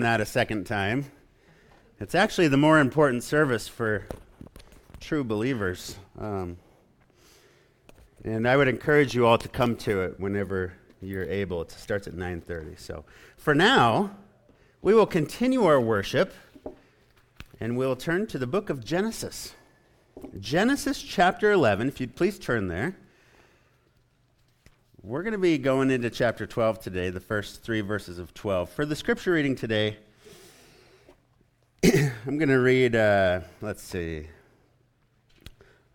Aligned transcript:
that 0.00 0.20
a 0.20 0.26
second 0.26 0.64
time. 0.64 1.10
It's 1.98 2.14
actually 2.14 2.48
the 2.48 2.56
more 2.56 2.78
important 2.78 3.22
service 3.22 3.68
for 3.68 4.06
true 5.00 5.24
believers. 5.24 5.96
Um, 6.18 6.56
and 8.24 8.46
I 8.46 8.56
would 8.56 8.68
encourage 8.68 9.14
you 9.14 9.26
all 9.26 9.38
to 9.38 9.48
come 9.48 9.76
to 9.76 10.02
it 10.02 10.20
whenever 10.20 10.74
you're 11.00 11.24
able. 11.24 11.62
It 11.62 11.70
starts 11.70 12.06
at 12.06 12.14
9:30. 12.14 12.78
So, 12.78 13.04
for 13.36 13.54
now, 13.54 14.16
we 14.82 14.94
will 14.94 15.06
continue 15.06 15.64
our 15.64 15.80
worship 15.80 16.32
and 17.58 17.76
we'll 17.76 17.96
turn 17.96 18.26
to 18.28 18.38
the 18.38 18.46
book 18.46 18.70
of 18.70 18.84
Genesis. 18.84 19.54
Genesis 20.38 21.02
chapter 21.02 21.52
11, 21.52 21.88
if 21.88 22.00
you'd 22.00 22.16
please 22.16 22.38
turn 22.38 22.68
there. 22.68 22.96
We're 25.02 25.22
going 25.22 25.32
to 25.32 25.38
be 25.38 25.56
going 25.56 25.90
into 25.90 26.10
chapter 26.10 26.46
12 26.46 26.78
today, 26.78 27.08
the 27.08 27.20
first 27.20 27.62
three 27.62 27.80
verses 27.80 28.18
of 28.18 28.34
12. 28.34 28.68
For 28.68 28.84
the 28.84 28.94
scripture 28.94 29.32
reading 29.32 29.56
today, 29.56 29.96
I'm 31.82 32.36
going 32.36 32.50
to 32.50 32.58
read, 32.58 32.94
uh, 32.94 33.40
let's 33.62 33.82
see, 33.82 34.26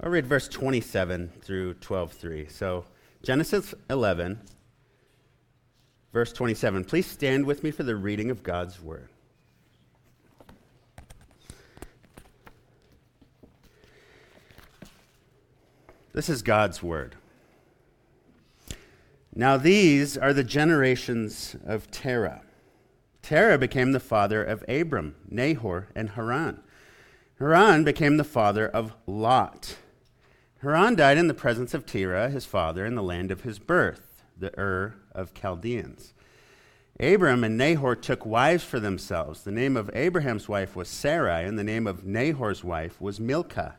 I'll 0.02 0.10
read 0.10 0.26
verse 0.26 0.48
27 0.48 1.34
through 1.40 1.76
12.3. 1.76 2.50
So, 2.50 2.86
Genesis 3.22 3.76
11, 3.92 4.42
verse 6.12 6.34
27. 6.34 6.84
Please 6.86 7.06
stand 7.06 7.46
with 7.46 7.64
me 7.64 7.70
for 7.70 7.84
the 7.84 7.96
reading 7.96 8.32
of 8.32 8.42
God's 8.42 8.82
word. 8.82 9.10
This 16.12 16.28
is 16.28 16.42
God's 16.42 16.82
word. 16.82 17.18
Now, 19.38 19.58
these 19.58 20.18
are 20.18 20.32
the 20.32 20.46
generations 20.46 21.58
of 21.66 21.92
Terah. 21.92 22.42
Terah 23.22 23.58
became 23.58 23.92
the 23.92 24.00
father 24.00 24.42
of 24.42 24.64
Abram, 24.70 25.16
Nahor, 25.30 25.90
and 25.94 26.12
Haran. 26.12 26.62
Haran 27.40 27.84
became 27.84 28.16
the 28.16 28.24
father 28.24 28.66
of 28.66 28.94
Lot. 29.06 29.76
Haran 30.62 30.96
died 30.96 31.18
in 31.18 31.28
the 31.28 31.34
presence 31.34 31.74
of 31.74 31.86
Terah, 31.86 32.30
his 32.30 32.46
father, 32.46 32.86
in 32.86 32.96
the 32.96 33.04
land 33.04 33.30
of 33.30 33.42
his 33.42 33.60
birth, 33.60 34.24
the 34.38 34.58
Ur 34.58 34.96
of 35.12 35.34
Chaldeans. 35.34 36.14
Abram 36.98 37.44
and 37.44 37.58
Nahor 37.58 37.94
took 37.94 38.26
wives 38.26 38.64
for 38.64 38.80
themselves. 38.80 39.42
The 39.42 39.52
name 39.52 39.76
of 39.76 39.90
Abraham's 39.94 40.48
wife 40.48 40.78
was 40.78 40.88
Sarai, 40.88 41.44
and 41.44 41.60
the 41.60 41.64
name 41.64 41.88
of 41.88 42.06
Nahor's 42.06 42.64
wife 42.64 43.02
was 43.02 43.20
Milcah, 43.20 43.76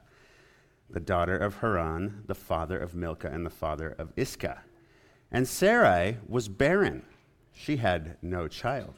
the 0.90 1.00
daughter 1.00 1.38
of 1.38 1.60
Haran, 1.60 2.24
the 2.26 2.34
father 2.34 2.78
of 2.78 2.94
Milcah 2.94 3.30
and 3.30 3.46
the 3.46 3.50
father 3.50 3.96
of 3.98 4.12
Iscah. 4.16 4.64
And 5.30 5.46
Sarai 5.46 6.18
was 6.28 6.48
barren. 6.48 7.04
She 7.52 7.76
had 7.76 8.16
no 8.22 8.48
child. 8.48 8.94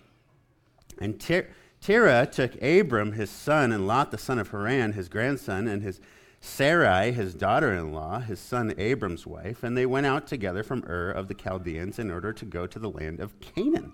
And 1.01 1.21
Ter- 1.21 1.48
Terah 1.81 2.27
took 2.27 2.61
Abram, 2.62 3.12
his 3.12 3.31
son, 3.31 3.73
and 3.73 3.87
Lot, 3.87 4.11
the 4.11 4.19
son 4.19 4.39
of 4.39 4.51
Haran, 4.51 4.93
his 4.93 5.09
grandson, 5.09 5.69
and 5.69 5.83
his 5.83 6.01
Sarai, 6.41 7.12
his 7.12 7.34
daughter 7.34 7.73
in 7.73 7.93
law, 7.93 8.21
his 8.21 8.39
son 8.39 8.75
Abram's 8.79 9.27
wife, 9.27 9.62
and 9.62 9.77
they 9.77 9.87
went 9.87 10.06
out 10.06 10.27
together 10.27 10.62
from 10.62 10.84
Ur 10.89 11.11
of 11.11 11.29
the 11.29 11.34
Chaldeans 11.34 11.99
in 11.99 12.11
order 12.11 12.33
to 12.33 12.45
go 12.45 12.67
to 12.67 12.79
the 12.79 12.91
land 12.91 13.21
of 13.21 13.39
Canaan. 13.41 13.93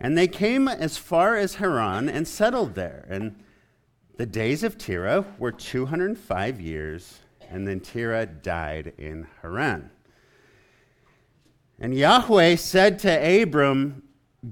And 0.00 0.16
they 0.16 0.28
came 0.28 0.68
as 0.68 0.96
far 0.96 1.36
as 1.36 1.56
Haran 1.56 2.08
and 2.08 2.26
settled 2.26 2.74
there. 2.74 3.06
And 3.08 3.42
the 4.16 4.26
days 4.26 4.62
of 4.62 4.78
Terah 4.78 5.24
were 5.38 5.52
205 5.52 6.60
years, 6.60 7.20
and 7.48 7.66
then 7.66 7.80
Terah 7.80 8.26
died 8.26 8.92
in 8.98 9.26
Haran. 9.42 9.90
And 11.84 11.94
Yahweh 11.94 12.56
said 12.56 12.98
to 13.00 13.42
Abram, 13.42 14.04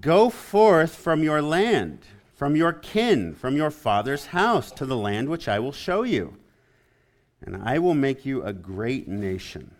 Go 0.03 0.29
forth 0.29 0.95
from 0.95 1.23
your 1.23 1.41
land, 1.41 2.01
from 2.35 2.57
your 2.57 2.75
kin, 2.75 3.35
from 3.35 3.57
your 3.57 3.71
father's 3.71 4.27
house, 4.27 4.71
to 4.73 4.85
the 4.85 4.99
land 4.99 5.31
which 5.31 5.49
I 5.49 5.59
will 5.59 5.73
show 5.73 6.03
you. 6.03 6.37
And 7.41 7.57
I 7.57 7.79
will 7.79 7.95
make 7.95 8.27
you 8.27 8.43
a 8.43 8.53
great 8.53 9.09
nation. 9.09 9.75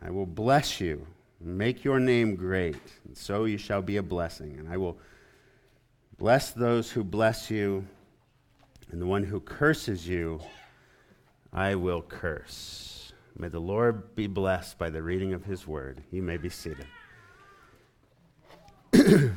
I 0.00 0.12
will 0.12 0.24
bless 0.24 0.80
you, 0.80 1.04
make 1.40 1.82
your 1.82 1.98
name 1.98 2.36
great, 2.36 2.78
and 3.04 3.18
so 3.18 3.44
you 3.44 3.58
shall 3.58 3.82
be 3.82 3.96
a 3.96 4.02
blessing. 4.02 4.54
And 4.56 4.68
I 4.68 4.76
will 4.76 4.96
bless 6.16 6.52
those 6.52 6.92
who 6.92 7.02
bless 7.02 7.50
you, 7.50 7.88
and 8.92 9.02
the 9.02 9.06
one 9.06 9.24
who 9.24 9.40
curses 9.40 10.06
you, 10.06 10.40
I 11.52 11.74
will 11.74 12.02
curse. 12.02 13.03
May 13.36 13.48
the 13.48 13.60
Lord 13.60 14.14
be 14.14 14.28
blessed 14.28 14.78
by 14.78 14.90
the 14.90 15.02
reading 15.02 15.32
of 15.32 15.44
his 15.44 15.66
word. 15.66 16.02
You 16.12 16.22
may 16.22 16.36
be 16.36 16.48
seated. 16.48 16.86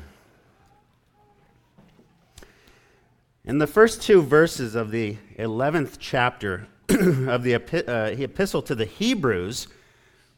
In 3.43 3.57
the 3.57 3.65
first 3.65 4.03
two 4.03 4.21
verses 4.21 4.75
of 4.75 4.91
the 4.91 5.17
11th 5.39 5.95
chapter 5.99 6.67
of 6.89 7.41
the 7.43 7.55
uh, 7.55 8.11
epistle 8.21 8.61
to 8.61 8.75
the 8.75 8.85
Hebrews, 8.85 9.67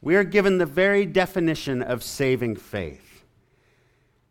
we 0.02 0.16
are 0.16 0.24
given 0.24 0.58
the 0.58 0.66
very 0.66 1.06
definition 1.06 1.82
of 1.82 2.02
saving 2.02 2.56
faith. 2.56 3.26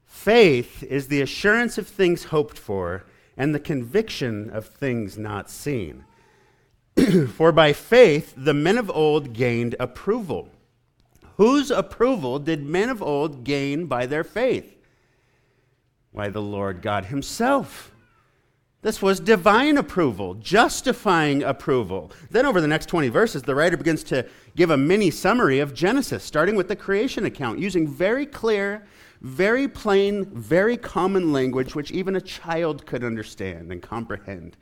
Faith 0.07 0.83
is 0.85 1.09
the 1.09 1.21
assurance 1.21 1.77
of 1.77 1.87
things 1.87 2.25
hoped 2.25 2.59
for 2.59 3.05
and 3.37 3.55
the 3.55 3.61
conviction 3.61 4.49
of 4.49 4.67
things 4.67 5.19
not 5.19 5.51
seen. 5.51 6.05
For 7.37 7.53
by 7.53 7.73
faith 7.73 8.35
the 8.37 8.55
men 8.55 8.77
of 8.77 8.91
old 8.91 9.33
gained 9.33 9.77
approval. 9.79 10.49
Whose 11.37 11.71
approval 11.71 12.39
did 12.39 12.65
men 12.65 12.89
of 12.89 13.03
old 13.03 13.45
gain 13.45 13.87
by 13.87 14.07
their 14.07 14.25
faith? 14.25 14.77
Why, 16.11 16.29
the 16.29 16.43
Lord 16.43 16.83
God 16.83 17.07
Himself. 17.07 17.93
This 18.83 19.03
was 19.03 19.21
divine 19.21 19.77
approval, 19.77 20.35
justifying 20.35 21.43
approval. 21.43 22.11
Then, 22.31 22.47
over 22.47 22.61
the 22.61 22.69
next 22.69 22.87
20 22.87 23.09
verses, 23.09 23.43
the 23.43 23.55
writer 23.55 23.77
begins 23.77 24.03
to 24.05 24.27
give 24.57 24.71
a 24.71 24.77
mini 24.77 25.11
summary 25.11 25.59
of 25.61 25.75
Genesis, 25.75 26.25
starting 26.25 26.57
with 26.57 26.69
the 26.69 26.77
creation 26.77 27.25
account, 27.25 27.59
using 27.59 27.87
very 27.87 28.25
clear, 28.25 28.85
very 29.21 29.69
plain, 29.69 30.25
very 30.27 30.77
common 30.77 31.33
language 31.33 31.75
which 31.75 31.91
even 31.91 32.17
a 32.17 32.21
child 32.21 32.87
could 32.87 33.05
understand 33.05 33.71
and 33.71 33.83
comprehend. 33.83 34.57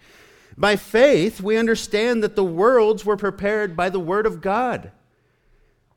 By 0.59 0.77
faith, 0.77 1.41
we 1.41 1.59
understand 1.59 2.23
that 2.23 2.35
the 2.35 2.45
worlds 2.45 3.05
were 3.05 3.17
prepared 3.17 3.77
by 3.77 3.91
the 3.91 4.01
Word 4.01 4.25
of 4.25 4.41
God, 4.41 4.91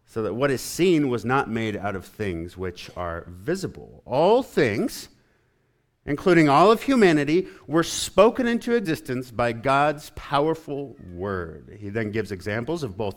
so 0.05 0.21
that 0.23 0.33
what 0.33 0.51
is 0.51 0.61
seen 0.61 1.07
was 1.07 1.23
not 1.23 1.49
made 1.49 1.77
out 1.77 1.95
of 1.95 2.05
things 2.05 2.57
which 2.57 2.89
are 2.97 3.25
visible. 3.29 4.01
All 4.05 4.43
things, 4.43 5.07
including 6.05 6.49
all 6.49 6.71
of 6.71 6.83
humanity, 6.83 7.47
were 7.67 7.83
spoken 7.83 8.47
into 8.47 8.75
existence 8.75 9.31
by 9.31 9.53
God's 9.53 10.11
powerful 10.15 10.97
Word. 11.13 11.77
He 11.79 11.89
then 11.89 12.11
gives 12.11 12.31
examples 12.31 12.83
of 12.83 12.97
both 12.97 13.15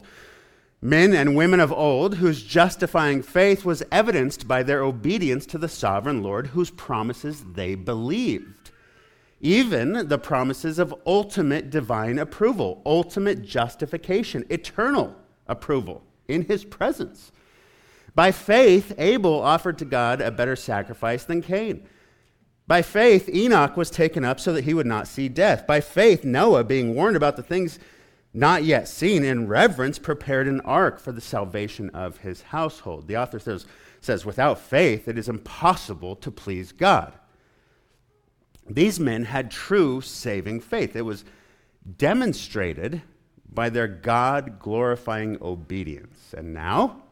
men 0.80 1.12
and 1.12 1.34
women 1.34 1.58
of 1.58 1.72
old 1.72 2.16
whose 2.16 2.42
justifying 2.42 3.22
faith 3.22 3.64
was 3.64 3.82
evidenced 3.90 4.46
by 4.46 4.62
their 4.62 4.84
obedience 4.84 5.46
to 5.46 5.58
the 5.58 5.68
sovereign 5.68 6.22
Lord, 6.22 6.48
whose 6.48 6.70
promises 6.70 7.42
they 7.54 7.74
believed 7.74 8.61
even 9.42 10.06
the 10.08 10.18
promises 10.18 10.78
of 10.78 10.94
ultimate 11.04 11.68
divine 11.68 12.18
approval, 12.18 12.80
ultimate 12.86 13.42
justification, 13.42 14.46
eternal 14.48 15.14
approval 15.48 16.02
in 16.28 16.42
his 16.42 16.64
presence. 16.64 17.32
By 18.14 18.30
faith, 18.30 18.94
Abel 18.98 19.42
offered 19.42 19.78
to 19.78 19.84
God 19.84 20.20
a 20.20 20.30
better 20.30 20.54
sacrifice 20.54 21.24
than 21.24 21.42
Cain. 21.42 21.86
By 22.68 22.82
faith, 22.82 23.28
Enoch 23.28 23.76
was 23.76 23.90
taken 23.90 24.24
up 24.24 24.38
so 24.38 24.52
that 24.52 24.64
he 24.64 24.74
would 24.74 24.86
not 24.86 25.08
see 25.08 25.28
death. 25.28 25.66
By 25.66 25.80
faith, 25.80 26.24
Noah, 26.24 26.62
being 26.62 26.94
warned 26.94 27.16
about 27.16 27.36
the 27.36 27.42
things 27.42 27.80
not 28.32 28.64
yet 28.64 28.86
seen, 28.88 29.24
in 29.24 29.48
reverence, 29.48 29.98
prepared 29.98 30.46
an 30.46 30.60
ark 30.60 31.00
for 31.00 31.12
the 31.12 31.20
salvation 31.20 31.90
of 31.90 32.18
his 32.18 32.42
household. 32.42 33.08
The 33.08 33.16
author 33.16 33.38
says, 33.38 33.66
says 34.00 34.24
without 34.24 34.58
faith, 34.60 35.08
it 35.08 35.18
is 35.18 35.28
impossible 35.28 36.16
to 36.16 36.30
please 36.30 36.72
God. 36.72 37.12
These 38.68 39.00
men 39.00 39.24
had 39.24 39.50
true 39.50 40.00
saving 40.00 40.60
faith. 40.60 40.96
It 40.96 41.02
was 41.02 41.24
demonstrated 41.96 43.02
by 43.52 43.68
their 43.68 43.88
God 43.88 44.58
glorifying 44.58 45.36
obedience. 45.42 46.34
And 46.36 46.54
now, 46.54 47.02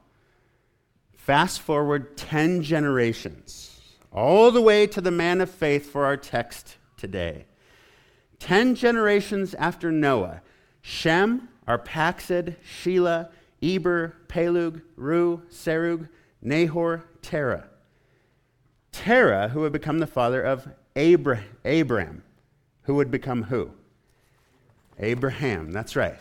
fast 1.17 1.61
forward 1.61 2.17
10 2.17 2.63
generations, 2.63 3.81
all 4.13 4.51
the 4.51 4.63
way 4.63 4.87
to 4.87 5.01
the 5.01 5.11
man 5.11 5.41
of 5.41 5.51
faith 5.51 5.91
for 5.91 6.05
our 6.05 6.17
text 6.17 6.77
today. 6.97 7.45
10 8.39 8.75
generations 8.75 9.55
after 9.55 9.93
Noah, 9.93 10.41
Shem, 10.81 11.49
Arphaxad, 11.69 12.57
Shelah, 12.65 13.29
Eber, 13.63 14.17
Peleg, 14.29 14.81
Reu, 14.99 15.43
Serug, 15.51 16.09
Nahor, 16.41 17.05
Terah. 17.21 17.69
Terah, 18.93 19.49
who 19.49 19.61
would 19.61 19.73
become 19.73 19.99
the 19.99 20.07
father 20.07 20.43
of 20.43 20.69
Abra- 20.97 21.45
Abram, 21.65 22.23
who 22.83 22.95
would 22.95 23.11
become 23.11 23.45
who? 23.45 23.71
Abraham, 24.99 25.73
that's 25.73 25.97
right. 25.97 26.19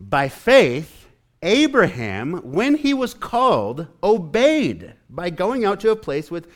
By 0.00 0.28
faith, 0.28 1.06
Abraham, 1.42 2.52
when 2.52 2.76
he 2.76 2.92
was 2.92 3.14
called, 3.14 3.86
obeyed 4.02 4.94
by 5.08 5.30
going 5.30 5.64
out 5.64 5.80
to 5.80 5.90
a 5.90 5.96
place 5.96 6.30
with, 6.30 6.48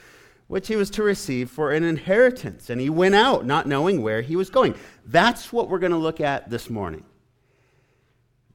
which 0.49 0.69
he 0.69 0.77
was 0.77 0.91
to 0.91 1.03
receive 1.03 1.51
for 1.51 1.73
an 1.73 1.85
inheritance. 1.85 2.69
And 2.69 2.81
he 2.81 2.91
went 2.91 3.15
out, 3.15 3.47
not 3.47 3.67
knowing 3.67 4.03
where 4.03 4.21
he 4.21 4.37
was 4.37 4.51
going. 4.51 4.75
That's 5.07 5.53
what 5.53 5.69
we're 5.69 5.79
going 5.79 5.93
to 5.93 5.99
look 5.99 6.21
at 6.21 6.51
this 6.51 6.69
morning. 6.69 7.05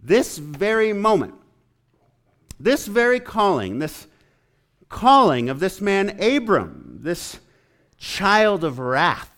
This 0.01 0.37
very 0.37 0.93
moment, 0.93 1.33
this 2.59 2.87
very 2.87 3.19
calling, 3.19 3.79
this 3.79 4.07
calling 4.89 5.49
of 5.49 5.59
this 5.59 5.81
man 5.81 6.21
Abram, 6.21 6.99
this 7.01 7.39
child 7.97 8.63
of 8.63 8.79
wrath, 8.79 9.31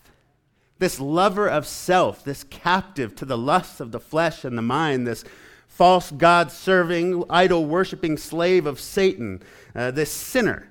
this 0.78 1.00
lover 1.00 1.48
of 1.48 1.66
self, 1.66 2.24
this 2.24 2.44
captive 2.44 3.14
to 3.16 3.24
the 3.24 3.38
lusts 3.38 3.80
of 3.80 3.92
the 3.92 4.00
flesh 4.00 4.44
and 4.44 4.56
the 4.56 4.62
mind, 4.62 5.06
this 5.06 5.24
false 5.66 6.10
God 6.10 6.50
serving, 6.52 7.24
idol 7.30 7.64
worshiping 7.64 8.16
slave 8.16 8.66
of 8.66 8.80
Satan, 8.80 9.42
uh, 9.74 9.90
this 9.90 10.10
sinner, 10.10 10.68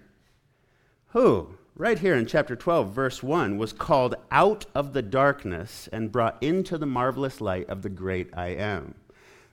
who, 1.09 1.55
right 1.75 1.99
here 1.99 2.15
in 2.15 2.25
chapter 2.25 2.55
12, 2.55 2.91
verse 2.91 3.23
1, 3.23 3.57
was 3.57 3.73
called 3.73 4.15
out 4.31 4.65
of 4.75 4.93
the 4.93 5.01
darkness 5.01 5.89
and 5.91 6.11
brought 6.11 6.41
into 6.41 6.77
the 6.77 6.85
marvelous 6.85 7.41
light 7.41 7.67
of 7.69 7.81
the 7.81 7.89
great 7.89 8.29
I 8.35 8.49
am. 8.49 8.95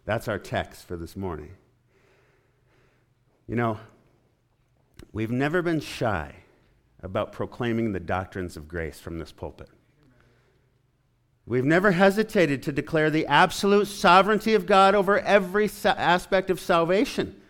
That's 0.04 0.28
our 0.28 0.38
text 0.38 0.86
for 0.86 0.96
this 0.96 1.16
morning. 1.16 1.50
You 3.46 3.56
know, 3.56 3.78
we've 5.12 5.30
never 5.30 5.62
been 5.62 5.80
shy 5.80 6.34
about 7.02 7.32
proclaiming 7.32 7.92
the 7.92 8.00
doctrines 8.00 8.56
of 8.56 8.68
grace 8.68 8.98
from 8.98 9.18
this 9.18 9.32
pulpit. 9.32 9.68
We've 11.46 11.64
never 11.64 11.92
hesitated 11.92 12.62
to 12.64 12.72
declare 12.72 13.08
the 13.08 13.26
absolute 13.26 13.86
sovereignty 13.86 14.54
of 14.54 14.66
God 14.66 14.96
over 14.96 15.20
every 15.20 15.70
aspect 15.84 16.50
of 16.50 16.58
salvation. 16.58 17.40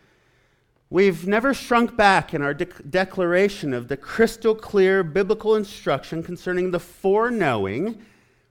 We've 0.91 1.27
never 1.27 1.55
shrunk 1.55 1.97
back 1.97 2.35
in 2.35 2.43
our 2.43 2.55
de- 2.55 2.67
declaration 2.67 3.73
of 3.73 3.89
the 3.89 3.97
crystal 3.97 4.55
clear 4.55 5.03
biblical 5.03 5.57
instruction 5.57 6.23
concerning 6.23 6.71
the 6.71 6.79
foreknowing, 6.79 8.03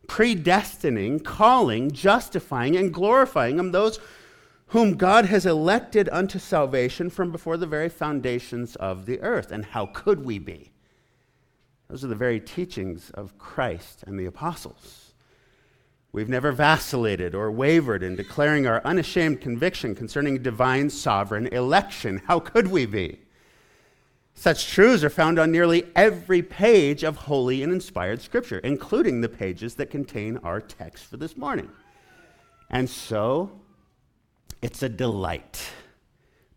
predestining, 0.08 1.24
calling, 1.24 1.92
justifying, 1.92 2.76
and 2.76 2.94
glorifying 2.94 3.60
of 3.60 3.72
those 3.72 4.00
whom 4.68 4.96
God 4.96 5.26
has 5.26 5.46
elected 5.46 6.10
unto 6.12 6.40
salvation 6.40 7.10
from 7.10 7.32
before 7.32 7.56
the 7.56 7.68
very 7.68 7.88
foundations 7.88 8.76
of 8.78 9.06
the 9.06 9.22
earth. 9.22 9.52
And 9.52 9.64
how 9.64 9.86
could 9.86 10.26
we 10.26 10.40
be? 10.40 10.72
Those 11.88 12.04
are 12.04 12.08
the 12.08 12.16
very 12.16 12.40
teachings 12.40 13.12
of 13.12 13.38
Christ 13.38 14.04
and 14.08 14.20
the 14.20 14.26
apostles. 14.26 15.14
We've 16.12 16.30
never 16.30 16.52
vacillated 16.52 17.36
or 17.36 17.52
wavered 17.52 18.02
in 18.02 18.16
declaring 18.16 18.66
our 18.66 18.82
unashamed 18.86 19.42
conviction 19.42 19.96
concerning 19.96 20.42
divine 20.42 20.90
sovereign 20.90 21.48
election. 21.48 22.22
How 22.26 22.40
could 22.40 22.68
we 22.68 22.86
be? 22.86 23.20
Such 24.34 24.72
truths 24.72 25.04
are 25.04 25.10
found 25.10 25.40
on 25.40 25.52
nearly 25.52 25.86
every 25.96 26.42
page 26.42 27.04
of 27.04 27.16
holy 27.16 27.64
and 27.64 27.72
inspired 27.72 28.22
scripture, 28.22 28.60
including 28.60 29.22
the 29.22 29.30
pages 29.30 29.76
that 29.76 29.90
contain 29.90 30.38
our 30.38 30.60
text 30.60 31.06
for 31.06 31.18
this 31.18 31.38
morning. 31.38 31.70
And 32.70 32.90
so, 32.90 33.52
it's 34.62 34.84
a 34.84 34.90
delight, 34.90 35.70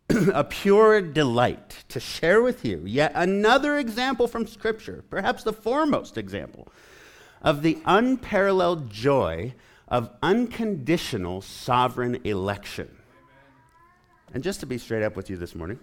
a 0.32 0.42
pure 0.42 1.02
delight 1.02 1.84
to 1.88 2.00
share 2.00 2.40
with 2.40 2.64
you 2.64 2.82
yet 2.86 3.12
another 3.14 3.76
example 3.76 4.26
from 4.26 4.46
Scripture, 4.46 5.04
perhaps 5.10 5.42
the 5.42 5.52
foremost 5.52 6.16
example 6.16 6.68
of 7.42 7.62
the 7.62 7.78
unparalleled 7.84 8.90
joy 8.90 9.54
of 9.86 10.10
unconditional 10.22 11.40
sovereign 11.40 12.18
election. 12.24 12.88
And 14.32 14.42
just 14.42 14.60
to 14.60 14.66
be 14.66 14.78
straight 14.78 15.02
up 15.02 15.16
with 15.16 15.30
you 15.30 15.36
this 15.36 15.54
morning, 15.54 15.78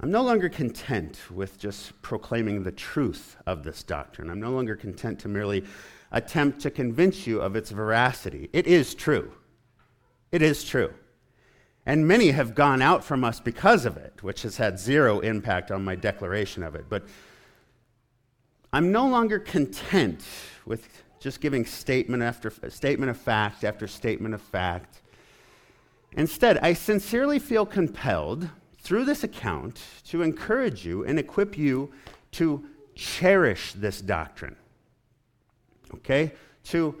I'm 0.00 0.10
no 0.10 0.22
longer 0.22 0.48
content 0.48 1.18
with 1.30 1.58
just 1.58 2.00
proclaiming 2.02 2.62
the 2.62 2.72
truth 2.72 3.36
of 3.46 3.62
this 3.62 3.82
doctrine. 3.82 4.30
I'm 4.30 4.40
no 4.40 4.50
longer 4.50 4.74
content 4.74 5.20
to 5.20 5.28
merely 5.28 5.64
attempt 6.10 6.60
to 6.62 6.70
convince 6.70 7.26
you 7.26 7.40
of 7.40 7.56
its 7.56 7.70
veracity. 7.70 8.50
It 8.52 8.66
is 8.66 8.94
true. 8.94 9.32
It 10.32 10.42
is 10.42 10.64
true. 10.64 10.92
And 11.84 12.06
many 12.06 12.30
have 12.30 12.54
gone 12.54 12.80
out 12.80 13.02
from 13.04 13.24
us 13.24 13.40
because 13.40 13.84
of 13.84 13.96
it, 13.96 14.22
which 14.22 14.42
has 14.42 14.56
had 14.56 14.78
zero 14.78 15.20
impact 15.20 15.70
on 15.70 15.84
my 15.84 15.96
declaration 15.96 16.62
of 16.62 16.74
it. 16.74 16.86
But 16.88 17.04
I'm 18.72 18.92
no 18.92 19.06
longer 19.06 19.38
content 19.38 20.24
with 20.64 20.88
just 21.18 21.40
giving 21.40 21.66
statement 21.66 22.22
after 22.22 22.52
statement 22.70 23.10
of 23.10 23.16
fact 23.16 23.64
after 23.64 23.86
statement 23.86 24.34
of 24.34 24.40
fact. 24.40 25.02
Instead, 26.16 26.58
I 26.58 26.72
sincerely 26.72 27.38
feel 27.38 27.66
compelled 27.66 28.48
through 28.78 29.04
this 29.04 29.24
account 29.24 29.80
to 30.08 30.22
encourage 30.22 30.84
you 30.84 31.04
and 31.04 31.18
equip 31.18 31.56
you 31.56 31.92
to 32.32 32.64
cherish 32.94 33.72
this 33.72 34.00
doctrine. 34.00 34.56
Okay? 35.94 36.32
To 36.64 37.00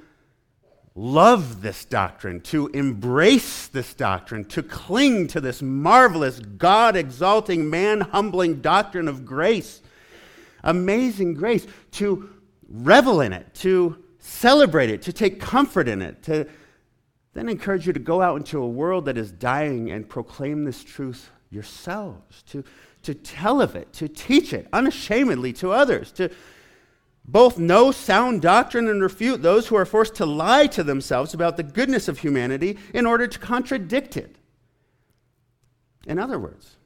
love 0.94 1.62
this 1.62 1.84
doctrine, 1.84 2.40
to 2.40 2.68
embrace 2.68 3.66
this 3.68 3.94
doctrine, 3.94 4.44
to 4.44 4.62
cling 4.62 5.26
to 5.28 5.40
this 5.40 5.62
marvelous, 5.62 6.38
God 6.38 6.96
exalting, 6.96 7.70
man 7.70 8.00
humbling 8.00 8.60
doctrine 8.60 9.08
of 9.08 9.24
grace 9.24 9.80
amazing 10.62 11.34
grace, 11.34 11.66
to 11.92 12.30
revel 12.68 13.20
in 13.20 13.32
it, 13.32 13.52
to 13.54 14.02
celebrate 14.18 14.90
it, 14.90 15.02
to 15.02 15.12
take 15.12 15.40
comfort 15.40 15.88
in 15.88 16.02
it, 16.02 16.22
to 16.22 16.46
then 17.34 17.48
encourage 17.48 17.86
you 17.86 17.92
to 17.92 18.00
go 18.00 18.20
out 18.20 18.36
into 18.36 18.62
a 18.62 18.68
world 18.68 19.06
that 19.06 19.16
is 19.16 19.32
dying 19.32 19.90
and 19.90 20.08
proclaim 20.08 20.64
this 20.64 20.84
truth 20.84 21.30
yourselves, 21.50 22.42
to, 22.44 22.64
to 23.02 23.14
tell 23.14 23.60
of 23.60 23.74
it, 23.74 23.92
to 23.92 24.08
teach 24.08 24.52
it 24.52 24.68
unashamedly 24.72 25.52
to 25.52 25.72
others, 25.72 26.12
to 26.12 26.30
both 27.24 27.58
know 27.58 27.92
sound 27.92 28.42
doctrine 28.42 28.88
and 28.88 29.00
refute 29.00 29.42
those 29.42 29.68
who 29.68 29.76
are 29.76 29.84
forced 29.84 30.14
to 30.16 30.26
lie 30.26 30.66
to 30.66 30.82
themselves 30.82 31.34
about 31.34 31.56
the 31.56 31.62
goodness 31.62 32.08
of 32.08 32.18
humanity 32.18 32.78
in 32.92 33.06
order 33.06 33.26
to 33.26 33.38
contradict 33.38 34.16
it. 34.16 34.36
In 36.06 36.18
other 36.18 36.38
words, 36.38 36.76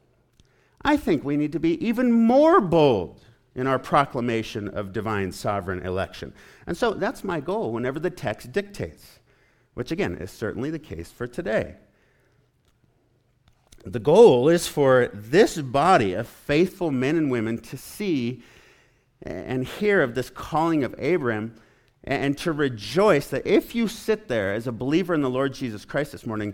I 0.81 0.95
think 0.95 1.23
we 1.23 1.37
need 1.37 1.51
to 1.53 1.59
be 1.59 1.83
even 1.85 2.11
more 2.11 2.61
bold 2.61 3.21
in 3.55 3.65
our 3.65 3.79
proclamation 3.79 4.67
of 4.69 4.93
divine 4.93 5.31
sovereign 5.31 5.83
election. 5.83 6.31
And 6.67 6.77
so 6.77 6.93
that's 6.93 7.23
my 7.23 7.39
goal 7.39 7.71
whenever 7.71 7.99
the 7.99 8.11
text 8.11 8.51
dictates, 8.51 9.19
which 9.73 9.91
again 9.91 10.15
is 10.15 10.29
certainly 10.29 10.69
the 10.69 10.77
case 10.77 11.11
for 11.11 11.25
today. 11.25 11.75
The 13.83 13.99
goal 13.99 14.49
is 14.49 14.67
for 14.67 15.09
this 15.13 15.57
body 15.59 16.13
of 16.13 16.27
faithful 16.27 16.91
men 16.91 17.15
and 17.15 17.31
women 17.31 17.57
to 17.59 17.77
see 17.77 18.43
and 19.23 19.65
hear 19.65 20.01
of 20.01 20.15
this 20.15 20.29
calling 20.29 20.83
of 20.83 20.93
Abram 20.99 21.55
and 22.03 22.37
to 22.39 22.51
rejoice 22.51 23.27
that 23.29 23.45
if 23.45 23.75
you 23.75 23.87
sit 23.87 24.27
there 24.27 24.53
as 24.53 24.67
a 24.67 24.71
believer 24.71 25.13
in 25.13 25.21
the 25.21 25.29
Lord 25.29 25.53
Jesus 25.53 25.85
Christ 25.85 26.11
this 26.13 26.25
morning, 26.25 26.53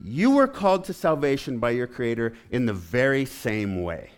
you 0.00 0.30
were 0.30 0.48
called 0.48 0.84
to 0.84 0.92
salvation 0.92 1.58
by 1.58 1.70
your 1.70 1.86
Creator 1.86 2.34
in 2.50 2.66
the 2.66 2.72
very 2.74 3.24
same 3.24 3.82
way 3.82 4.10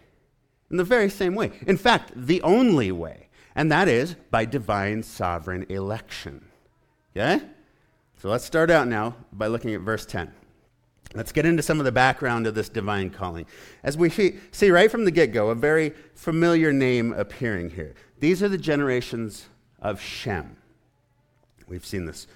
in 0.75 0.77
the 0.77 0.85
very 0.85 1.09
same 1.09 1.37
way. 1.37 1.53
In 1.69 1.77
fact, 1.77 2.11
the 2.17 2.43
only 2.43 2.91
way, 2.91 3.29
and 3.55 3.71
that 3.71 3.87
is 3.87 4.17
by 4.33 4.45
divine 4.45 5.05
sovereign 5.05 5.67
election. 5.69 6.45
Okay? 7.17 7.45
So 8.17 8.29
let's 8.29 8.45
start 8.45 8.73
out 8.73 8.89
now 8.89 9.15
by 9.33 9.47
looking 9.47 9.73
at 9.73 9.83
verse 9.83 10.05
10. 10.05 10.33
Let's 11.15 11.31
get 11.31 11.47
into 11.47 11.63
some 11.63 11.79
of 11.79 11.85
the 11.85 11.93
background 11.93 12.47
of 12.47 12.55
this 12.57 12.69
divine 12.69 13.11
calling. 13.11 13.47
As 13.85 13.97
we 13.97 14.11
see 14.11 14.71
right 14.71 14.91
from 14.91 15.05
the 15.05 15.13
get 15.13 15.33
go, 15.33 15.51
a 15.51 15.55
very 15.55 15.95
familiar 16.15 16.73
name 16.73 17.13
appearing 17.13 17.71
here. 17.71 17.95
These 18.19 18.43
are 18.43 18.49
the 18.49 18.59
generations 18.59 19.47
of 19.81 20.01
Shem. 20.01 20.57
We've 21.69 21.87
seen 21.87 22.07
this 22.07 22.27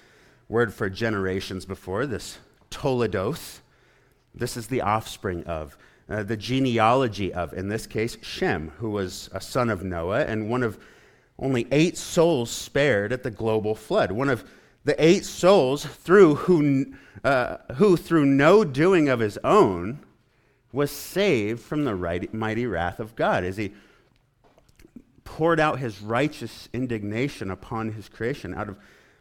word 0.47 0.73
for 0.73 0.89
generations 0.89 1.65
before, 1.65 2.05
this 2.05 2.39
toledoth. 2.69 3.61
This 4.33 4.55
is 4.55 4.67
the 4.67 4.81
offspring 4.81 5.43
of. 5.43 5.77
Uh, 6.09 6.23
the 6.23 6.37
genealogy 6.37 7.31
of, 7.31 7.53
in 7.53 7.67
this 7.67 7.85
case, 7.85 8.17
Shem, 8.23 8.71
who 8.77 8.89
was 8.89 9.29
a 9.31 9.39
son 9.39 9.69
of 9.69 9.83
Noah 9.83 10.23
and 10.23 10.49
one 10.49 10.63
of 10.63 10.79
only 11.37 11.67
eight 11.71 11.97
souls 11.97 12.49
spared 12.49 13.13
at 13.13 13.21
the 13.21 13.29
global 13.29 13.75
flood. 13.75 14.11
One 14.11 14.27
of 14.27 14.43
the 14.89 15.05
eight 15.05 15.23
souls 15.23 15.85
through 15.85 16.33
who, 16.33 16.87
uh, 17.23 17.57
who 17.75 17.95
through 17.95 18.25
no 18.25 18.63
doing 18.63 19.07
of 19.07 19.19
his 19.19 19.37
own, 19.43 19.99
was 20.71 20.89
saved 20.89 21.61
from 21.61 21.85
the 21.85 21.93
right, 21.93 22.33
mighty 22.33 22.65
wrath 22.65 22.99
of 22.99 23.15
God 23.15 23.43
as 23.43 23.55
he 23.55 23.71
poured 25.23 25.59
out 25.59 25.77
his 25.77 26.01
righteous 26.01 26.69
indignation 26.73 27.51
upon 27.51 27.91
his 27.91 28.09
creation 28.09 28.55
out 28.55 28.67
of 28.67 28.77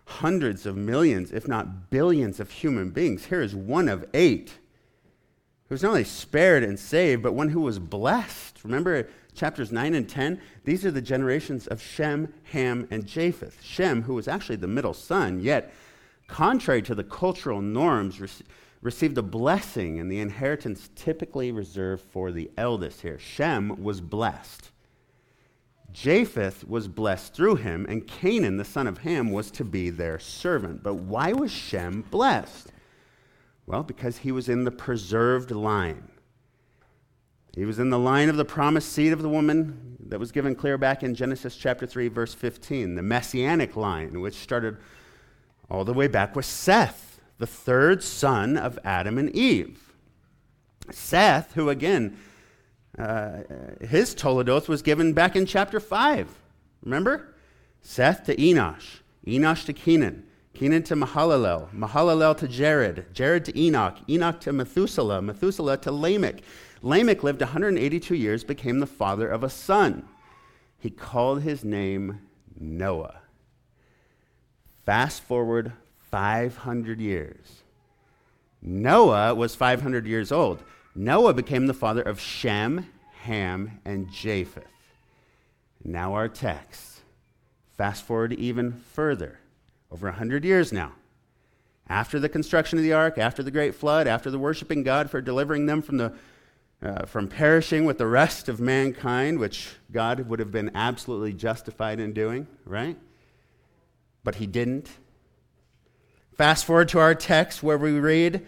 hundreds 0.07 0.65
of 0.65 0.75
millions, 0.75 1.33
if 1.33 1.47
not 1.47 1.91
billions, 1.91 2.41
of 2.41 2.51
human 2.51 2.89
beings. 2.89 3.27
Here 3.27 3.43
is 3.43 3.55
one 3.55 3.91
of 3.91 4.07
eight 4.15 4.55
who 5.69 5.75
was 5.75 5.83
not 5.83 5.91
only 5.91 6.05
spared 6.05 6.63
and 6.63 6.79
saved, 6.79 7.23
but 7.23 7.35
one 7.35 7.51
who 7.51 7.61
was 7.61 7.79
blessed. 7.79 8.65
Remember 8.65 9.07
chapters 9.39 9.73
9 9.73 9.95
and 9.95 10.09
10? 10.09 10.41
These 10.65 10.85
are 10.85 10.91
the 10.91 11.01
generations 11.01 11.67
of 11.69 11.81
Shem, 11.81 12.35
Ham, 12.53 12.87
and 12.91 13.07
Japheth. 13.07 13.63
Shem, 13.63 14.03
who 14.03 14.15
was 14.15 14.29
actually 14.29 14.57
the 14.57 14.67
middle 14.67 14.93
son, 14.93 15.41
yet, 15.41 15.73
contrary 16.27 16.83
to 16.83 16.95
the 16.95 17.05
cultural 17.05 17.63
norms, 17.63 18.21
received 18.83 19.17
a 19.17 19.23
blessing 19.23 19.99
and 19.99 20.11
the 20.11 20.21
inheritance 20.21 20.91
typically 20.95 21.53
reserved 21.53 22.05
for 22.11 22.33
the 22.33 22.51
eldest 22.57 23.01
here. 23.01 23.19
Shem 23.19 23.83
was 23.83 24.01
blessed. 24.01 24.71
Japheth 25.91 26.69
was 26.69 26.87
blessed 26.87 27.33
through 27.33 27.57
him, 27.57 27.87
and 27.89 28.07
Canaan, 28.07 28.59
the 28.59 28.65
son 28.65 28.87
of 28.87 28.99
Ham, 28.99 29.31
was 29.31 29.51
to 29.53 29.65
be 29.65 29.89
their 29.89 30.19
servant. 30.19 30.83
But 30.83 30.95
why 30.95 31.33
was 31.33 31.51
Shem 31.51 32.03
blessed? 32.11 32.73
Well, 33.67 33.83
because 33.83 34.19
he 34.19 34.31
was 34.31 34.49
in 34.49 34.65
the 34.65 34.71
preserved 34.71 35.51
line. 35.51 36.11
He 37.59 37.65
was 37.65 37.81
in 37.81 37.91
the 37.91 37.99
line 37.99 38.29
of 38.29 38.37
the 38.37 38.45
promised 38.45 38.93
seed 38.93 39.13
of 39.13 39.21
the 39.21 39.29
woman 39.29 39.97
that 40.07 40.21
was 40.21 40.31
given 40.31 40.55
clear 40.55 40.79
back 40.79 41.03
in 41.03 41.17
Genesis 41.17 41.57
chapter 41.57 41.89
3, 41.89 42.07
verse 42.07 42.33
15, 42.33 42.95
the 42.95 43.03
messianic 43.03 43.75
line, 43.75 44.21
which 44.21 44.37
started 44.37 44.77
all 45.69 45.85
the 45.85 45.93
way 45.93 46.07
back 46.07 46.37
with 46.37 46.45
Seth, 46.45 47.21
the 47.39 47.49
third 47.49 48.05
son 48.05 48.57
of 48.57 48.79
Adam 48.85 49.19
and 49.19 49.29
Eve. 49.35 49.93
Seth, 50.93 51.55
who 51.55 51.69
again, 51.69 52.17
uh, 52.97 53.39
his 53.81 54.15
Toledoth 54.15 54.69
was 54.69 54.81
given 54.81 55.13
back 55.13 55.35
in 55.35 55.45
chapter 55.45 55.81
5. 55.81 56.29
Remember? 56.85 57.35
Seth 57.83 58.25
to 58.27 58.37
Enosh, 58.37 59.01
Enosh 59.27 59.65
to 59.65 59.73
Kenan, 59.73 60.25
Kenan 60.55 60.85
to 60.85 60.95
Mahalalel, 60.95 61.73
Mahalalel 61.75 62.37
to 62.39 62.47
Jared, 62.47 63.13
Jared 63.13 63.45
to 63.47 63.61
Enoch, 63.61 63.97
Enoch 64.09 64.39
to 64.43 64.53
Methuselah, 64.53 65.21
Methuselah 65.21 65.77
to 65.79 65.91
Lamech. 65.91 66.41
Lamech 66.83 67.23
lived 67.23 67.41
182 67.41 68.15
years, 68.15 68.45
became 68.45 68.81
the 68.81 68.87
father 68.87 69.29
of 69.29 69.43
a 69.43 69.51
son. 69.51 70.09
He 70.79 70.91
called 70.91 71.43
his 71.43 71.65
name 71.65 72.21
Noah. 72.59 73.21
Fast 74.85 75.23
forward 75.23 75.73
500 76.11 77.01
years. 77.01 77.63
Noah 78.63 79.35
was 79.35 79.55
500 79.55 80.07
years 80.07 80.33
old. 80.33 80.63
Noah 80.95 81.35
became 81.35 81.67
the 81.67 81.75
father 81.75 82.03
of 82.03 82.21
Shem, 82.21 82.87
Ham, 83.23 83.81
and 83.85 84.11
Japheth. 84.11 84.65
Now, 85.85 86.15
our 86.15 86.29
text. 86.29 87.01
Fast 87.77 88.03
forward 88.03 88.33
even 88.33 88.73
further, 88.73 89.39
over 89.93 90.09
100 90.09 90.45
years 90.45 90.73
now. 90.73 90.93
After 91.89 92.19
the 92.19 92.29
construction 92.29 92.79
of 92.79 92.83
the 92.83 92.93
ark, 92.93 93.17
after 93.17 93.43
the 93.43 93.51
great 93.51 93.75
flood, 93.75 94.07
after 94.07 94.31
the 94.31 94.39
worshiping 94.39 94.83
God 94.83 95.11
for 95.11 95.21
delivering 95.21 95.67
them 95.67 95.81
from, 95.81 95.97
the, 95.99 96.13
uh, 96.83 97.07
from 97.07 97.29
perishing 97.29 97.85
with 97.85 97.99
the 97.99 98.07
rest 98.07 98.49
of 98.49 98.61
mankind, 98.61 99.39
which 99.39 99.71
God 99.91 100.29
would 100.29 100.39
have 100.39 100.53
been 100.53 100.71
absolutely 100.75 101.33
justified 101.33 101.99
in 101.99 102.13
doing, 102.13 102.47
right? 102.65 102.97
But 104.23 104.37
he 104.37 104.47
didn't. 104.47 104.91
Fast 106.37 106.65
forward 106.65 106.89
to 106.91 107.01
our 107.01 107.15
text 107.15 107.63
where 107.63 107.79
we 107.79 107.99
read 107.99 108.47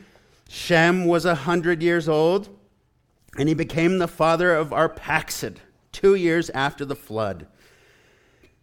Shem 0.49 1.07
was 1.07 1.25
a 1.25 1.35
hundred 1.35 1.83
years 1.83 2.09
old, 2.09 2.49
and 3.37 3.49
he 3.49 3.55
became 3.55 3.99
the 3.99 4.09
father 4.09 4.55
of 4.55 4.71
Arphaxad 4.71 5.57
two 5.93 6.15
years 6.15 6.51
after 6.51 6.85
the 6.85 6.97
flood. 6.97 7.47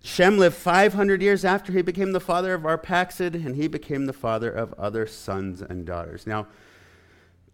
Shem 0.02 0.38
lived 0.38 0.56
500 0.56 1.22
years 1.22 1.44
after 1.44 1.74
he 1.74 1.82
became 1.82 2.14
the 2.14 2.20
father 2.20 2.54
of 2.54 2.62
Arphaxad, 2.64 3.34
and 3.34 3.56
he 3.56 3.68
became 3.68 4.06
the 4.06 4.14
father 4.14 4.50
of 4.50 4.74
other 4.74 5.06
sons 5.06 5.62
and 5.62 5.86
daughters. 5.86 6.26
Now, 6.26 6.48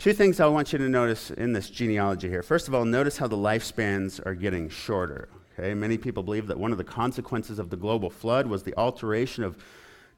two 0.03 0.11
things 0.11 0.41
I 0.41 0.47
want 0.47 0.73
you 0.73 0.79
to 0.79 0.89
notice 0.89 1.31
in 1.31 1.53
this 1.53 1.69
genealogy 1.69 2.27
here. 2.27 2.43
First 2.43 2.67
of 2.67 2.75
all, 2.75 2.83
notice 2.83 3.17
how 3.17 3.27
the 3.27 3.37
lifespans 3.37 4.19
are 4.25 4.35
getting 4.35 4.67
shorter. 4.67 5.29
Okay? 5.57 5.73
Many 5.73 5.97
people 5.97 6.23
believe 6.23 6.47
that 6.47 6.59
one 6.59 6.73
of 6.73 6.77
the 6.77 6.83
consequences 6.83 7.57
of 7.57 7.69
the 7.69 7.77
global 7.77 8.09
flood 8.09 8.45
was 8.45 8.63
the 8.63 8.75
alteration 8.75 9.45
of 9.45 9.57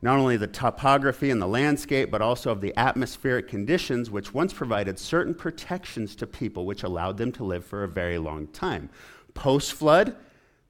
not 0.02 0.18
only 0.18 0.38
the 0.38 0.48
topography 0.48 1.30
and 1.30 1.40
the 1.40 1.48
landscape, 1.48 2.10
but 2.10 2.20
also 2.20 2.52
of 2.52 2.62
the 2.62 2.76
atmospheric 2.76 3.48
conditions, 3.48 4.10
which 4.10 4.34
once 4.34 4.54
provided 4.54 4.98
certain 4.98 5.36
protections 5.36 6.16
to 6.16 6.26
people, 6.26 6.66
which 6.66 6.82
allowed 6.82 7.18
them 7.18 7.32
to 7.34 7.44
live 7.44 7.64
for 7.64 7.84
a 7.84 7.88
very 7.88 8.18
long 8.18 8.48
time. 8.48 8.90
Post 9.36 9.74
flood, 9.74 10.16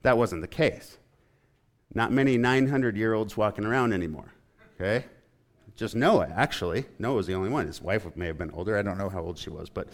that 0.01 0.17
wasn't 0.17 0.41
the 0.41 0.47
case. 0.49 0.97
Not 1.93 2.11
many 2.11 2.37
900 2.37 2.97
year 2.97 3.13
olds 3.13 3.37
walking 3.37 3.63
around 3.63 3.93
anymore, 3.93 4.33
okay? 4.73 5.05
Just 5.75 5.95
Noah, 5.95 6.31
actually. 6.35 6.85
Noah 6.99 7.15
was 7.15 7.27
the 7.27 7.33
only 7.33 7.49
one. 7.49 7.67
His 7.67 7.81
wife 7.81 8.05
may 8.15 8.27
have 8.27 8.37
been 8.37 8.51
older. 8.51 8.77
I 8.77 8.81
don't 8.81 8.97
know 8.97 9.09
how 9.09 9.21
old 9.21 9.37
she 9.37 9.49
was, 9.49 9.69
but 9.69 9.87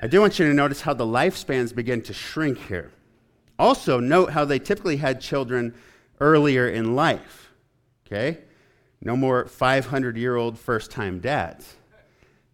I 0.00 0.06
do 0.06 0.20
want 0.20 0.38
you 0.38 0.46
to 0.46 0.54
notice 0.54 0.80
how 0.80 0.94
the 0.94 1.04
lifespans 1.04 1.74
begin 1.74 2.00
to 2.02 2.12
shrink 2.12 2.58
here. 2.58 2.90
Also, 3.58 4.00
note 4.00 4.30
how 4.30 4.44
they 4.44 4.58
typically 4.58 4.96
had 4.96 5.20
children 5.20 5.74
earlier 6.20 6.68
in 6.68 6.94
life. 6.94 7.52
Okay? 8.06 8.38
No 9.02 9.16
more 9.16 9.46
500 9.46 10.16
year 10.16 10.36
old 10.36 10.58
first 10.58 10.90
time 10.90 11.20
dads. 11.20 11.76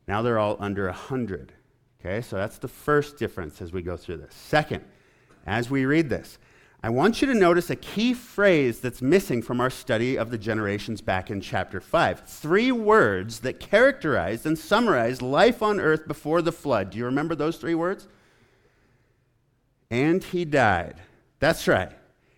Now 0.08 0.22
they're 0.22 0.38
all 0.38 0.56
under 0.58 0.86
100. 0.86 1.52
Okay? 2.00 2.20
So 2.20 2.36
that's 2.36 2.58
the 2.58 2.68
first 2.68 3.16
difference 3.16 3.62
as 3.62 3.72
we 3.72 3.82
go 3.82 3.96
through 3.96 4.18
this. 4.18 4.34
Second, 4.34 4.84
as 5.46 5.70
we 5.70 5.84
read 5.84 6.08
this, 6.08 6.38
I 6.84 6.90
want 6.90 7.22
you 7.22 7.26
to 7.28 7.34
notice 7.34 7.70
a 7.70 7.76
key 7.76 8.12
phrase 8.12 8.80
that's 8.80 9.00
missing 9.00 9.40
from 9.40 9.58
our 9.60 9.70
study 9.70 10.18
of 10.18 10.30
the 10.30 10.36
generations 10.36 11.00
back 11.00 11.30
in 11.30 11.40
chapter 11.40 11.80
5. 11.80 12.20
Three 12.26 12.70
words 12.70 13.40
that 13.40 13.58
characterized 13.58 14.44
and 14.44 14.58
summarized 14.58 15.22
life 15.22 15.62
on 15.62 15.80
earth 15.80 16.06
before 16.06 16.42
the 16.42 16.52
flood. 16.52 16.90
Do 16.90 16.98
you 16.98 17.06
remember 17.06 17.34
those 17.34 17.56
three 17.56 17.74
words? 17.74 18.06
And 19.90 20.22
he 20.22 20.44
died. 20.44 20.96
That's 21.40 21.66
right 21.66 21.92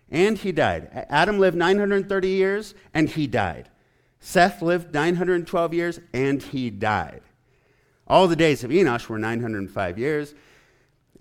and 0.09 0.37
he 0.37 0.51
died. 0.51 1.05
Adam 1.09 1.39
lived 1.39 1.57
930 1.57 2.29
years, 2.29 2.73
and 2.93 3.09
he 3.09 3.27
died. 3.27 3.69
Seth 4.19 4.61
lived 4.61 4.93
912 4.93 5.73
years, 5.73 5.99
and 6.13 6.41
he 6.41 6.69
died. 6.69 7.21
All 8.07 8.27
the 8.27 8.35
days 8.35 8.63
of 8.63 8.71
Enosh 8.71 9.09
were 9.09 9.19
905 9.19 9.97
years, 9.97 10.33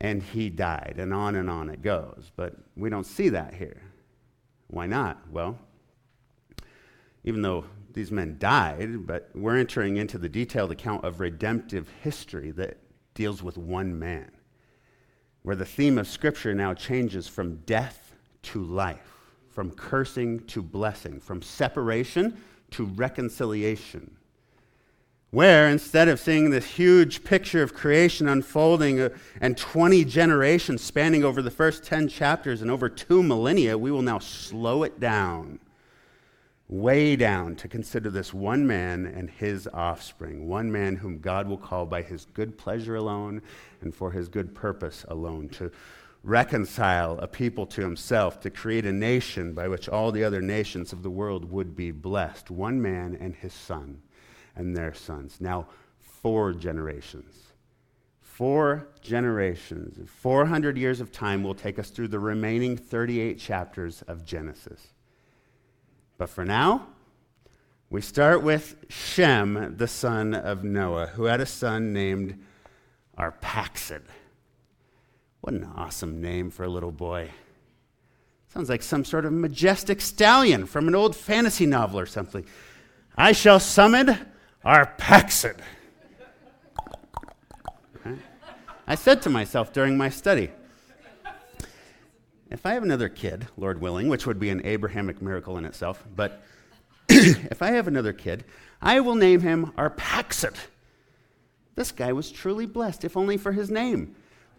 and 0.00 0.22
he 0.22 0.50
died, 0.50 0.96
and 0.98 1.12
on 1.12 1.36
and 1.36 1.48
on 1.48 1.70
it 1.70 1.82
goes. 1.82 2.30
But 2.36 2.54
we 2.76 2.90
don't 2.90 3.06
see 3.06 3.28
that 3.30 3.54
here. 3.54 3.82
Why 4.68 4.86
not? 4.86 5.18
Well, 5.30 5.58
even 7.24 7.42
though 7.42 7.64
these 7.92 8.10
men 8.10 8.36
died, 8.38 9.06
but 9.06 9.30
we're 9.34 9.56
entering 9.56 9.96
into 9.96 10.18
the 10.18 10.28
detailed 10.28 10.70
account 10.70 11.04
of 11.04 11.20
redemptive 11.20 11.88
history 12.02 12.50
that 12.52 12.78
deals 13.14 13.42
with 13.42 13.56
one 13.56 13.98
man, 13.98 14.30
where 15.42 15.56
the 15.56 15.64
theme 15.64 15.98
of 15.98 16.06
Scripture 16.06 16.54
now 16.54 16.74
changes 16.74 17.26
from 17.26 17.56
death 17.66 18.12
to 18.42 18.62
life, 18.62 19.14
from 19.48 19.70
cursing 19.70 20.40
to 20.46 20.62
blessing, 20.62 21.18
from 21.18 21.40
separation 21.40 22.36
to 22.72 22.84
reconciliation. 22.84 24.15
Where 25.37 25.69
instead 25.69 26.09
of 26.09 26.19
seeing 26.19 26.49
this 26.49 26.64
huge 26.64 27.23
picture 27.23 27.62
of 27.62 27.75
creation 27.75 28.26
unfolding 28.26 28.99
uh, 28.99 29.11
and 29.38 29.55
20 29.55 30.02
generations 30.07 30.83
spanning 30.83 31.25
over 31.25 31.43
the 31.43 31.50
first 31.50 31.85
10 31.85 32.09
chapters 32.09 32.62
and 32.62 32.71
over 32.71 32.88
two 32.88 33.23
millennia, 33.23 33.76
we 33.76 33.90
will 33.90 34.00
now 34.00 34.19
slow 34.19 34.83
it 34.83 34.99
down, 34.99 35.59
way 36.69 37.16
down, 37.16 37.55
to 37.57 37.69
consider 37.69 38.09
this 38.09 38.33
one 38.33 38.66
man 38.66 39.05
and 39.05 39.28
his 39.28 39.69
offspring, 39.75 40.49
one 40.49 40.73
man 40.73 40.97
whom 40.97 41.19
God 41.19 41.47
will 41.47 41.59
call 41.59 41.85
by 41.85 42.00
his 42.00 42.25
good 42.33 42.57
pleasure 42.57 42.97
alone 42.97 43.43
and 43.83 43.95
for 43.95 44.12
his 44.12 44.28
good 44.28 44.55
purpose 44.55 45.05
alone, 45.09 45.50
to 45.50 45.71
reconcile 46.23 47.19
a 47.19 47.28
people 47.28 47.66
to 47.66 47.83
himself, 47.83 48.40
to 48.40 48.49
create 48.49 48.87
a 48.87 48.93
nation 48.93 49.52
by 49.52 49.69
which 49.69 49.87
all 49.87 50.12
the 50.12 50.25
other 50.25 50.40
nations 50.40 50.95
of 50.95 51.02
the 51.02 51.11
world 51.11 51.50
would 51.50 51.76
be 51.76 51.90
blessed. 51.90 52.50
One 52.50 52.81
man 52.81 53.14
and 53.21 53.35
his 53.35 53.52
son 53.52 54.00
and 54.56 54.76
their 54.76 54.94
sons. 54.94 55.36
Now, 55.40 55.66
four 56.00 56.52
generations. 56.52 57.34
Four 58.20 58.88
generations. 59.00 59.98
400 60.10 60.76
years 60.76 61.00
of 61.00 61.12
time 61.12 61.42
will 61.42 61.54
take 61.54 61.78
us 61.78 61.90
through 61.90 62.08
the 62.08 62.18
remaining 62.18 62.76
38 62.76 63.38
chapters 63.38 64.02
of 64.08 64.25
Genesis. 64.25 64.88
But 66.18 66.28
for 66.28 66.44
now, 66.44 66.88
we 67.88 68.00
start 68.00 68.42
with 68.42 68.76
Shem, 68.88 69.76
the 69.76 69.86
son 69.86 70.34
of 70.34 70.64
Noah, 70.64 71.06
who 71.06 71.25
had 71.25 71.40
a 71.40 71.46
son 71.46 71.92
named 71.92 72.42
Arphaxad. 73.16 74.02
What 75.40 75.54
an 75.54 75.64
awesome 75.76 76.20
name 76.20 76.50
for 76.50 76.64
a 76.64 76.68
little 76.68 76.90
boy. 76.90 77.30
Sounds 78.52 78.68
like 78.68 78.82
some 78.82 79.04
sort 79.04 79.25
of 79.25 79.32
majestic 79.32 80.00
stallion 80.00 80.66
from 80.66 80.88
an 80.88 80.94
old 80.94 81.14
fantasy 81.14 81.66
novel 81.66 82.00
or 82.00 82.06
something. 82.06 82.44
I 83.16 83.32
shall 83.32 83.60
summon 83.60 84.18
Arphaxad. 84.66 85.61
I 88.88 88.96
said 88.96 89.23
to 89.23 89.30
myself 89.30 89.73
during 89.73 89.96
my 89.96 90.08
study, 90.08 90.50
if 92.50 92.66
I 92.66 92.75
have 92.75 92.82
another 92.82 93.08
kid, 93.08 93.46
Lord 93.56 93.80
willing, 93.80 94.08
which 94.08 94.26
would 94.26 94.40
be 94.40 94.50
an 94.50 94.66
Abrahamic 94.66 95.23
miracle 95.23 95.56
in 95.56 95.64
itself, 95.64 96.04
but 96.14 96.42
if 97.08 97.62
I 97.62 97.70
have 97.70 97.87
another 97.87 98.12
kid, 98.12 98.44
I 98.82 98.99
will 98.99 99.14
name 99.14 99.40
him 99.40 99.73
Arphaxad. 99.78 100.56
This 101.76 101.92
guy 101.92 102.12
was 102.12 102.32
truly 102.32 102.66
blessed, 102.66 103.04
if 103.04 103.16
only 103.16 103.37
for 103.37 103.52
his 103.52 103.70
name. 103.70 104.16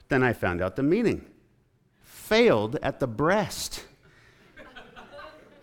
Then 0.07 0.23
I 0.23 0.31
found 0.31 0.61
out 0.61 0.77
the 0.77 0.83
meaning. 0.83 1.25
Failed 2.01 2.77
at 2.81 3.01
the 3.01 3.07
breast. 3.07 3.83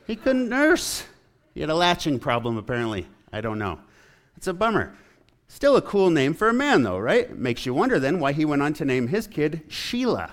He 0.07 0.17
couldn't 0.17 0.51
nurse. 0.51 1.05
He 1.55 1.63
had 1.63 1.71
a 1.71 1.75
latching 1.75 2.19
problem, 2.19 2.59
apparently. 2.59 3.07
I 3.33 3.41
don't 3.41 3.59
know. 3.59 3.79
It's 4.37 4.47
a 4.47 4.55
bummer. 4.55 4.97
Still 5.49 5.77
a 5.77 5.83
cool 5.83 6.11
name 6.11 6.35
for 6.35 6.49
a 6.49 6.55
man, 6.55 6.83
though, 6.83 6.99
right? 6.99 7.37
Makes 7.37 7.67
you 7.67 7.75
wonder 7.75 7.99
then 7.99 8.19
why 8.19 8.33
he 8.33 8.45
went 8.45 8.63
on 8.63 8.73
to 8.75 8.85
name 8.85 9.09
his 9.09 9.27
kid 9.27 9.63
Sheila. 9.69 10.33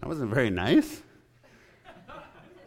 That 0.00 0.08
wasn't 0.08 0.32
very 0.32 0.50
nice. 0.50 1.02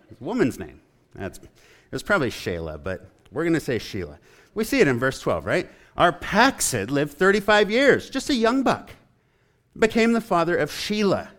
It's 0.09 0.19
a 0.19 0.23
woman's 0.23 0.59
name. 0.59 0.81
That's, 1.15 1.37
it 1.37 1.49
was 1.91 2.03
probably 2.03 2.29
Shayla, 2.29 2.83
but 2.83 3.07
we're 3.31 3.43
going 3.43 3.53
to 3.53 3.59
say 3.59 3.79
Sheila. 3.79 4.19
We 4.53 4.63
see 4.63 4.79
it 4.81 4.87
in 4.87 4.99
verse 4.99 5.19
12, 5.19 5.45
right? 5.45 5.69
Arphaxad 5.97 6.89
lived 6.89 7.13
35 7.13 7.71
years, 7.71 8.09
just 8.09 8.29
a 8.29 8.35
young 8.35 8.63
buck, 8.63 8.91
became 9.77 10.13
the 10.13 10.21
father 10.21 10.57
of 10.57 10.71
Sheila. 10.71 11.29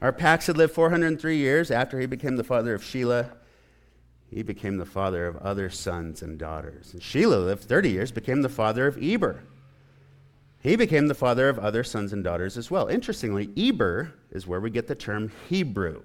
Arphaxad 0.00 0.56
lived 0.56 0.74
403 0.74 1.36
years 1.36 1.70
after 1.70 2.00
he 2.00 2.06
became 2.06 2.36
the 2.36 2.44
father 2.44 2.74
of 2.74 2.82
Sheila. 2.82 3.30
He 4.32 4.42
became 4.42 4.78
the 4.78 4.86
father 4.86 5.26
of 5.26 5.36
other 5.36 5.68
sons 5.68 6.22
and 6.22 6.38
daughters. 6.38 6.94
And 6.94 7.02
Shelah 7.02 7.44
lived 7.44 7.64
30 7.64 7.90
years, 7.90 8.10
became 8.10 8.40
the 8.40 8.48
father 8.48 8.86
of 8.86 8.96
Eber. 9.02 9.42
He 10.58 10.74
became 10.74 11.06
the 11.08 11.14
father 11.14 11.50
of 11.50 11.58
other 11.58 11.84
sons 11.84 12.14
and 12.14 12.24
daughters 12.24 12.56
as 12.56 12.70
well. 12.70 12.88
Interestingly, 12.88 13.50
Eber 13.58 14.14
is 14.30 14.46
where 14.46 14.60
we 14.60 14.70
get 14.70 14.86
the 14.86 14.94
term 14.94 15.30
Hebrew, 15.50 16.02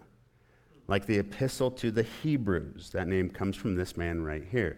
like 0.88 1.06
the 1.06 1.20
epistle 1.20 1.72
to 1.72 1.90
the 1.90 2.04
Hebrews. 2.04 2.90
That 2.90 3.08
name 3.08 3.30
comes 3.30 3.56
from 3.56 3.76
this 3.76 3.96
man 3.96 4.22
right 4.24 4.44
here. 4.52 4.78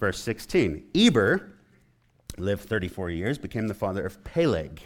Verse 0.00 0.18
16 0.20 0.88
Eber 0.92 1.52
lived 2.38 2.62
34 2.62 3.10
years, 3.10 3.38
became 3.38 3.68
the 3.68 3.74
father 3.74 4.04
of 4.04 4.24
Peleg. 4.24 4.82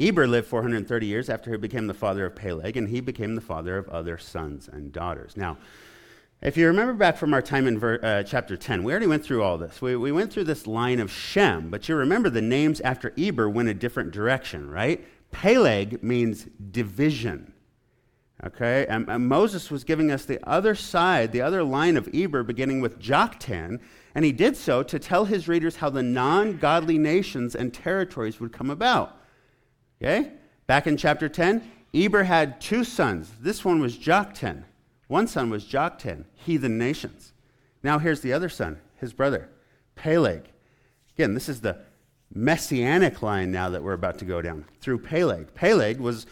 Eber 0.00 0.26
lived 0.26 0.48
430 0.48 1.06
years 1.06 1.30
after 1.30 1.52
he 1.52 1.56
became 1.56 1.86
the 1.86 1.94
father 1.94 2.26
of 2.26 2.34
Peleg, 2.34 2.76
and 2.76 2.88
he 2.88 3.00
became 3.00 3.36
the 3.36 3.40
father 3.40 3.78
of 3.78 3.88
other 3.90 4.18
sons 4.18 4.68
and 4.68 4.92
daughters. 4.92 5.36
Now, 5.36 5.58
if 6.42 6.56
you 6.56 6.66
remember 6.66 6.92
back 6.92 7.16
from 7.16 7.32
our 7.32 7.40
time 7.40 7.66
in 7.66 7.78
ver- 7.78 8.00
uh, 8.02 8.22
chapter 8.22 8.56
10, 8.56 8.84
we 8.84 8.92
already 8.92 9.06
went 9.06 9.24
through 9.24 9.42
all 9.42 9.56
this. 9.56 9.80
We, 9.80 9.96
we 9.96 10.12
went 10.12 10.32
through 10.32 10.44
this 10.44 10.66
line 10.66 11.00
of 11.00 11.10
Shem, 11.10 11.70
but 11.70 11.88
you 11.88 11.96
remember 11.96 12.28
the 12.28 12.42
names 12.42 12.80
after 12.82 13.14
Eber 13.16 13.48
went 13.48 13.68
a 13.68 13.74
different 13.74 14.10
direction, 14.10 14.70
right? 14.70 15.04
Peleg 15.30 16.02
means 16.02 16.46
division. 16.70 17.52
Okay? 18.44 18.86
And, 18.86 19.08
and 19.08 19.26
Moses 19.26 19.70
was 19.70 19.82
giving 19.82 20.10
us 20.10 20.26
the 20.26 20.46
other 20.46 20.74
side, 20.74 21.32
the 21.32 21.40
other 21.40 21.64
line 21.64 21.96
of 21.96 22.08
Eber, 22.14 22.42
beginning 22.42 22.82
with 22.82 23.00
Joktan, 23.00 23.80
and 24.14 24.24
he 24.24 24.32
did 24.32 24.56
so 24.56 24.82
to 24.82 24.98
tell 24.98 25.24
his 25.24 25.48
readers 25.48 25.76
how 25.76 25.88
the 25.88 26.02
non 26.02 26.58
godly 26.58 26.98
nations 26.98 27.54
and 27.54 27.72
territories 27.72 28.40
would 28.40 28.52
come 28.52 28.70
about. 28.70 29.16
Okay? 30.02 30.32
Back 30.66 30.86
in 30.86 30.98
chapter 30.98 31.28
10, 31.28 31.70
Eber 31.94 32.24
had 32.24 32.60
two 32.60 32.84
sons. 32.84 33.30
This 33.40 33.64
one 33.64 33.80
was 33.80 33.96
Joktan. 33.96 34.64
One 35.08 35.26
son 35.26 35.50
was 35.50 35.64
Joktan, 35.64 36.24
heathen 36.34 36.78
nations. 36.78 37.32
Now 37.82 37.98
here's 37.98 38.20
the 38.20 38.32
other 38.32 38.48
son, 38.48 38.80
his 38.96 39.12
brother, 39.12 39.48
Peleg. 39.94 40.52
Again, 41.14 41.34
this 41.34 41.48
is 41.48 41.60
the 41.60 41.78
messianic 42.34 43.22
line 43.22 43.52
now 43.52 43.70
that 43.70 43.82
we're 43.82 43.92
about 43.92 44.18
to 44.18 44.24
go 44.24 44.42
down 44.42 44.64
through 44.80 44.98
Peleg. 44.98 45.54
Peleg 45.54 46.00
was 46.00 46.26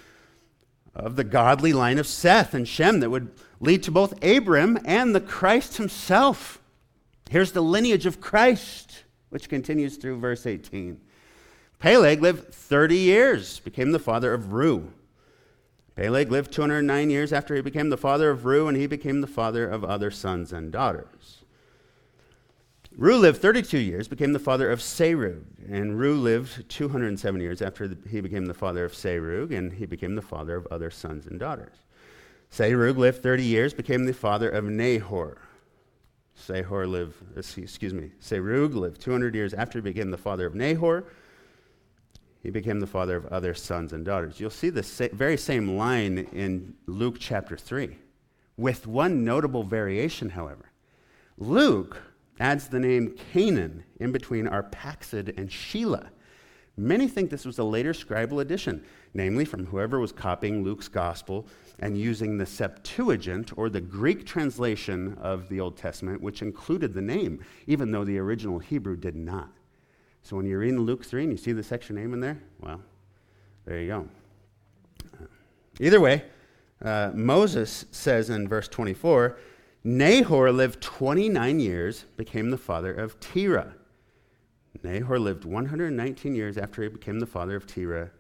of 0.95 1.17
the 1.17 1.25
godly 1.25 1.73
line 1.73 1.99
of 1.99 2.07
Seth 2.07 2.55
and 2.55 2.69
Shem 2.69 3.01
that 3.01 3.11
would 3.11 3.31
lead 3.61 3.83
to 3.85 3.91
both 3.91 4.23
Abram 4.25 4.79
and 4.85 5.15
the 5.15 5.21
Christ 5.21 5.77
himself. 5.77 6.61
Here's 7.31 7.53
the 7.53 7.63
lineage 7.63 8.07
of 8.07 8.21
Christ, 8.21 9.05
which 9.31 9.49
continues 9.49 9.97
through 9.97 10.19
verse 10.19 10.47
18. 10.47 11.01
Peleg 11.79 12.23
lived 12.23 12.55
30 12.55 12.97
years, 12.97 13.61
became 13.61 13.93
the 13.93 13.99
father 13.99 14.33
of 14.33 14.45
Reu. 14.45 14.89
Peleg 15.97 16.31
lived 16.31 16.53
209 16.53 17.11
years 17.11 17.33
after 17.33 17.55
he 17.55 17.61
became 17.61 17.89
the 17.89 17.97
father 17.97 18.31
of 18.31 18.41
Reu, 18.41 18.69
and 18.69 18.77
he 18.77 18.87
became 18.87 19.21
the 19.21 19.27
father 19.27 19.69
of 19.69 19.85
other 19.85 20.11
sons 20.11 20.53
and 20.53 20.73
daughters. 20.73 21.45
Reu 22.99 23.19
lived 23.19 23.41
32 23.41 23.79
years, 23.79 24.07
became 24.07 24.33
the 24.33 24.39
father 24.39 24.71
of 24.71 24.81
Serug, 24.81 25.43
and 25.69 25.99
Reu 25.99 26.21
lived 26.21 26.69
207 26.69 27.41
years 27.41 27.61
after 27.61 27.97
he 28.09 28.21
became 28.21 28.47
the 28.47 28.55
father 28.55 28.85
of 28.85 28.93
Serug, 28.93 29.57
and 29.57 29.73
he 29.73 29.87
became 29.87 30.15
the 30.15 30.23
father 30.23 30.57
of 30.57 30.67
other 30.69 30.91
sons 30.91 31.27
and 31.27 31.41
daughters. 31.41 31.77
Serug 32.53 32.97
lived 32.97 33.23
30 33.23 33.43
years, 33.45 33.75
became 33.75 34.05
the 34.05 34.13
father 34.13 34.49
of 34.49 34.65
Nahor. 34.65 35.39
Sehor 36.37 36.89
lived, 36.89 37.17
excuse 37.37 37.95
me, 37.95 38.11
Serug 38.21 38.75
lived 38.75 39.01
200 39.01 39.35
years 39.35 39.55
after 39.55 39.79
he 39.79 39.83
became 39.83 40.11
the 40.11 40.19
father 40.19 40.47
of 40.47 40.55
Nahor. 40.55 41.05
He 42.45 42.51
became 42.51 42.79
the 42.79 42.87
father 42.87 43.17
of 43.17 43.25
other 43.27 43.55
sons 43.55 43.95
and 43.95 44.05
daughters. 44.05 44.39
You'll 44.39 44.51
see 44.51 44.69
the 44.69 44.83
sa- 44.83 45.09
very 45.13 45.39
same 45.39 45.79
line 45.79 46.19
in 46.31 46.75
Luke 46.85 47.17
chapter 47.19 47.57
3, 47.57 47.97
with 48.59 48.87
one 48.87 49.25
notable 49.25 49.65
variation, 49.65 50.29
however. 50.29 50.71
Luke 51.39 51.97
adds 52.39 52.69
the 52.69 52.79
name 52.79 53.17
Cainan 53.33 53.85
in 53.99 54.13
between 54.13 54.47
Arphaxad 54.47 55.39
and 55.39 55.51
Sheila. 55.51 56.11
Many 56.77 57.09
think 57.09 57.31
this 57.31 57.47
was 57.47 57.59
a 57.59 57.65
later 57.65 57.95
scribal 57.95 58.43
addition, 58.43 58.85
namely 59.15 59.47
from 59.47 59.65
whoever 59.65 59.99
was 59.99 60.13
copying 60.13 60.63
Luke's 60.63 60.89
gospel 60.89 61.47
and 61.79 61.97
using 61.97 62.37
the 62.37 62.45
Septuagint 62.45 63.57
or 63.57 63.71
the 63.71 63.81
Greek 63.81 64.27
translation 64.27 65.17
of 65.19 65.49
the 65.49 65.61
Old 65.61 65.79
Testament, 65.79 66.21
which 66.21 66.43
included 66.43 66.93
the 66.93 67.01
name, 67.01 67.43
even 67.67 67.91
though 67.91 68.05
the 68.05 68.19
original 68.19 68.59
Hebrew 68.59 68.97
did 68.97 69.17
not. 69.17 69.51
So 70.25 70.37
when 70.37 70.47
you're 70.47 70.59
reading 70.59 70.81
Luke 70.81 71.05
3 71.05 71.25
and 71.25 71.33
you 71.33 71.37
see 71.37 71.53
the 71.53 71.63
section 71.63 71.97
name 71.97 72.15
in 72.15 72.21
there, 72.21 72.41
well, 72.59 72.81
there 73.67 73.79
you 73.79 73.89
go. 73.89 74.09
Either 75.79 76.01
way, 76.01 76.25
uh, 76.83 77.11
Moses 77.15 77.85
says 77.91 78.31
in 78.31 78.49
verse 78.49 78.67
24, 78.67 79.39
Nahor 79.85 80.51
lived 80.51 80.81
29 80.81 81.61
years, 81.61 82.07
became 82.17 82.51
the 82.51 82.57
father 82.57 82.93
of 82.93 83.21
Terah. 83.21 83.75
Nahor 84.83 85.19
lived 85.19 85.45
119 85.45 86.35
years 86.35 86.57
after 86.57 86.83
he 86.83 86.89
became 86.89 87.21
the 87.21 87.27
father 87.27 87.55
of 87.55 87.67
Terah. 87.67 88.11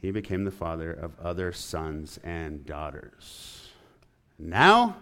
He 0.00 0.12
became 0.12 0.44
the 0.44 0.52
father 0.52 0.92
of 0.92 1.18
other 1.18 1.52
sons 1.52 2.20
and 2.22 2.64
daughters. 2.64 3.68
Now, 4.38 4.96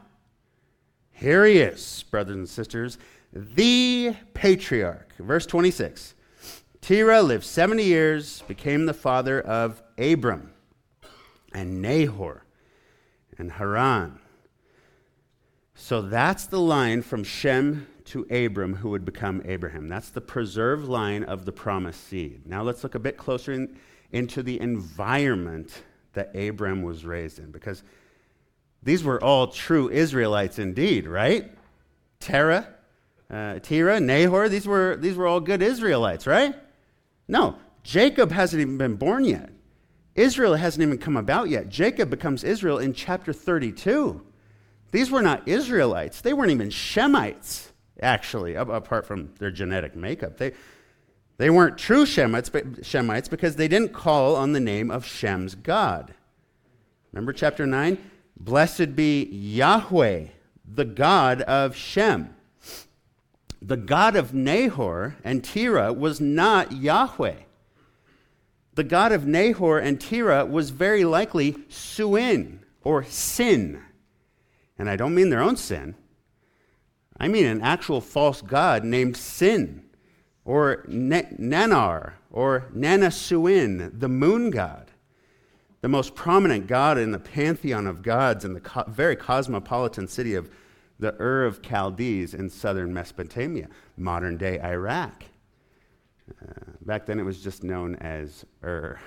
here 1.12 1.44
he 1.44 1.58
is, 1.58 2.04
brothers 2.10 2.36
and 2.36 2.48
sisters, 2.48 2.96
the 3.34 4.14
patriarch. 4.32 5.12
Verse 5.18 5.44
26 5.44 6.13
Terah 6.84 7.22
lived 7.22 7.44
70 7.44 7.82
years, 7.82 8.42
became 8.42 8.84
the 8.84 8.92
father 8.92 9.40
of 9.40 9.82
Abram 9.96 10.50
and 11.50 11.80
Nahor 11.80 12.44
and 13.38 13.52
Haran. 13.52 14.18
So 15.74 16.02
that's 16.02 16.44
the 16.44 16.60
line 16.60 17.00
from 17.00 17.24
Shem 17.24 17.86
to 18.04 18.26
Abram 18.30 18.74
who 18.74 18.90
would 18.90 19.06
become 19.06 19.40
Abraham. 19.46 19.88
That's 19.88 20.10
the 20.10 20.20
preserved 20.20 20.86
line 20.86 21.24
of 21.24 21.46
the 21.46 21.52
promised 21.52 22.06
seed. 22.06 22.42
Now 22.44 22.62
let's 22.62 22.82
look 22.82 22.94
a 22.94 22.98
bit 22.98 23.16
closer 23.16 23.54
in, 23.54 23.78
into 24.12 24.42
the 24.42 24.60
environment 24.60 25.84
that 26.12 26.36
Abram 26.36 26.82
was 26.82 27.06
raised 27.06 27.38
in 27.38 27.50
because 27.50 27.82
these 28.82 29.02
were 29.02 29.24
all 29.24 29.46
true 29.46 29.88
Israelites 29.88 30.58
indeed, 30.58 31.06
right? 31.06 31.50
Terah, 32.20 32.68
uh, 33.30 33.60
Terah, 33.60 34.00
Nahor, 34.00 34.50
these 34.50 34.66
were, 34.66 34.96
these 34.96 35.16
were 35.16 35.26
all 35.26 35.40
good 35.40 35.62
Israelites, 35.62 36.26
right? 36.26 36.54
No, 37.28 37.56
Jacob 37.82 38.32
hasn't 38.32 38.60
even 38.60 38.78
been 38.78 38.96
born 38.96 39.24
yet. 39.24 39.50
Israel 40.14 40.54
hasn't 40.54 40.82
even 40.82 40.98
come 40.98 41.16
about 41.16 41.48
yet. 41.48 41.68
Jacob 41.68 42.10
becomes 42.10 42.44
Israel 42.44 42.78
in 42.78 42.92
chapter 42.92 43.32
32. 43.32 44.20
These 44.92 45.10
were 45.10 45.22
not 45.22 45.48
Israelites. 45.48 46.20
They 46.20 46.32
weren't 46.32 46.52
even 46.52 46.68
Shemites, 46.68 47.70
actually, 48.00 48.54
apart 48.54 49.06
from 49.06 49.34
their 49.38 49.50
genetic 49.50 49.96
makeup. 49.96 50.36
They, 50.36 50.52
they 51.36 51.50
weren't 51.50 51.78
true 51.78 52.04
Shemites, 52.04 52.50
but 52.50 52.82
Shemites 52.82 53.28
because 53.28 53.56
they 53.56 53.66
didn't 53.66 53.92
call 53.92 54.36
on 54.36 54.52
the 54.52 54.60
name 54.60 54.90
of 54.90 55.04
Shem's 55.04 55.56
God. 55.56 56.14
Remember 57.12 57.32
chapter 57.32 57.66
9? 57.66 57.98
Blessed 58.36 58.94
be 58.94 59.24
Yahweh, 59.24 60.26
the 60.64 60.84
God 60.84 61.42
of 61.42 61.74
Shem. 61.74 62.33
The 63.66 63.78
God 63.78 64.14
of 64.14 64.34
Nahor 64.34 65.16
and 65.24 65.42
Terah 65.42 65.90
was 65.90 66.20
not 66.20 66.72
Yahweh. 66.72 67.36
The 68.74 68.84
God 68.84 69.10
of 69.10 69.26
Nahor 69.26 69.78
and 69.78 69.98
Terah 69.98 70.44
was 70.44 70.68
very 70.68 71.02
likely 71.04 71.56
Suin 71.70 72.60
or 72.82 73.04
Sin. 73.04 73.80
And 74.78 74.90
I 74.90 74.96
don't 74.96 75.14
mean 75.14 75.30
their 75.30 75.40
own 75.40 75.56
sin. 75.56 75.94
I 77.16 77.26
mean 77.26 77.46
an 77.46 77.62
actual 77.62 78.02
false 78.02 78.42
god 78.42 78.84
named 78.84 79.16
Sin 79.16 79.84
or 80.44 80.84
Nannar 80.86 82.12
or 82.30 82.68
Nanna-Suen, 82.74 83.98
the 83.98 84.08
moon 84.10 84.50
god, 84.50 84.90
the 85.80 85.88
most 85.88 86.14
prominent 86.14 86.66
god 86.66 86.98
in 86.98 87.12
the 87.12 87.18
pantheon 87.18 87.86
of 87.86 88.02
gods 88.02 88.44
in 88.44 88.52
the 88.52 88.60
co- 88.60 88.84
very 88.88 89.16
cosmopolitan 89.16 90.06
city 90.06 90.34
of 90.34 90.50
the 90.98 91.14
Ur 91.20 91.44
of 91.44 91.60
Chaldees 91.62 92.34
in 92.34 92.48
southern 92.48 92.92
Mesopotamia, 92.92 93.68
modern 93.96 94.36
day 94.36 94.60
Iraq. 94.60 95.24
Uh, 96.30 96.52
back 96.82 97.06
then 97.06 97.18
it 97.18 97.24
was 97.24 97.42
just 97.42 97.62
known 97.62 97.96
as 97.96 98.44
Ur. 98.62 98.98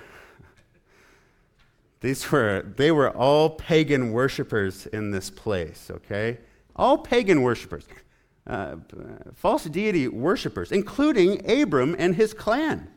These 2.00 2.30
were, 2.30 2.64
they 2.76 2.92
were 2.92 3.10
all 3.10 3.50
pagan 3.50 4.12
worshippers 4.12 4.86
in 4.86 5.10
this 5.10 5.30
place, 5.30 5.90
okay? 5.90 6.38
All 6.76 6.98
pagan 6.98 7.42
worshippers, 7.42 7.86
uh, 8.46 8.76
false 9.34 9.64
deity 9.64 10.06
worshippers, 10.06 10.70
including 10.70 11.50
Abram 11.50 11.96
and 11.98 12.14
his 12.14 12.32
clan. 12.32 12.88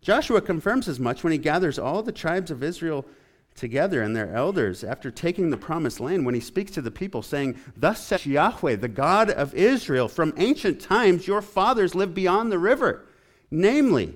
Joshua 0.00 0.40
confirms 0.40 0.88
as 0.88 0.98
much 0.98 1.22
when 1.22 1.32
he 1.32 1.38
gathers 1.38 1.78
all 1.78 2.02
the 2.02 2.10
tribes 2.10 2.50
of 2.50 2.64
Israel 2.64 3.06
together 3.54 4.02
and 4.02 4.16
their 4.16 4.34
elders 4.34 4.82
after 4.82 5.10
taking 5.10 5.50
the 5.50 5.56
promised 5.56 6.00
land 6.00 6.24
when 6.24 6.34
he 6.34 6.40
speaks 6.40 6.72
to 6.72 6.82
the 6.82 6.90
people, 6.90 7.22
saying, 7.22 7.58
Thus 7.76 8.02
says 8.02 8.26
Yahweh, 8.26 8.76
the 8.76 8.88
God 8.88 9.30
of 9.30 9.54
Israel, 9.54 10.08
from 10.08 10.34
ancient 10.36 10.80
times 10.80 11.26
your 11.26 11.42
fathers 11.42 11.94
lived 11.94 12.14
beyond 12.14 12.50
the 12.50 12.58
river, 12.58 13.06
namely 13.50 14.14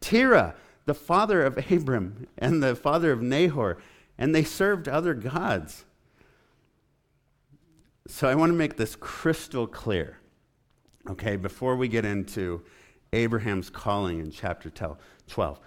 Terah, 0.00 0.54
the 0.84 0.94
father 0.94 1.42
of 1.44 1.70
Abram 1.70 2.26
and 2.38 2.62
the 2.62 2.74
father 2.74 3.12
of 3.12 3.22
Nahor, 3.22 3.78
and 4.18 4.34
they 4.34 4.44
served 4.44 4.88
other 4.88 5.14
gods. 5.14 5.84
So 8.08 8.28
I 8.28 8.34
want 8.34 8.50
to 8.50 8.56
make 8.56 8.76
this 8.76 8.96
crystal 8.96 9.66
clear, 9.66 10.18
okay, 11.08 11.36
before 11.36 11.76
we 11.76 11.88
get 11.88 12.04
into 12.04 12.62
Abraham's 13.12 13.70
calling 13.70 14.18
in 14.18 14.30
chapter 14.30 14.70
12. 15.28 15.60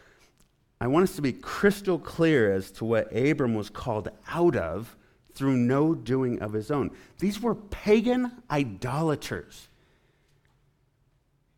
I 0.79 0.87
want 0.87 1.03
us 1.03 1.15
to 1.15 1.21
be 1.21 1.33
crystal 1.33 1.97
clear 1.97 2.51
as 2.51 2.71
to 2.71 2.85
what 2.85 3.15
Abram 3.15 3.55
was 3.55 3.69
called 3.69 4.09
out 4.27 4.55
of 4.55 4.95
through 5.33 5.57
no 5.57 5.93
doing 5.93 6.41
of 6.41 6.53
his 6.53 6.71
own. 6.71 6.91
These 7.19 7.41
were 7.41 7.55
pagan 7.55 8.31
idolaters. 8.49 9.67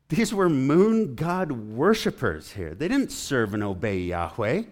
These 0.10 0.34
were 0.34 0.50
moon 0.50 1.16
god 1.16 1.52
worshippers 1.52 2.52
here. 2.52 2.74
They 2.74 2.88
didn't 2.88 3.12
serve 3.12 3.54
and 3.54 3.64
obey 3.64 4.00
Yahweh. 4.00 4.64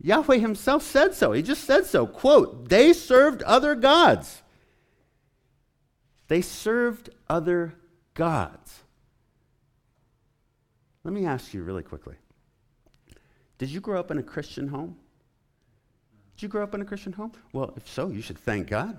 Yahweh 0.00 0.38
himself 0.38 0.82
said 0.82 1.14
so. 1.14 1.32
He 1.32 1.40
just 1.40 1.64
said 1.64 1.86
so. 1.86 2.06
Quote, 2.06 2.68
they 2.68 2.92
served 2.92 3.42
other 3.42 3.74
gods. 3.74 4.42
They 6.28 6.42
served 6.42 7.10
other 7.28 7.74
gods. 8.14 8.80
Let 11.04 11.14
me 11.14 11.24
ask 11.26 11.54
you 11.54 11.62
really 11.62 11.82
quickly 11.82 12.16
did 13.58 13.70
you 13.70 13.80
grow 13.80 13.98
up 14.00 14.10
in 14.10 14.18
a 14.18 14.22
Christian 14.22 14.68
home? 14.68 14.96
Did 16.36 16.42
you 16.42 16.48
grow 16.48 16.64
up 16.64 16.74
in 16.74 16.82
a 16.82 16.84
Christian 16.84 17.12
home? 17.12 17.32
Well, 17.52 17.72
if 17.76 17.88
so, 17.88 18.08
you 18.08 18.20
should 18.20 18.38
thank 18.38 18.68
God. 18.68 18.98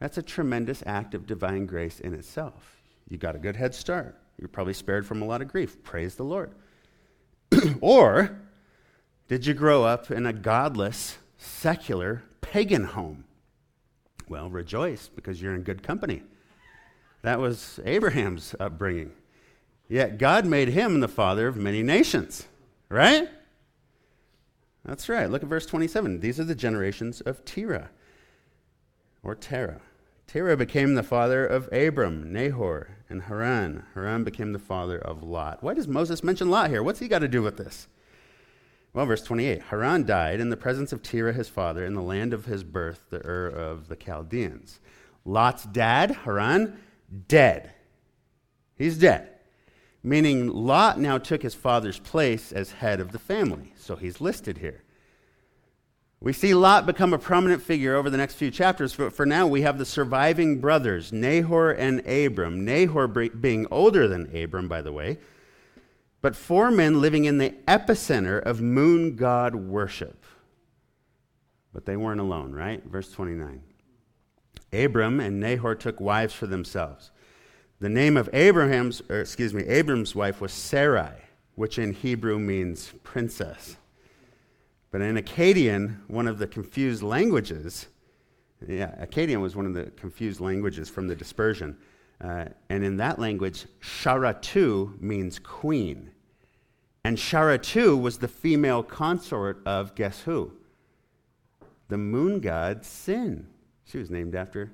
That's 0.00 0.18
a 0.18 0.22
tremendous 0.22 0.82
act 0.86 1.14
of 1.14 1.26
divine 1.26 1.66
grace 1.66 2.00
in 2.00 2.14
itself. 2.14 2.82
You 3.08 3.18
got 3.18 3.36
a 3.36 3.38
good 3.38 3.56
head 3.56 3.74
start. 3.74 4.18
You're 4.38 4.48
probably 4.48 4.74
spared 4.74 5.06
from 5.06 5.22
a 5.22 5.24
lot 5.24 5.42
of 5.42 5.48
grief. 5.48 5.82
Praise 5.82 6.16
the 6.16 6.24
Lord. 6.24 6.50
or 7.80 8.36
did 9.28 9.46
you 9.46 9.54
grow 9.54 9.84
up 9.84 10.10
in 10.10 10.26
a 10.26 10.32
godless, 10.32 11.18
secular, 11.38 12.24
pagan 12.40 12.84
home? 12.84 13.24
Well, 14.28 14.50
rejoice 14.50 15.08
because 15.08 15.40
you're 15.40 15.54
in 15.54 15.62
good 15.62 15.82
company. 15.82 16.22
That 17.22 17.38
was 17.38 17.78
Abraham's 17.84 18.54
upbringing. 18.58 19.12
Yet 19.88 20.18
God 20.18 20.44
made 20.44 20.68
him 20.68 21.00
the 21.00 21.08
father 21.08 21.46
of 21.46 21.56
many 21.56 21.82
nations, 21.82 22.46
right? 22.88 23.28
That's 24.84 25.08
right. 25.08 25.30
Look 25.30 25.42
at 25.42 25.48
verse 25.48 25.66
27. 25.66 26.20
These 26.20 26.38
are 26.38 26.44
the 26.44 26.54
generations 26.54 27.20
of 27.22 27.44
Terah, 27.44 27.90
or 29.22 29.34
Terah. 29.34 29.80
Terah 30.26 30.56
became 30.56 30.94
the 30.94 31.02
father 31.02 31.46
of 31.46 31.72
Abram, 31.72 32.32
Nahor, 32.32 32.96
and 33.08 33.22
Haran. 33.22 33.84
Haran 33.94 34.24
became 34.24 34.52
the 34.52 34.58
father 34.58 34.98
of 34.98 35.22
Lot. 35.22 35.62
Why 35.62 35.74
does 35.74 35.88
Moses 35.88 36.24
mention 36.24 36.50
Lot 36.50 36.70
here? 36.70 36.82
What's 36.82 37.00
he 37.00 37.08
got 37.08 37.20
to 37.20 37.28
do 37.28 37.42
with 37.42 37.56
this? 37.56 37.88
Well, 38.92 39.06
verse 39.06 39.22
28 39.22 39.62
Haran 39.62 40.04
died 40.04 40.40
in 40.40 40.50
the 40.50 40.56
presence 40.56 40.92
of 40.92 41.02
Terah 41.02 41.32
his 41.32 41.48
father 41.48 41.84
in 41.84 41.94
the 41.94 42.02
land 42.02 42.32
of 42.32 42.44
his 42.44 42.62
birth, 42.62 43.04
the 43.10 43.24
Ur 43.26 43.48
of 43.48 43.88
the 43.88 43.96
Chaldeans. 43.96 44.80
Lot's 45.24 45.64
dad, 45.64 46.10
Haran, 46.24 46.78
dead. 47.28 47.72
He's 48.76 48.98
dead. 48.98 49.33
Meaning 50.06 50.48
Lot 50.48 51.00
now 51.00 51.16
took 51.16 51.42
his 51.42 51.54
father's 51.54 51.98
place 51.98 52.52
as 52.52 52.72
head 52.72 53.00
of 53.00 53.12
the 53.12 53.18
family. 53.18 53.72
So 53.76 53.96
he's 53.96 54.20
listed 54.20 54.58
here. 54.58 54.82
We 56.20 56.34
see 56.34 56.52
Lot 56.52 56.84
become 56.84 57.14
a 57.14 57.18
prominent 57.18 57.62
figure 57.62 57.96
over 57.96 58.10
the 58.10 58.18
next 58.18 58.34
few 58.34 58.50
chapters, 58.50 58.94
but 58.94 59.14
for 59.14 59.24
now 59.24 59.46
we 59.46 59.62
have 59.62 59.78
the 59.78 59.86
surviving 59.86 60.60
brothers, 60.60 61.10
Nahor 61.10 61.70
and 61.70 62.06
Abram. 62.06 62.66
Nahor 62.66 63.08
being 63.08 63.66
older 63.70 64.06
than 64.06 64.34
Abram, 64.36 64.68
by 64.68 64.82
the 64.82 64.92
way, 64.92 65.16
but 66.20 66.36
four 66.36 66.70
men 66.70 67.00
living 67.00 67.24
in 67.24 67.38
the 67.38 67.54
epicenter 67.66 68.42
of 68.42 68.60
moon 68.60 69.16
god 69.16 69.54
worship. 69.54 70.24
But 71.72 71.86
they 71.86 71.96
weren't 71.96 72.20
alone, 72.20 72.52
right? 72.52 72.84
Verse 72.84 73.10
29. 73.10 73.62
Abram 74.72 75.20
and 75.20 75.40
Nahor 75.40 75.74
took 75.74 75.98
wives 75.98 76.34
for 76.34 76.46
themselves. 76.46 77.10
The 77.80 77.88
name 77.88 78.16
of 78.16 78.30
Abraham's, 78.32 79.02
or 79.08 79.20
excuse 79.20 79.52
me, 79.52 79.64
Abram's 79.64 80.14
wife 80.14 80.40
was 80.40 80.52
Sarai, 80.52 81.12
which 81.54 81.78
in 81.78 81.92
Hebrew 81.92 82.38
means 82.38 82.92
princess. 83.02 83.76
But 84.90 85.00
in 85.00 85.16
Akkadian, 85.16 86.08
one 86.08 86.28
of 86.28 86.38
the 86.38 86.46
confused 86.46 87.02
languages, 87.02 87.88
yeah, 88.66 88.94
Akkadian 89.04 89.40
was 89.42 89.56
one 89.56 89.66
of 89.66 89.74
the 89.74 89.90
confused 89.96 90.40
languages 90.40 90.88
from 90.88 91.08
the 91.08 91.16
dispersion. 91.16 91.76
Uh, 92.20 92.46
and 92.68 92.84
in 92.84 92.96
that 92.98 93.18
language, 93.18 93.66
Sharatu 93.80 95.00
means 95.00 95.38
queen. 95.38 96.10
And 97.04 97.18
Sharatu 97.18 98.00
was 98.00 98.18
the 98.18 98.28
female 98.28 98.82
consort 98.82 99.60
of 99.66 99.94
guess 99.94 100.20
who? 100.20 100.52
The 101.88 101.98
moon 101.98 102.40
god 102.40 102.84
Sin. 102.84 103.48
She 103.84 103.98
was 103.98 104.10
named 104.10 104.34
after 104.34 104.70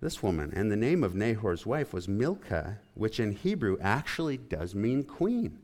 this 0.00 0.22
woman. 0.22 0.52
And 0.54 0.70
the 0.70 0.76
name 0.76 1.02
of 1.02 1.14
Nahor's 1.14 1.66
wife 1.66 1.92
was 1.92 2.08
Milcah, 2.08 2.78
which 2.94 3.20
in 3.20 3.32
Hebrew 3.32 3.78
actually 3.80 4.36
does 4.36 4.74
mean 4.74 5.04
queen. 5.04 5.58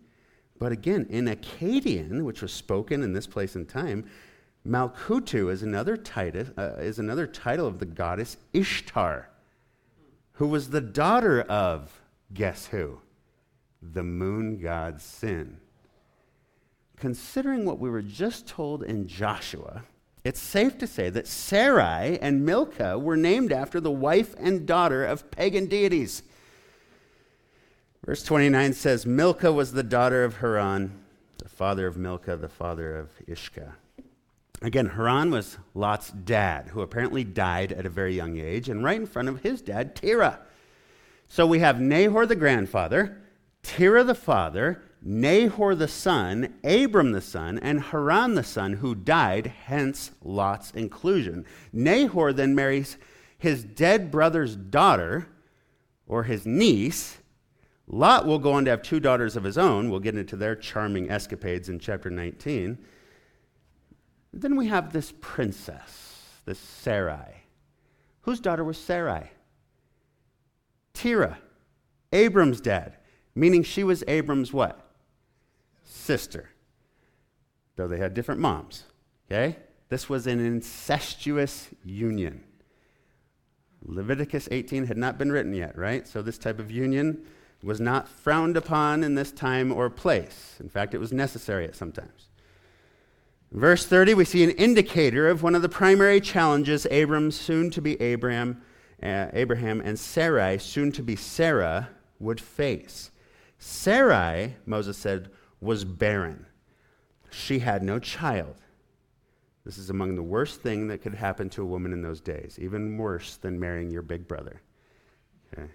But 0.58 0.72
again, 0.72 1.06
in 1.10 1.26
Akkadian, 1.26 2.22
which 2.22 2.40
was 2.40 2.52
spoken 2.52 3.02
in 3.02 3.12
this 3.12 3.26
place 3.26 3.56
and 3.56 3.68
time, 3.68 4.04
Malkutu 4.66 5.50
is 5.50 5.62
another, 5.62 5.96
title, 5.96 6.46
uh, 6.56 6.74
is 6.78 6.98
another 6.98 7.26
title 7.26 7.66
of 7.66 7.78
the 7.78 7.86
goddess 7.86 8.36
Ishtar, 8.52 9.28
who 10.34 10.46
was 10.46 10.70
the 10.70 10.80
daughter 10.80 11.42
of, 11.42 12.00
guess 12.32 12.66
who? 12.66 13.00
The 13.82 14.04
moon 14.04 14.60
god 14.60 15.00
Sin. 15.00 15.58
Considering 16.96 17.64
what 17.64 17.80
we 17.80 17.90
were 17.90 18.02
just 18.02 18.46
told 18.46 18.84
in 18.84 19.08
Joshua, 19.08 19.82
it's 20.24 20.40
safe 20.40 20.78
to 20.78 20.86
say 20.86 21.10
that 21.10 21.26
Sarai 21.26 22.18
and 22.20 22.44
Milcah 22.44 22.98
were 22.98 23.16
named 23.16 23.52
after 23.52 23.80
the 23.80 23.90
wife 23.90 24.34
and 24.38 24.66
daughter 24.66 25.04
of 25.04 25.30
pagan 25.30 25.66
deities. 25.66 26.22
Verse 28.04 28.22
29 28.22 28.72
says 28.72 29.06
Milcah 29.06 29.52
was 29.52 29.72
the 29.72 29.82
daughter 29.82 30.24
of 30.24 30.36
Haran, 30.38 30.92
the 31.38 31.48
father 31.48 31.86
of 31.86 31.96
Milcah, 31.96 32.36
the 32.36 32.48
father 32.48 32.96
of 32.96 33.08
Ishka. 33.26 33.72
Again, 34.60 34.90
Haran 34.90 35.32
was 35.32 35.58
Lot's 35.74 36.10
dad, 36.10 36.68
who 36.68 36.82
apparently 36.82 37.24
died 37.24 37.72
at 37.72 37.84
a 37.84 37.90
very 37.90 38.14
young 38.14 38.38
age, 38.38 38.68
and 38.68 38.84
right 38.84 39.00
in 39.00 39.06
front 39.06 39.28
of 39.28 39.40
his 39.40 39.60
dad, 39.60 39.96
Terah. 39.96 40.38
So 41.28 41.46
we 41.46 41.58
have 41.58 41.80
Nahor 41.80 42.26
the 42.26 42.36
grandfather, 42.36 43.20
Terah 43.64 44.04
the 44.04 44.14
father, 44.14 44.82
Nahor 45.04 45.74
the 45.74 45.88
son, 45.88 46.54
Abram 46.62 47.12
the 47.12 47.20
son, 47.20 47.58
and 47.58 47.80
Haran 47.80 48.34
the 48.34 48.44
son, 48.44 48.74
who 48.74 48.94
died, 48.94 49.52
hence 49.64 50.12
Lot's 50.22 50.70
inclusion. 50.70 51.44
Nahor 51.72 52.32
then 52.32 52.54
marries 52.54 52.96
his 53.36 53.64
dead 53.64 54.10
brother's 54.12 54.54
daughter, 54.54 55.28
or 56.06 56.22
his 56.22 56.46
niece, 56.46 57.18
Lot 57.88 58.26
will 58.26 58.38
go 58.38 58.52
on 58.52 58.64
to 58.64 58.70
have 58.70 58.82
two 58.82 59.00
daughters 59.00 59.36
of 59.36 59.44
his 59.44 59.58
own. 59.58 59.90
We'll 59.90 60.00
get 60.00 60.16
into 60.16 60.36
their 60.36 60.54
charming 60.54 61.10
escapades 61.10 61.68
in 61.68 61.78
chapter 61.78 62.08
19. 62.10 62.78
Then 64.32 64.56
we 64.56 64.68
have 64.68 64.92
this 64.92 65.12
princess, 65.20 66.40
this 66.44 66.58
Sarai. 66.58 67.42
Whose 68.22 68.40
daughter 68.40 68.64
was 68.64 68.78
Sarai? 68.78 69.30
Terah, 70.94 71.38
Abram's 72.12 72.60
dad, 72.60 72.96
meaning 73.34 73.62
she 73.62 73.82
was 73.84 74.04
Abram's 74.06 74.52
what? 74.52 74.91
Sister. 75.84 76.50
Though 77.76 77.88
they 77.88 77.98
had 77.98 78.14
different 78.14 78.40
moms. 78.40 78.84
Okay? 79.30 79.56
This 79.88 80.08
was 80.08 80.26
an 80.26 80.40
incestuous 80.40 81.68
union. 81.84 82.44
Leviticus 83.84 84.48
18 84.50 84.86
had 84.86 84.96
not 84.96 85.18
been 85.18 85.32
written 85.32 85.54
yet, 85.54 85.76
right? 85.76 86.06
So 86.06 86.22
this 86.22 86.38
type 86.38 86.58
of 86.58 86.70
union 86.70 87.24
was 87.62 87.80
not 87.80 88.08
frowned 88.08 88.56
upon 88.56 89.04
in 89.04 89.14
this 89.14 89.32
time 89.32 89.72
or 89.72 89.88
place. 89.90 90.56
In 90.60 90.68
fact, 90.68 90.94
it 90.94 90.98
was 90.98 91.12
necessary 91.12 91.64
at 91.64 91.76
some 91.76 91.92
times. 91.92 92.28
In 93.52 93.60
verse 93.60 93.84
30, 93.86 94.14
we 94.14 94.24
see 94.24 94.42
an 94.42 94.50
indicator 94.52 95.28
of 95.28 95.42
one 95.42 95.54
of 95.54 95.62
the 95.62 95.68
primary 95.68 96.20
challenges 96.20 96.86
Abram, 96.90 97.30
soon 97.30 97.70
to 97.70 97.80
be 97.80 98.00
Abraham, 98.00 98.62
uh, 99.02 99.26
Abraham, 99.32 99.80
and 99.80 99.98
Sarai, 99.98 100.58
soon 100.58 100.90
to 100.92 101.02
be 101.02 101.16
Sarah, 101.16 101.90
would 102.18 102.40
face. 102.40 103.10
Sarai, 103.58 104.56
Moses 104.64 104.96
said, 104.96 105.30
was 105.62 105.84
barren. 105.84 106.44
She 107.30 107.60
had 107.60 107.82
no 107.82 107.98
child. 107.98 108.56
This 109.64 109.78
is 109.78 109.90
among 109.90 110.16
the 110.16 110.22
worst 110.22 110.60
thing 110.60 110.88
that 110.88 111.02
could 111.02 111.14
happen 111.14 111.48
to 111.50 111.62
a 111.62 111.66
woman 111.66 111.92
in 111.92 112.02
those 112.02 112.20
days, 112.20 112.58
even 112.60 112.98
worse 112.98 113.36
than 113.36 113.60
marrying 113.60 113.90
your 113.90 114.02
big 114.02 114.26
brother. 114.26 114.60
Okay. 115.52 115.68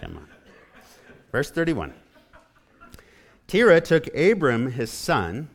Come 0.00 0.16
on. 0.16 0.28
Verse 1.32 1.50
31. 1.50 1.92
Terah 3.48 3.80
took 3.80 4.06
Abram 4.14 4.70
his 4.70 4.90
son, 4.90 5.48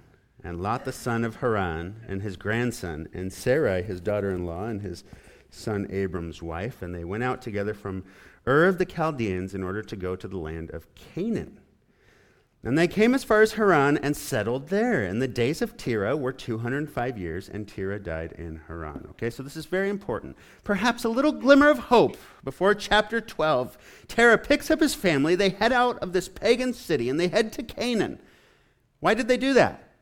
and 0.44 0.62
Lot 0.62 0.84
the 0.84 0.92
son 0.92 1.24
of 1.24 1.38
Haran, 1.38 2.02
and 2.08 2.22
his 2.22 2.36
grandson, 2.36 3.08
and 3.14 3.32
Sarai 3.32 3.82
his 3.82 4.02
daughter 4.02 4.30
in 4.32 4.46
law, 4.46 4.66
and 4.66 4.82
his 4.82 5.06
son 5.50 5.88
Abram's 5.90 6.42
wife, 6.42 6.82
and 6.82 6.94
they 6.94 7.06
went 7.06 7.24
out 7.24 7.42
together 7.42 7.74
from 7.74 8.04
Ur 8.48 8.66
of 8.66 8.78
the 8.78 8.86
Chaldeans 8.86 9.54
in 9.54 9.64
order 9.64 9.82
to 9.82 9.96
go 9.96 10.16
to 10.16 10.28
the 10.28 10.38
land 10.38 10.72
of 10.72 10.94
Canaan. 10.96 11.60
And 12.62 12.78
they 12.78 12.90
came 12.90 13.16
as 13.16 13.24
far 13.24 13.42
as 13.42 13.54
Haran 13.54 13.98
and 13.98 14.18
settled 14.18 14.68
there. 14.68 15.04
And 15.04 15.22
the 15.22 15.30
days 15.30 15.62
of 15.62 15.78
Terah 15.78 16.18
were 16.18 16.34
205 16.34 17.18
years, 17.18 17.48
and 17.48 17.66
Terah 17.66 18.00
died 18.00 18.34
in 18.34 18.60
Haran. 18.68 19.08
Okay, 19.12 19.30
so 19.30 19.44
this 19.44 19.56
is 19.56 19.66
very 19.66 19.90
important. 19.90 20.36
Perhaps 20.66 21.06
a 21.06 21.10
little 21.10 21.32
glimmer 21.32 21.70
of 21.70 21.80
hope 21.80 22.18
before 22.44 22.76
chapter 22.76 23.22
12. 23.22 23.78
Terah 24.10 24.38
picks 24.38 24.70
up 24.70 24.82
his 24.82 24.94
family. 24.94 25.36
They 25.36 25.50
head 25.50 25.72
out 25.72 26.00
of 26.00 26.12
this 26.12 26.28
pagan 26.28 26.74
city 26.74 27.10
and 27.10 27.18
they 27.18 27.30
head 27.30 27.54
to 27.54 27.64
Canaan. 27.64 28.20
Why 29.00 29.14
did 29.14 29.30
they 29.30 29.38
do 29.38 29.54
that? 29.54 29.94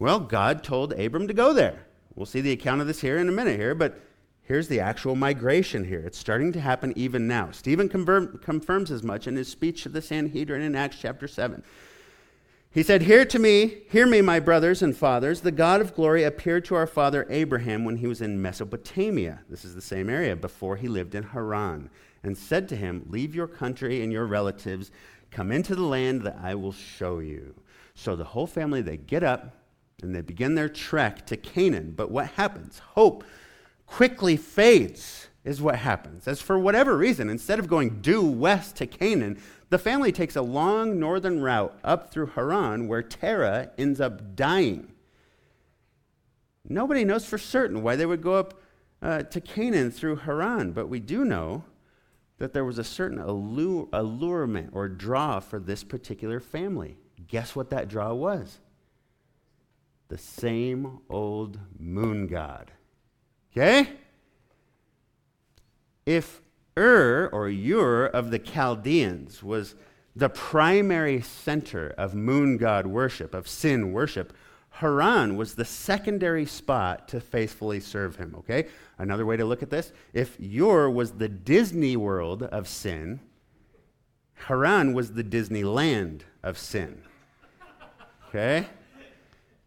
Well, 0.00 0.18
God 0.18 0.64
told 0.64 0.92
Abram 0.94 1.28
to 1.28 1.34
go 1.34 1.52
there. 1.52 1.86
We'll 2.16 2.26
see 2.26 2.40
the 2.40 2.52
account 2.52 2.80
of 2.80 2.88
this 2.88 3.00
here 3.00 3.18
in 3.18 3.28
a 3.28 3.32
minute 3.32 3.60
here, 3.60 3.76
but 3.76 4.00
Here's 4.50 4.66
the 4.66 4.80
actual 4.80 5.14
migration 5.14 5.84
here. 5.84 6.00
It's 6.00 6.18
starting 6.18 6.50
to 6.54 6.60
happen 6.60 6.92
even 6.96 7.28
now. 7.28 7.52
Stephen 7.52 7.88
confirm, 7.88 8.38
confirms 8.38 8.90
as 8.90 9.04
much 9.04 9.28
in 9.28 9.36
his 9.36 9.46
speech 9.46 9.84
to 9.84 9.88
the 9.88 10.02
Sanhedrin 10.02 10.60
in 10.60 10.74
Acts 10.74 10.96
chapter 11.00 11.28
7. 11.28 11.62
He 12.72 12.82
said, 12.82 13.02
Hear 13.02 13.24
to 13.26 13.38
me, 13.38 13.82
hear 13.92 14.08
me, 14.08 14.20
my 14.22 14.40
brothers 14.40 14.82
and 14.82 14.96
fathers. 14.96 15.42
The 15.42 15.52
God 15.52 15.80
of 15.80 15.94
glory 15.94 16.24
appeared 16.24 16.64
to 16.64 16.74
our 16.74 16.88
father 16.88 17.28
Abraham 17.30 17.84
when 17.84 17.98
he 17.98 18.08
was 18.08 18.20
in 18.20 18.42
Mesopotamia. 18.42 19.42
This 19.48 19.64
is 19.64 19.76
the 19.76 19.80
same 19.80 20.10
area 20.10 20.34
before 20.34 20.74
he 20.74 20.88
lived 20.88 21.14
in 21.14 21.22
Haran, 21.22 21.88
and 22.24 22.36
said 22.36 22.68
to 22.70 22.76
him, 22.76 23.06
Leave 23.08 23.36
your 23.36 23.46
country 23.46 24.02
and 24.02 24.12
your 24.12 24.26
relatives, 24.26 24.90
come 25.30 25.52
into 25.52 25.76
the 25.76 25.84
land 25.84 26.22
that 26.22 26.38
I 26.42 26.56
will 26.56 26.72
show 26.72 27.20
you. 27.20 27.54
So 27.94 28.16
the 28.16 28.24
whole 28.24 28.48
family, 28.48 28.82
they 28.82 28.96
get 28.96 29.22
up 29.22 29.54
and 30.02 30.12
they 30.12 30.22
begin 30.22 30.56
their 30.56 30.68
trek 30.68 31.24
to 31.26 31.36
Canaan. 31.36 31.92
But 31.96 32.10
what 32.10 32.30
happens? 32.30 32.80
Hope 32.80 33.22
quickly 33.90 34.36
fades, 34.36 35.28
is 35.44 35.60
what 35.60 35.76
happens. 35.76 36.28
As 36.28 36.40
for 36.40 36.58
whatever 36.58 36.96
reason, 36.96 37.28
instead 37.28 37.58
of 37.58 37.68
going 37.68 38.00
due 38.00 38.24
west 38.24 38.76
to 38.76 38.86
Canaan, 38.86 39.40
the 39.68 39.78
family 39.78 40.12
takes 40.12 40.36
a 40.36 40.42
long 40.42 41.00
northern 41.00 41.40
route 41.40 41.76
up 41.82 42.10
through 42.10 42.26
Haran 42.28 42.88
where 42.88 43.02
Terah 43.02 43.70
ends 43.76 44.00
up 44.00 44.36
dying. 44.36 44.92
Nobody 46.68 47.04
knows 47.04 47.24
for 47.24 47.36
certain 47.36 47.82
why 47.82 47.96
they 47.96 48.06
would 48.06 48.22
go 48.22 48.34
up 48.34 48.60
uh, 49.02 49.22
to 49.24 49.40
Canaan 49.40 49.90
through 49.90 50.16
Haran, 50.16 50.72
but 50.72 50.88
we 50.88 51.00
do 51.00 51.24
know 51.24 51.64
that 52.38 52.52
there 52.52 52.64
was 52.64 52.78
a 52.78 52.84
certain 52.84 53.18
allure, 53.18 53.88
allurement 53.92 54.70
or 54.72 54.88
draw 54.88 55.40
for 55.40 55.58
this 55.58 55.82
particular 55.82 56.38
family. 56.38 56.96
Guess 57.26 57.56
what 57.56 57.70
that 57.70 57.88
draw 57.88 58.12
was? 58.12 58.60
The 60.08 60.18
same 60.18 61.00
old 61.08 61.58
moon 61.78 62.26
god. 62.26 62.72
Okay? 63.52 63.88
If 66.06 66.40
Ur 66.78 67.28
or 67.32 67.48
Ur 67.48 68.06
of 68.06 68.30
the 68.30 68.38
Chaldeans 68.38 69.42
was 69.42 69.74
the 70.16 70.28
primary 70.28 71.20
center 71.20 71.94
of 71.96 72.14
moon 72.14 72.56
god 72.56 72.86
worship, 72.86 73.34
of 73.34 73.48
sin 73.48 73.92
worship, 73.92 74.32
Haran 74.70 75.36
was 75.36 75.54
the 75.54 75.64
secondary 75.64 76.46
spot 76.46 77.08
to 77.08 77.20
faithfully 77.20 77.80
serve 77.80 78.16
him, 78.16 78.34
okay? 78.38 78.66
Another 78.98 79.26
way 79.26 79.36
to 79.36 79.44
look 79.44 79.62
at 79.62 79.70
this 79.70 79.92
if 80.12 80.38
Ur 80.40 80.88
was 80.88 81.12
the 81.12 81.28
Disney 81.28 81.96
world 81.96 82.44
of 82.44 82.68
sin, 82.68 83.20
Haran 84.34 84.94
was 84.94 85.12
the 85.12 85.24
Disneyland 85.24 86.22
of 86.42 86.56
sin, 86.56 87.02
okay? 88.28 88.66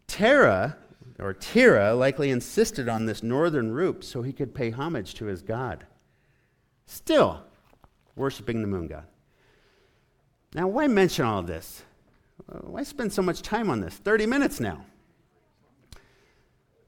Terah 0.06 0.76
or 1.18 1.32
Terah 1.32 1.94
likely 1.94 2.30
insisted 2.30 2.88
on 2.88 3.06
this 3.06 3.22
northern 3.22 3.72
route 3.72 4.04
so 4.04 4.22
he 4.22 4.32
could 4.32 4.54
pay 4.54 4.70
homage 4.70 5.14
to 5.14 5.26
his 5.26 5.42
god. 5.42 5.86
Still, 6.86 7.42
worshiping 8.16 8.60
the 8.60 8.68
moon 8.68 8.88
god. 8.88 9.06
Now, 10.54 10.68
why 10.68 10.86
mention 10.86 11.24
all 11.24 11.42
this? 11.42 11.82
Uh, 12.50 12.58
why 12.58 12.82
spend 12.82 13.12
so 13.12 13.22
much 13.22 13.42
time 13.42 13.70
on 13.70 13.80
this? 13.80 13.94
30 13.94 14.26
minutes 14.26 14.60
now. 14.60 14.84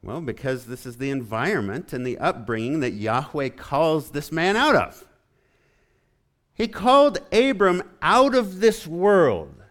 Well, 0.03 0.21
because 0.21 0.67
this 0.67 0.87
is 0.87 0.99
the 0.99 1.11
environment 1.11 1.93
and 1.93 2.07
the 2.07 2.19
upbringing 2.19 2.81
that 2.81 2.93
Yahweh 2.93 3.51
calls 3.51 4.11
this 4.11 4.31
man 4.31 4.55
out 4.57 4.77
of. 4.77 5.05
He 6.55 6.69
called 6.69 7.19
Abram 7.33 7.83
out 8.01 8.35
of 8.35 8.61
this 8.61 8.87
world 8.87 9.63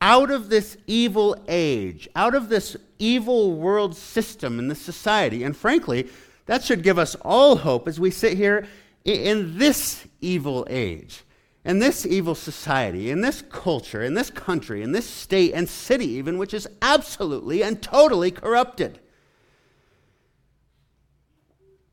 out 0.00 0.30
of 0.30 0.48
this 0.48 0.76
evil 0.86 1.36
age, 1.48 2.08
out 2.14 2.34
of 2.34 2.48
this 2.48 2.76
evil 2.98 3.52
world 3.52 3.96
system 3.96 4.58
in 4.58 4.68
this 4.68 4.80
society. 4.80 5.42
And 5.42 5.56
frankly, 5.56 6.08
that 6.46 6.64
should 6.64 6.82
give 6.82 6.98
us 6.98 7.14
all 7.22 7.56
hope 7.56 7.88
as 7.88 7.98
we 7.98 8.10
sit 8.10 8.36
here 8.36 8.66
in 9.04 9.58
this 9.58 10.06
evil 10.20 10.66
age, 10.68 11.22
in 11.64 11.78
this 11.78 12.04
evil 12.04 12.34
society, 12.34 13.10
in 13.10 13.20
this 13.20 13.42
culture, 13.42 14.02
in 14.02 14.14
this 14.14 14.30
country, 14.30 14.82
in 14.82 14.92
this 14.92 15.08
state 15.08 15.52
and 15.52 15.68
city, 15.68 16.06
even, 16.06 16.38
which 16.38 16.54
is 16.54 16.68
absolutely 16.82 17.62
and 17.62 17.82
totally 17.82 18.30
corrupted. 18.30 19.00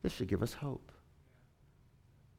This 0.02 0.12
should 0.12 0.28
give 0.28 0.42
us 0.42 0.54
hope 0.54 0.92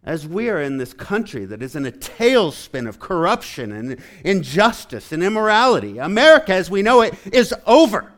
as 0.05 0.27
we 0.27 0.49
are 0.49 0.61
in 0.61 0.77
this 0.77 0.93
country 0.93 1.45
that 1.45 1.63
is 1.63 1.75
in 1.75 1.85
a 1.85 1.91
tailspin 1.91 2.87
of 2.87 2.99
corruption 2.99 3.71
and 3.71 3.99
injustice 4.23 5.11
and 5.11 5.23
immorality, 5.23 5.97
America 5.97 6.53
as 6.53 6.69
we 6.69 6.83
know 6.83 7.01
it 7.01 7.15
is 7.33 7.53
over. 7.65 8.11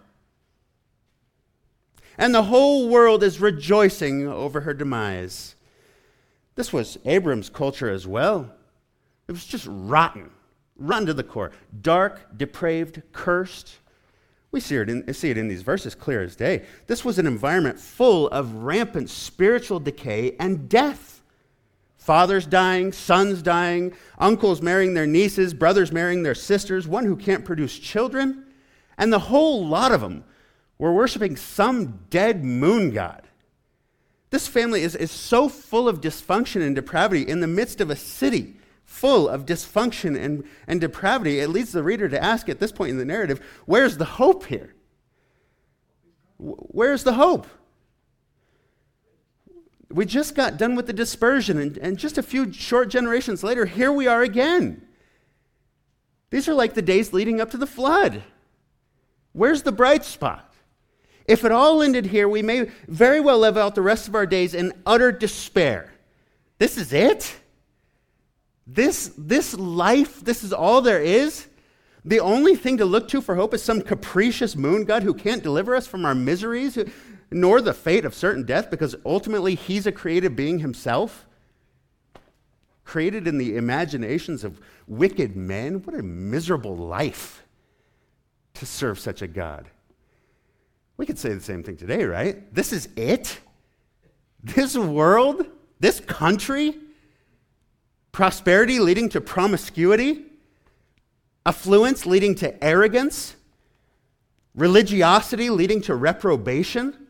And 2.17 2.35
the 2.35 2.43
whole 2.43 2.89
world 2.89 3.23
is 3.23 3.39
rejoicing 3.39 4.27
over 4.27 4.61
her 4.61 4.73
demise. 4.73 5.55
This 6.55 6.73
was 6.73 6.97
Abram's 7.05 7.49
culture 7.49 7.89
as 7.89 8.05
well. 8.05 8.51
It 9.27 9.31
was 9.31 9.45
just 9.45 9.67
rotten, 9.69 10.31
run 10.77 11.05
to 11.05 11.13
the 11.13 11.23
core, 11.23 11.51
dark, 11.81 12.37
depraved, 12.37 13.01
cursed. 13.13 13.75
We 14.51 14.59
see 14.59 14.75
it, 14.75 14.89
in, 14.89 15.13
see 15.13 15.29
it 15.29 15.37
in 15.37 15.47
these 15.47 15.61
verses 15.61 15.93
clear 15.95 16.23
as 16.23 16.35
day. 16.35 16.65
This 16.87 17.05
was 17.05 17.19
an 17.19 17.27
environment 17.27 17.79
full 17.79 18.27
of 18.29 18.55
rampant 18.55 19.09
spiritual 19.09 19.79
decay 19.79 20.35
and 20.39 20.67
death. 20.67 21.16
Fathers 22.07 22.45
dying, 22.45 22.93
sons 22.93 23.41
dying, 23.41 23.93
uncles 24.17 24.61
marrying 24.61 24.93
their 24.93 25.05
nieces, 25.05 25.53
brothers 25.53 25.91
marrying 25.91 26.23
their 26.23 26.35
sisters, 26.35 26.87
one 26.87 27.03
who 27.03 27.17
can't 27.17 27.43
produce 27.43 27.77
children. 27.77 28.45
And 28.97 29.11
the 29.11 29.19
whole 29.19 29.67
lot 29.67 29.91
of 29.91 29.99
them 29.99 30.23
were 30.77 30.93
worshiping 30.93 31.35
some 31.35 32.05
dead 32.09 32.45
moon 32.45 32.91
god. 32.91 33.23
This 34.29 34.47
family 34.47 34.83
is, 34.83 34.95
is 34.95 35.11
so 35.11 35.49
full 35.49 35.89
of 35.89 35.99
dysfunction 35.99 36.65
and 36.65 36.73
depravity 36.73 37.27
in 37.27 37.41
the 37.41 37.45
midst 37.45 37.81
of 37.81 37.89
a 37.89 37.95
city 37.97 38.55
full 38.85 39.27
of 39.27 39.45
dysfunction 39.45 40.17
and, 40.17 40.45
and 40.65 40.79
depravity. 40.79 41.41
It 41.41 41.49
leads 41.49 41.73
the 41.73 41.83
reader 41.83 42.07
to 42.07 42.23
ask 42.23 42.47
at 42.47 42.61
this 42.61 42.71
point 42.71 42.91
in 42.91 42.97
the 42.99 43.03
narrative 43.03 43.41
where's 43.65 43.97
the 43.97 44.05
hope 44.05 44.45
here? 44.45 44.73
Where's 46.37 47.03
the 47.03 47.15
hope? 47.15 47.47
We 49.89 50.05
just 50.05 50.35
got 50.35 50.57
done 50.57 50.75
with 50.75 50.87
the 50.87 50.93
dispersion, 50.93 51.57
and, 51.57 51.77
and 51.77 51.97
just 51.97 52.17
a 52.17 52.23
few 52.23 52.51
short 52.51 52.89
generations 52.89 53.43
later, 53.43 53.65
here 53.65 53.91
we 53.91 54.07
are 54.07 54.21
again. 54.21 54.85
These 56.29 56.49
are 56.49 56.53
like 56.53 56.73
the 56.73 56.81
days 56.81 57.13
leading 57.13 57.39
up 57.39 57.51
to 57.51 57.57
the 57.57 57.67
flood. 57.67 58.23
Where's 59.31 59.63
the 59.63 59.71
bright 59.71 60.03
spot? 60.03 60.53
If 61.25 61.45
it 61.45 61.51
all 61.51 61.81
ended 61.81 62.05
here, 62.05 62.27
we 62.27 62.41
may 62.41 62.71
very 62.87 63.19
well 63.19 63.39
live 63.39 63.57
out 63.57 63.75
the 63.75 63.81
rest 63.81 64.07
of 64.07 64.15
our 64.15 64.25
days 64.25 64.53
in 64.53 64.73
utter 64.85 65.11
despair. 65.11 65.93
This 66.57 66.77
is 66.77 66.91
it? 66.91 67.35
This, 68.65 69.13
this 69.17 69.53
life, 69.53 70.21
this 70.21 70.43
is 70.43 70.51
all 70.51 70.81
there 70.81 71.01
is? 71.01 71.47
The 72.03 72.19
only 72.19 72.55
thing 72.55 72.77
to 72.77 72.85
look 72.85 73.09
to 73.09 73.21
for 73.21 73.35
hope 73.35 73.53
is 73.53 73.61
some 73.61 73.81
capricious 73.81 74.55
moon 74.55 74.85
god 74.85 75.03
who 75.03 75.13
can't 75.13 75.43
deliver 75.43 75.75
us 75.75 75.87
from 75.87 76.05
our 76.05 76.15
miseries, 76.15 76.75
who, 76.75 76.85
nor 77.31 77.61
the 77.61 77.73
fate 77.73 78.05
of 78.05 78.13
certain 78.13 78.45
death, 78.45 78.69
because 78.69 78.95
ultimately 79.05 79.55
he's 79.55 79.85
a 79.85 79.91
created 79.91 80.35
being 80.35 80.59
himself, 80.59 81.25
created 82.83 83.27
in 83.27 83.37
the 83.37 83.57
imaginations 83.57 84.43
of 84.43 84.61
wicked 84.87 85.35
men. 85.35 85.83
What 85.83 85.95
a 85.95 86.03
miserable 86.03 86.75
life 86.75 87.43
to 88.53 88.65
serve 88.65 88.99
such 88.99 89.21
a 89.21 89.27
God. 89.27 89.67
We 90.95 91.05
could 91.05 91.19
say 91.19 91.33
the 91.33 91.41
same 91.41 91.63
thing 91.63 91.77
today, 91.77 92.05
right? 92.05 92.53
This 92.53 92.73
is 92.73 92.89
it? 92.95 93.39
This 94.43 94.75
world? 94.75 95.45
This 95.79 95.99
country? 95.99 96.75
Prosperity 98.11 98.79
leading 98.79 99.09
to 99.09 99.21
promiscuity? 99.21 100.25
Affluence 101.45 102.05
leading 102.05 102.35
to 102.35 102.63
arrogance? 102.63 103.35
Religiosity 104.55 105.49
leading 105.49 105.81
to 105.81 105.93
reprobation? 105.93 107.06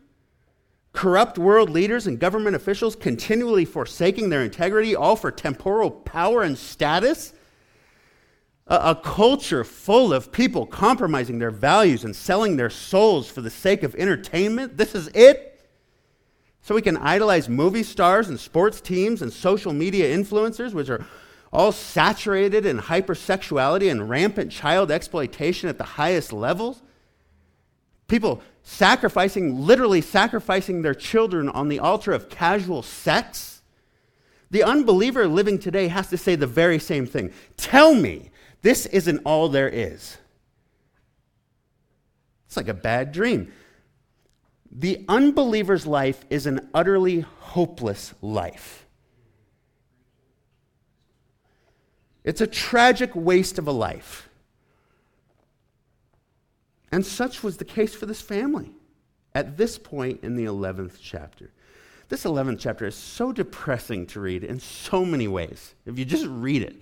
Corrupt 0.97 1.37
world 1.37 1.69
leaders 1.69 2.07
and 2.07 2.19
government 2.19 2.55
officials 2.55 2.95
continually 2.95 3.65
forsaking 3.65 4.29
their 4.29 4.43
integrity, 4.43 4.95
all 4.95 5.15
for 5.15 5.29
temporal 5.29 5.91
power 5.91 6.41
and 6.41 6.57
status. 6.57 7.33
a, 8.67 8.75
a 8.75 8.95
culture 8.95 9.63
full 9.63 10.13
of 10.13 10.31
people 10.31 10.65
compromising 10.65 11.39
their 11.39 11.51
values 11.51 12.03
and 12.03 12.15
selling 12.15 12.57
their 12.57 12.69
souls 12.69 13.29
for 13.29 13.41
the 13.41 13.49
sake 13.49 13.83
of 13.83 13.95
entertainment. 13.95 14.77
This 14.77 14.95
is 14.95 15.07
it. 15.09 15.69
So 16.61 16.75
we 16.75 16.81
can 16.81 16.97
idolize 16.97 17.47
movie 17.47 17.83
stars 17.83 18.27
and 18.27 18.39
sports 18.39 18.81
teams 18.81 19.21
and 19.21 19.31
social 19.31 19.73
media 19.73 20.15
influencers, 20.15 20.73
which 20.73 20.89
are 20.89 21.05
all 21.53 21.71
saturated 21.71 22.65
in 22.65 22.77
hypersexuality 22.77 23.89
and 23.89 24.09
rampant 24.09 24.51
child 24.51 24.91
exploitation 24.91 25.69
at 25.69 25.77
the 25.77 25.83
highest 25.83 26.33
levels. 26.33 26.81
People 28.07 28.41
sacrificing, 28.63 29.65
literally 29.65 30.01
sacrificing 30.01 30.81
their 30.81 30.93
children 30.93 31.49
on 31.49 31.67
the 31.67 31.79
altar 31.79 32.11
of 32.11 32.29
casual 32.29 32.81
sex. 32.81 33.61
The 34.49 34.63
unbeliever 34.63 35.27
living 35.27 35.59
today 35.59 35.89
has 35.89 36.09
to 36.09 36.17
say 36.17 36.35
the 36.35 36.47
very 36.47 36.79
same 36.79 37.05
thing. 37.05 37.33
Tell 37.57 37.93
me 37.93 38.29
this 38.61 38.85
isn't 38.87 39.21
all 39.25 39.49
there 39.49 39.69
is. 39.69 40.17
It's 42.47 42.55
like 42.57 42.69
a 42.69 42.73
bad 42.73 43.11
dream. 43.11 43.51
The 44.71 45.03
unbeliever's 45.07 45.85
life 45.85 46.23
is 46.29 46.45
an 46.45 46.69
utterly 46.73 47.21
hopeless 47.21 48.13
life. 48.21 48.85
It's 52.23 52.41
a 52.41 52.47
tragic 52.47 53.11
waste 53.15 53.57
of 53.57 53.67
a 53.67 53.71
life. 53.71 54.29
And 56.91 57.05
such 57.05 57.43
was 57.43 57.57
the 57.57 57.65
case 57.65 57.93
for 57.93 58.05
this 58.05 58.21
family 58.21 58.71
at 59.35 59.57
this 59.57 59.77
point 59.77 60.23
in 60.23 60.35
the 60.35 60.45
11th 60.45 60.97
chapter. 61.01 61.51
This 62.09 62.23
11th 62.23 62.59
chapter 62.59 62.85
is 62.85 62.95
so 62.95 63.31
depressing 63.31 64.07
to 64.07 64.21
read 64.21 64.43
in 64.43 64.59
so 64.59 65.03
many 65.03 65.27
ways, 65.27 65.75
if 65.85 65.99
you 65.99 66.05
just 66.05 66.25
read 66.25 66.61
it. 66.61 66.81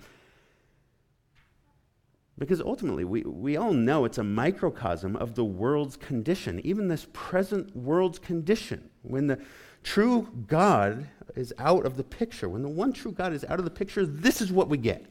Because 2.38 2.60
ultimately, 2.60 3.04
we, 3.04 3.22
we 3.22 3.56
all 3.56 3.72
know 3.72 4.04
it's 4.04 4.18
a 4.18 4.24
microcosm 4.24 5.16
of 5.16 5.34
the 5.34 5.44
world's 5.44 5.96
condition, 5.96 6.60
even 6.64 6.86
this 6.86 7.06
present 7.12 7.74
world's 7.74 8.18
condition. 8.18 8.90
When 9.02 9.26
the 9.26 9.40
true 9.82 10.28
God 10.46 11.08
is 11.34 11.52
out 11.58 11.86
of 11.86 11.96
the 11.96 12.04
picture, 12.04 12.48
when 12.48 12.62
the 12.62 12.68
one 12.68 12.92
true 12.92 13.12
God 13.12 13.32
is 13.32 13.44
out 13.48 13.58
of 13.58 13.64
the 13.64 13.70
picture, 13.70 14.04
this 14.04 14.40
is 14.40 14.52
what 14.52 14.68
we 14.68 14.76
get. 14.76 15.06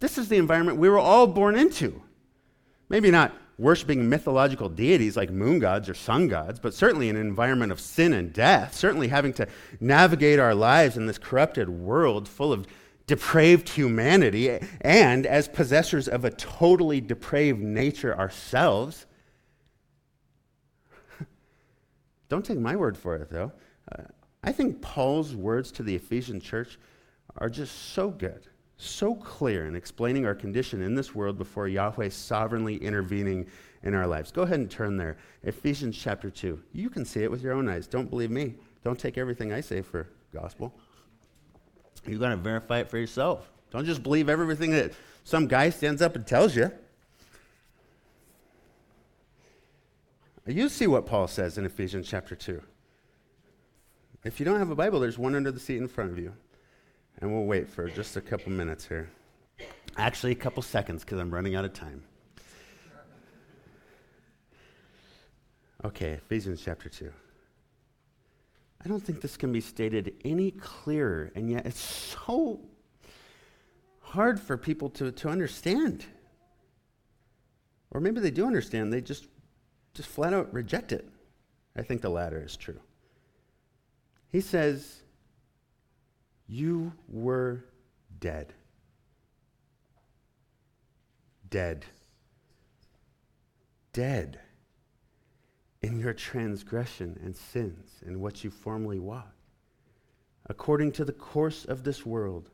This 0.00 0.18
is 0.18 0.28
the 0.28 0.38
environment 0.38 0.78
we 0.78 0.88
were 0.88 0.98
all 0.98 1.26
born 1.26 1.56
into. 1.56 2.02
Maybe 2.90 3.10
not 3.10 3.32
worshiping 3.56 4.08
mythological 4.08 4.68
deities 4.68 5.16
like 5.16 5.30
moon 5.30 5.60
gods 5.60 5.88
or 5.88 5.94
sun 5.94 6.28
gods, 6.28 6.58
but 6.58 6.74
certainly 6.74 7.08
in 7.08 7.16
an 7.16 7.26
environment 7.26 7.70
of 7.70 7.78
sin 7.78 8.12
and 8.12 8.32
death, 8.32 8.74
certainly 8.74 9.08
having 9.08 9.32
to 9.34 9.46
navigate 9.80 10.38
our 10.38 10.54
lives 10.54 10.96
in 10.96 11.06
this 11.06 11.18
corrupted 11.18 11.68
world 11.68 12.28
full 12.28 12.52
of 12.52 12.66
depraved 13.06 13.68
humanity, 13.68 14.58
and 14.80 15.26
as 15.26 15.48
possessors 15.48 16.08
of 16.08 16.24
a 16.24 16.30
totally 16.30 17.00
depraved 17.00 17.60
nature 17.60 18.16
ourselves. 18.16 19.06
Don't 22.28 22.44
take 22.44 22.58
my 22.58 22.76
word 22.76 22.96
for 22.96 23.16
it, 23.16 23.28
though. 23.30 23.52
Uh, 23.90 24.02
I 24.42 24.52
think 24.52 24.80
Paul's 24.80 25.34
words 25.34 25.72
to 25.72 25.82
the 25.82 25.96
Ephesian 25.96 26.40
church 26.40 26.78
are 27.36 27.48
just 27.48 27.92
so 27.92 28.10
good, 28.10 28.46
so 28.80 29.14
clear 29.14 29.66
in 29.66 29.76
explaining 29.76 30.26
our 30.26 30.34
condition 30.34 30.82
in 30.82 30.94
this 30.94 31.14
world 31.14 31.36
before 31.36 31.68
Yahweh 31.68 32.08
sovereignly 32.08 32.76
intervening 32.76 33.46
in 33.82 33.94
our 33.94 34.06
lives. 34.06 34.32
Go 34.32 34.42
ahead 34.42 34.60
and 34.60 34.70
turn 34.70 34.96
there. 34.96 35.18
Ephesians 35.42 35.96
chapter 35.96 36.30
2. 36.30 36.60
You 36.72 36.90
can 36.90 37.04
see 37.04 37.22
it 37.22 37.30
with 37.30 37.42
your 37.42 37.52
own 37.52 37.68
eyes. 37.68 37.86
Don't 37.86 38.08
believe 38.08 38.30
me. 38.30 38.54
Don't 38.82 38.98
take 38.98 39.18
everything 39.18 39.52
I 39.52 39.60
say 39.60 39.82
for 39.82 40.08
gospel. 40.32 40.72
You 42.06 42.18
got 42.18 42.30
to 42.30 42.36
verify 42.36 42.78
it 42.78 42.88
for 42.88 42.98
yourself. 42.98 43.50
Don't 43.70 43.84
just 43.84 44.02
believe 44.02 44.28
everything 44.28 44.70
that 44.70 44.92
some 45.24 45.46
guy 45.46 45.70
stands 45.70 46.00
up 46.00 46.16
and 46.16 46.26
tells 46.26 46.56
you. 46.56 46.72
You 50.46 50.68
see 50.68 50.86
what 50.86 51.06
Paul 51.06 51.28
says 51.28 51.58
in 51.58 51.66
Ephesians 51.66 52.08
chapter 52.08 52.34
2. 52.34 52.60
If 54.24 54.40
you 54.40 54.46
don't 54.46 54.58
have 54.58 54.70
a 54.70 54.74
Bible, 54.74 55.00
there's 55.00 55.18
one 55.18 55.34
under 55.34 55.52
the 55.52 55.60
seat 55.60 55.76
in 55.76 55.86
front 55.86 56.10
of 56.10 56.18
you. 56.18 56.32
And 57.20 57.32
we'll 57.32 57.44
wait 57.44 57.68
for 57.68 57.88
just 57.88 58.16
a 58.16 58.20
couple 58.20 58.50
minutes 58.52 58.86
here. 58.86 59.10
Actually, 59.96 60.32
a 60.32 60.36
couple 60.36 60.62
seconds 60.62 61.04
because 61.04 61.18
I'm 61.18 61.32
running 61.32 61.54
out 61.54 61.64
of 61.64 61.72
time. 61.72 62.02
Okay, 65.84 66.12
Ephesians 66.12 66.62
chapter 66.62 66.88
2. 66.88 67.10
I 68.84 68.88
don't 68.88 69.00
think 69.00 69.20
this 69.20 69.36
can 69.36 69.52
be 69.52 69.60
stated 69.60 70.14
any 70.24 70.50
clearer, 70.52 71.30
and 71.34 71.50
yet 71.50 71.66
it's 71.66 71.80
so 71.80 72.60
hard 74.00 74.40
for 74.40 74.56
people 74.56 74.88
to, 74.90 75.12
to 75.12 75.28
understand. 75.28 76.04
Or 77.90 78.00
maybe 78.00 78.20
they 78.20 78.30
do 78.30 78.46
understand, 78.46 78.92
they 78.92 79.00
just, 79.00 79.26
just 79.94 80.08
flat 80.08 80.32
out 80.32 80.52
reject 80.52 80.92
it. 80.92 81.08
I 81.76 81.82
think 81.82 82.00
the 82.00 82.10
latter 82.10 82.42
is 82.42 82.56
true. 82.56 82.80
He 84.30 84.40
says, 84.40 85.02
You 86.50 86.92
were 87.08 87.64
dead. 88.18 88.52
Dead. 91.48 91.84
Dead 93.92 94.40
in 95.80 96.00
your 96.00 96.12
transgression 96.12 97.20
and 97.22 97.36
sins 97.36 98.02
and 98.04 98.20
what 98.20 98.42
you 98.42 98.50
formerly 98.50 98.98
walked, 98.98 99.38
according 100.46 100.90
to 100.92 101.04
the 101.04 101.12
course 101.12 101.64
of 101.64 101.84
this 101.84 102.04
world, 102.04 102.50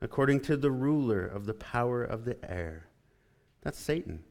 according 0.00 0.40
to 0.40 0.56
the 0.56 0.70
ruler 0.70 1.26
of 1.26 1.44
the 1.44 1.54
power 1.54 2.02
of 2.02 2.24
the 2.24 2.38
air. 2.50 2.86
That's 3.60 3.78
Satan. 3.78 4.24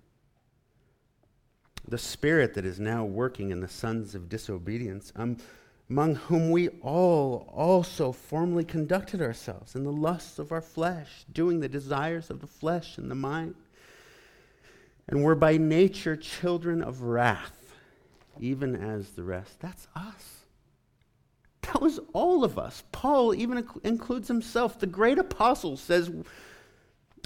The 1.88 2.00
spirit 2.00 2.56
that 2.56 2.66
is 2.66 2.80
now 2.80 3.06
working 3.06 3.52
in 3.52 3.60
the 3.60 3.68
sons 3.68 4.16
of 4.16 4.30
disobedience, 4.30 5.14
um, 5.16 5.38
among 5.90 6.16
whom 6.16 6.52
we 6.52 6.70
all 6.82 7.52
also 7.54 8.12
formerly 8.12 8.64
conducted 8.64 9.22
ourselves 9.22 9.76
in 9.76 9.84
the 9.84 9.92
lusts 9.92 10.38
of 10.38 10.52
our 10.52 10.62
flesh, 10.62 11.26
doing 11.32 11.60
the 11.60 11.70
desires 11.70 12.30
of 12.30 12.42
the 12.42 12.48
flesh 12.48 12.98
and 12.98 13.10
the 13.10 13.16
mind, 13.16 13.56
and 15.08 15.24
were 15.24 15.36
by 15.36 15.58
nature 15.58 16.16
children 16.16 16.84
of 16.84 17.02
wrath 17.02 17.60
even 18.40 18.76
as 18.76 19.10
the 19.12 19.24
rest. 19.24 19.60
That's 19.60 19.88
us. 19.96 20.46
That 21.62 21.82
was 21.82 22.00
all 22.14 22.44
of 22.44 22.58
us. 22.58 22.84
Paul 22.92 23.36
even 23.36 23.68
includes 23.84 24.28
himself. 24.28 24.80
The 24.80 24.88
great 24.88 25.20
apostle 25.20 25.78
says, 25.78 26.10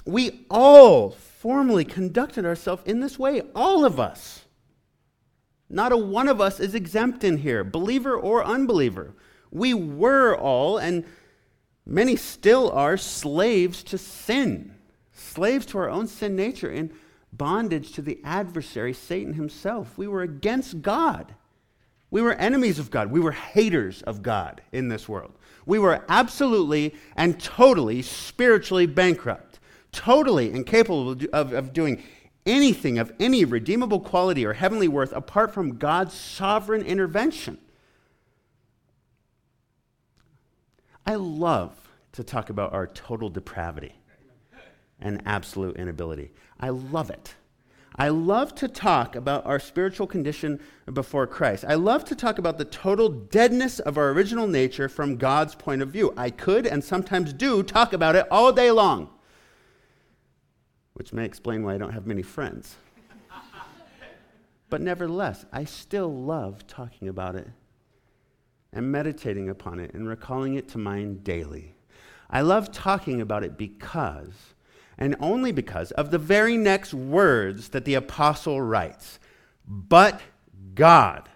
We 0.04 0.44
all 0.50 1.10
formerly 1.10 1.84
conducted 1.84 2.44
ourselves 2.44 2.82
in 2.84 3.00
this 3.00 3.18
way, 3.18 3.42
all 3.54 3.84
of 3.84 3.98
us. 3.98 4.43
Not 5.74 5.90
a 5.90 5.96
one 5.96 6.28
of 6.28 6.40
us 6.40 6.60
is 6.60 6.74
exempt 6.74 7.24
in 7.24 7.38
here, 7.38 7.64
believer 7.64 8.16
or 8.16 8.44
unbeliever. 8.44 9.12
We 9.50 9.74
were 9.74 10.38
all, 10.38 10.78
and 10.78 11.04
many 11.84 12.14
still 12.14 12.70
are, 12.70 12.96
slaves 12.96 13.82
to 13.84 13.98
sin, 13.98 14.76
slaves 15.12 15.66
to 15.66 15.78
our 15.78 15.90
own 15.90 16.06
sin 16.06 16.36
nature. 16.36 16.70
in 16.70 16.92
bondage 17.32 17.90
to 17.90 18.02
the 18.02 18.20
adversary, 18.22 18.92
Satan 18.92 19.34
himself. 19.34 19.98
We 19.98 20.06
were 20.06 20.22
against 20.22 20.80
God. 20.80 21.34
We 22.08 22.22
were 22.22 22.34
enemies 22.34 22.78
of 22.78 22.92
God. 22.92 23.10
We 23.10 23.18
were 23.18 23.32
haters 23.32 24.02
of 24.02 24.22
God 24.22 24.62
in 24.70 24.88
this 24.88 25.08
world. 25.08 25.32
We 25.66 25.80
were 25.80 26.04
absolutely 26.08 26.94
and 27.16 27.40
totally 27.40 28.02
spiritually 28.02 28.86
bankrupt, 28.86 29.58
totally 29.90 30.52
incapable 30.52 31.16
of, 31.32 31.52
of 31.52 31.72
doing 31.72 32.04
anything 32.46 32.98
of 32.98 33.12
any 33.18 33.44
redeemable 33.44 34.00
quality 34.00 34.44
or 34.44 34.52
heavenly 34.52 34.88
worth 34.88 35.12
apart 35.12 35.52
from 35.52 35.78
God's 35.78 36.14
sovereign 36.14 36.82
intervention. 36.82 37.58
I 41.06 41.16
love 41.16 41.88
to 42.12 42.24
talk 42.24 42.50
about 42.50 42.72
our 42.72 42.86
total 42.86 43.28
depravity 43.28 43.94
and 45.00 45.20
absolute 45.26 45.76
inability. 45.76 46.30
I 46.58 46.70
love 46.70 47.10
it. 47.10 47.34
I 47.96 48.08
love 48.08 48.56
to 48.56 48.66
talk 48.66 49.14
about 49.14 49.46
our 49.46 49.60
spiritual 49.60 50.08
condition 50.08 50.60
before 50.92 51.28
Christ. 51.28 51.64
I 51.66 51.74
love 51.74 52.04
to 52.06 52.16
talk 52.16 52.38
about 52.38 52.58
the 52.58 52.64
total 52.64 53.08
deadness 53.08 53.78
of 53.78 53.96
our 53.96 54.10
original 54.10 54.48
nature 54.48 54.88
from 54.88 55.16
God's 55.16 55.54
point 55.54 55.80
of 55.80 55.90
view. 55.90 56.12
I 56.16 56.30
could 56.30 56.66
and 56.66 56.82
sometimes 56.82 57.32
do 57.32 57.62
talk 57.62 57.92
about 57.92 58.16
it 58.16 58.26
all 58.32 58.52
day 58.52 58.72
long, 58.72 59.10
which 60.94 61.12
may 61.12 61.24
explain 61.24 61.62
why 61.62 61.74
I 61.74 61.78
don't 61.78 61.92
have 61.92 62.06
many 62.06 62.22
friends. 62.22 62.76
but 64.70 64.80
nevertheless, 64.80 65.44
I 65.52 65.64
still 65.64 66.12
love 66.12 66.66
talking 66.66 67.08
about 67.08 67.36
it 67.36 67.48
and 68.72 68.90
meditating 68.90 69.48
upon 69.48 69.78
it 69.78 69.94
and 69.94 70.08
recalling 70.08 70.54
it 70.54 70.68
to 70.70 70.78
mind 70.78 71.22
daily. 71.22 71.74
I 72.30 72.40
love 72.40 72.72
talking 72.72 73.20
about 73.20 73.44
it 73.44 73.56
because 73.56 74.54
and 74.98 75.16
only 75.20 75.52
because 75.52 75.90
of 75.92 76.10
the 76.10 76.18
very 76.18 76.56
next 76.56 76.94
words 76.94 77.70
that 77.70 77.84
the 77.84 77.94
apostle 77.94 78.60
writes. 78.60 79.18
But 79.66 80.20
God. 80.74 81.28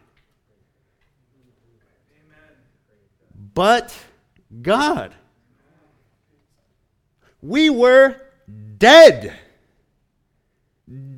But 3.55 3.97
God. 4.63 5.15
We 7.43 7.71
were 7.71 8.17
dead. 8.79 9.37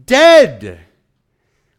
Dead. 0.04 0.80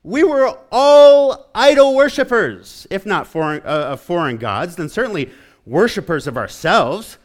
We 0.03 0.23
were 0.23 0.57
all 0.71 1.49
idol 1.53 1.95
worshippers, 1.95 2.87
if 2.89 3.05
not 3.05 3.27
foreign, 3.27 3.61
uh, 3.63 3.95
foreign 3.97 4.37
gods, 4.37 4.75
then 4.75 4.89
certainly 4.89 5.29
worshippers 5.65 6.25
of 6.25 6.37
ourselves, 6.37 7.17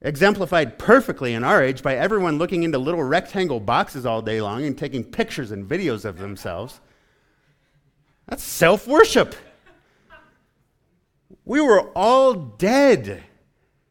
exemplified 0.00 0.78
perfectly 0.78 1.34
in 1.34 1.44
our 1.44 1.62
age 1.62 1.82
by 1.82 1.96
everyone 1.96 2.38
looking 2.38 2.62
into 2.62 2.78
little 2.78 3.02
rectangle 3.02 3.60
boxes 3.60 4.06
all 4.06 4.22
day 4.22 4.40
long 4.40 4.64
and 4.64 4.76
taking 4.76 5.04
pictures 5.04 5.50
and 5.50 5.68
videos 5.68 6.04
of 6.04 6.18
themselves. 6.18 6.80
That's 8.26 8.42
self 8.42 8.86
worship. 8.86 9.34
We 11.44 11.60
were 11.60 11.90
all 11.90 12.34
dead, 12.34 13.22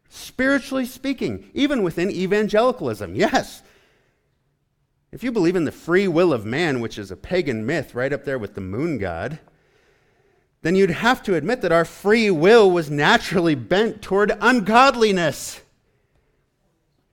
spiritually 0.09 0.85
speaking, 0.85 1.49
even 1.53 1.83
within 1.83 2.11
evangelicalism. 2.11 3.15
Yes. 3.15 3.63
If 5.11 5.23
you 5.23 5.31
believe 5.31 5.55
in 5.55 5.63
the 5.63 5.71
free 5.71 6.07
will 6.07 6.33
of 6.33 6.45
man, 6.45 6.79
which 6.79 6.97
is 6.97 7.11
a 7.11 7.15
pagan 7.15 7.65
myth 7.65 7.95
right 7.95 8.11
up 8.11 8.25
there 8.25 8.37
with 8.37 8.55
the 8.55 8.61
moon 8.61 8.97
god, 8.97 9.39
then 10.61 10.75
you'd 10.75 10.89
have 10.89 11.23
to 11.23 11.35
admit 11.35 11.61
that 11.61 11.71
our 11.71 11.85
free 11.85 12.29
will 12.29 12.69
was 12.69 12.89
naturally 12.89 13.55
bent 13.55 14.01
toward 14.01 14.37
ungodliness, 14.41 15.61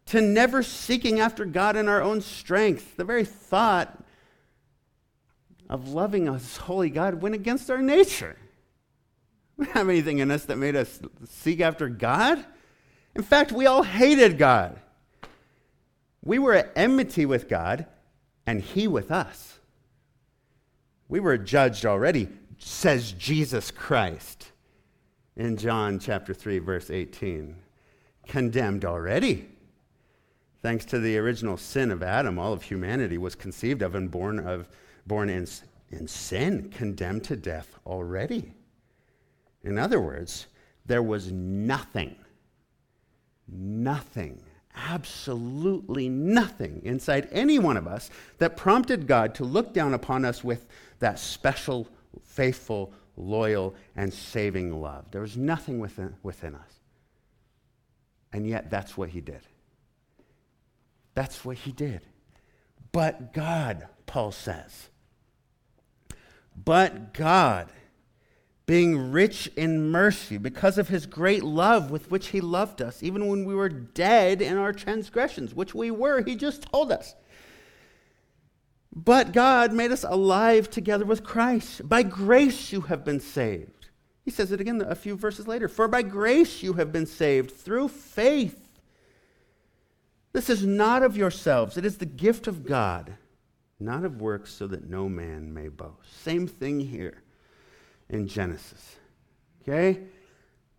to 0.07 0.21
never 0.21 0.63
seeking 0.63 1.21
after 1.21 1.45
God 1.45 1.77
in 1.77 1.89
our 1.89 2.03
own 2.03 2.21
strength. 2.21 2.97
The 2.97 3.05
very 3.05 3.25
thought 3.25 4.03
of 5.71 5.89
loving 5.89 6.29
us, 6.29 6.57
holy 6.57 6.91
God, 6.91 7.23
went 7.23 7.35
against 7.35 7.71
our 7.71 7.83
nature. 7.83 8.37
We 9.57 9.67
don't 9.67 9.75
have 9.77 9.89
anything 9.89 10.19
in 10.19 10.33
us 10.33 10.47
that 10.47 10.57
made 10.57 10.75
us 10.75 10.99
seek 11.29 11.61
after 11.61 11.89
God. 11.89 12.45
In 13.15 13.23
fact, 13.23 13.53
we 13.53 13.67
all 13.67 13.85
hated 13.85 14.37
God. 14.37 14.81
We 16.25 16.39
were 16.39 16.55
at 16.55 16.73
enmity 16.75 17.27
with 17.27 17.49
God, 17.49 17.87
and 18.47 18.61
He 18.61 18.89
with 18.89 19.11
us. 19.11 19.59
We 21.09 21.21
were 21.21 21.37
judged 21.37 21.85
already, 21.85 22.29
says 22.59 23.13
Jesus 23.13 23.71
Christ 23.71 24.51
in 25.37 25.57
John 25.57 25.99
chapter 25.99 26.33
3, 26.33 26.59
verse 26.61 26.91
18. 26.91 27.57
Condemned 28.27 28.85
already. 28.85 29.49
Thanks 30.63 30.87
to 30.87 30.99
the 30.99 31.19
original 31.19 31.59
sin 31.59 31.91
of 31.91 32.03
Adam, 32.03 32.39
all 32.39 32.53
of 32.55 32.63
humanity 32.63 33.19
was 33.19 33.35
conceived 33.35 33.83
of 33.83 33.95
and 33.95 34.11
born, 34.11 34.39
of, 34.39 34.69
born 35.07 35.29
in, 35.29 35.47
in 35.91 36.09
sin, 36.09 36.71
condemned 36.71 37.25
to 37.25 37.37
death 37.37 37.77
already. 37.87 38.55
In 39.63 39.79
other 39.79 40.01
words, 40.01 40.47
there 40.87 41.03
was 41.03 41.31
nothing, 41.31 42.17
nothing, 43.47 44.43
absolutely 44.75 46.09
nothing 46.09 46.81
inside 46.85 47.29
any 47.31 47.59
one 47.59 47.77
of 47.77 47.87
us 47.87 48.11
that 48.39 48.57
prompted 48.57 49.07
God 49.07 49.35
to 49.37 49.45
look 49.45 49.73
down 49.73 49.95
upon 49.95 50.25
us 50.25 50.43
with 50.43 50.67
that 50.99 51.19
special, 51.19 51.89
faithful, 52.23 52.93
loyal, 53.17 53.75
and 53.97 54.13
saving 54.13 54.81
love. 54.81 55.11
There 55.11 55.21
was 55.21 55.37
nothing 55.37 55.79
within, 55.79 56.15
within 56.23 56.55
us. 56.55 56.81
And 58.33 58.47
yet, 58.47 58.71
that's 58.71 58.97
what 58.97 59.11
he 59.11 59.21
did. 59.21 59.43
That's 61.15 61.45
what 61.45 61.57
he 61.57 61.71
did. 61.71 62.01
But 62.91 63.33
God, 63.33 63.87
Paul 64.07 64.33
says. 64.33 64.89
But 66.57 67.15
God 67.15 67.69
being 68.67 69.13
rich 69.13 69.51
in 69.57 69.91
mercy 69.91 70.39
because 70.39 70.79
of 70.79 70.89
his 70.89 71.05
great 71.07 71.45
love 71.45 71.91
with 71.91 72.11
which 72.11 72.29
he 72.29 72.41
loved 72.41 72.81
us, 72.81 73.03
even 73.03 73.27
when 73.27 73.45
we 73.45 73.55
were 73.55 73.69
dead 73.69 74.41
in 74.41 74.57
our 74.57 74.73
transgressions, 74.73 75.55
which 75.55 75.75
we 75.75 75.91
were, 75.91 76.23
he 76.23 76.35
just 76.35 76.63
told 76.63 76.91
us. 76.91 77.15
But 78.95 79.33
God 79.33 79.73
made 79.73 79.93
us 79.93 80.05
alive 80.05 80.71
together 80.71 81.05
with 81.05 81.25
Christ. 81.25 81.87
By 81.87 82.05
grace 82.05 82.73
you 82.73 82.83
have 82.83 83.05
been 83.05 83.21
saved. 83.21 83.89
He 84.25 84.31
says 84.31 84.53
it 84.53 84.61
again 84.61 84.81
a 84.81 84.95
few 84.95 85.17
verses 85.17 85.47
later. 85.47 85.69
For 85.69 85.87
by 85.89 86.03
grace 86.03 86.63
you 86.63 86.75
have 86.75 86.93
been 86.93 87.07
saved 87.07 87.51
through 87.51 87.89
faith. 87.89 88.61
This 90.33 90.49
is 90.49 90.65
not 90.65 91.03
of 91.03 91.17
yourselves, 91.17 91.77
it 91.77 91.85
is 91.85 91.99
the 91.99 92.07
gift 92.07 92.49
of 92.49 92.65
God, 92.65 93.15
not 93.79 94.05
of 94.05 94.21
works, 94.21 94.53
so 94.53 94.67
that 94.67 94.89
no 94.89 95.09
man 95.09 95.55
may 95.55 95.69
boast. 95.69 96.23
Same 96.23 96.49
thing 96.49 96.81
here 96.81 97.24
in 98.09 98.29
Genesis. 98.29 98.97
Okay? 99.63 100.01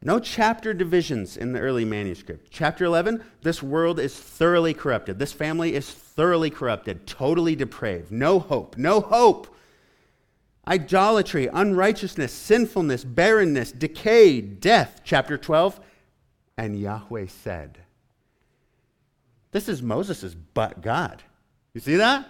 No 0.06 0.20
chapter 0.20 0.72
divisions 0.72 1.36
in 1.36 1.52
the 1.52 1.60
early 1.60 1.84
manuscript. 1.84 2.52
Chapter 2.52 2.86
11, 2.86 3.24
this 3.42 3.64
world 3.64 4.00
is 4.00 4.16
thoroughly 4.16 4.74
corrupted. 4.74 5.18
This 5.18 5.34
family 5.34 5.74
is 5.74 5.90
thoroughly 5.90 6.52
corrupted, 6.52 7.08
totally 7.08 7.56
depraved. 7.56 8.12
No 8.12 8.38
hope, 8.38 8.78
no 8.78 9.02
hope. 9.02 9.48
Idolatry, 10.68 11.48
unrighteousness, 11.48 12.32
sinfulness, 12.32 13.04
barrenness, 13.04 13.72
decay, 13.72 14.42
death. 14.42 15.02
Chapter 15.04 15.40
12, 15.40 15.80
and 16.56 16.80
Yahweh 16.80 17.26
said. 17.28 17.80
This 19.52 19.68
is 19.68 19.82
Moses' 19.82 20.36
but 20.36 20.82
God. 20.82 21.24
You 21.74 21.82
see 21.82 21.96
that? 21.96 22.28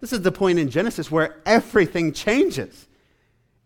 This 0.00 0.12
is 0.12 0.22
the 0.22 0.32
point 0.32 0.58
in 0.58 0.70
Genesis 0.70 1.08
where 1.08 1.36
everything 1.46 2.12
changes. 2.12 2.87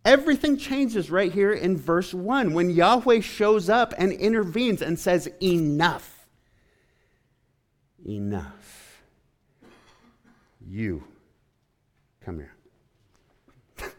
Everything 0.05 0.57
changes 0.57 1.11
right 1.11 1.33
here 1.33 1.53
in 1.53 1.77
verse 1.77 2.13
1 2.13 2.55
when 2.55 2.71
Yahweh 2.71 3.21
shows 3.21 3.69
up 3.69 3.95
and 3.97 4.13
intervenes 4.13 4.83
and 4.83 4.99
says, 4.99 5.29
Enough. 5.41 6.27
Enough. 8.05 9.03
You. 10.67 11.05
Come 12.21 12.39
here. 12.39 12.55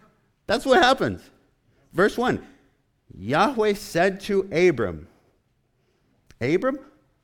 That's 0.48 0.66
what 0.66 0.82
happens. 0.82 1.22
Verse 1.94 2.18
1 2.18 2.46
Yahweh 3.16 3.74
said 3.74 4.20
to 4.22 4.42
Abram, 4.52 5.08
Abram? 6.42 6.80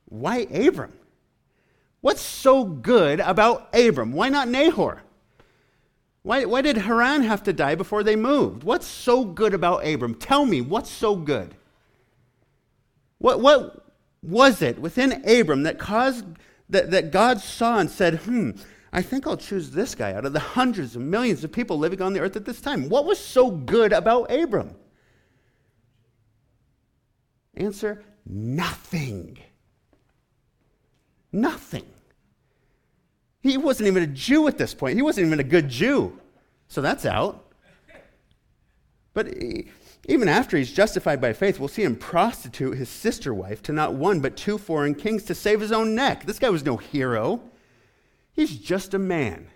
Why 0.05 0.39
Abram? 0.51 0.93
What's 2.01 2.21
so 2.21 2.63
good 2.63 3.19
about 3.19 3.75
Abram? 3.75 4.13
Why 4.13 4.29
not 4.29 4.47
Nahor? 4.47 5.03
Why, 6.29 6.45
why 6.45 6.61
did 6.61 6.77
Haran 6.77 7.23
have 7.23 7.41
to 7.45 7.53
die 7.53 7.73
before 7.73 8.03
they 8.03 8.15
moved? 8.15 8.63
What's 8.63 8.85
so 8.85 9.25
good 9.25 9.55
about 9.55 9.87
Abram? 9.87 10.13
Tell 10.13 10.45
me, 10.45 10.61
what's 10.61 10.91
so 10.91 11.15
good? 11.15 11.55
What, 13.17 13.39
what 13.39 13.87
was 14.21 14.61
it 14.61 14.77
within 14.77 15.27
Abram 15.27 15.63
that 15.63 15.79
caused 15.79 16.25
that, 16.69 16.91
that 16.91 17.09
God 17.09 17.39
saw 17.39 17.79
and 17.79 17.89
said, 17.89 18.19
hmm, 18.19 18.51
I 18.93 19.01
think 19.01 19.25
I'll 19.25 19.37
choose 19.37 19.71
this 19.71 19.95
guy 19.95 20.13
out 20.13 20.23
of 20.23 20.33
the 20.33 20.39
hundreds 20.39 20.95
of 20.95 21.01
millions 21.01 21.43
of 21.43 21.51
people 21.51 21.79
living 21.79 21.99
on 21.99 22.13
the 22.13 22.19
earth 22.19 22.35
at 22.35 22.45
this 22.45 22.61
time? 22.61 22.89
What 22.89 23.05
was 23.05 23.17
so 23.17 23.49
good 23.49 23.91
about 23.91 24.31
Abram? 24.31 24.75
Answer 27.55 28.03
nothing. 28.27 29.39
Nothing. 31.31 31.87
He 33.41 33.57
wasn't 33.57 33.87
even 33.87 34.03
a 34.03 34.07
Jew 34.07 34.47
at 34.47 34.57
this 34.57 34.73
point. 34.73 34.95
He 34.95 35.01
wasn't 35.01 35.27
even 35.27 35.39
a 35.39 35.43
good 35.43 35.69
Jew. 35.69 36.19
So 36.67 36.81
that's 36.81 37.05
out. 37.05 37.45
But 39.13 39.33
even 40.07 40.27
after 40.27 40.57
he's 40.57 40.71
justified 40.71 41.21
by 41.21 41.33
faith, 41.33 41.59
we'll 41.59 41.67
see 41.67 41.83
him 41.83 41.95
prostitute 41.95 42.77
his 42.77 42.89
sister 42.89 43.33
wife 43.33 43.61
to 43.63 43.73
not 43.73 43.93
one 43.93 44.19
but 44.19 44.37
two 44.37 44.57
foreign 44.57 44.95
kings 44.95 45.23
to 45.23 45.35
save 45.35 45.61
his 45.61 45.71
own 45.71 45.95
neck. 45.95 46.25
This 46.25 46.39
guy 46.39 46.49
was 46.49 46.65
no 46.65 46.77
hero. 46.77 47.41
He's 48.33 48.57
just 48.57 48.93
a 48.93 48.99
man. 48.99 49.47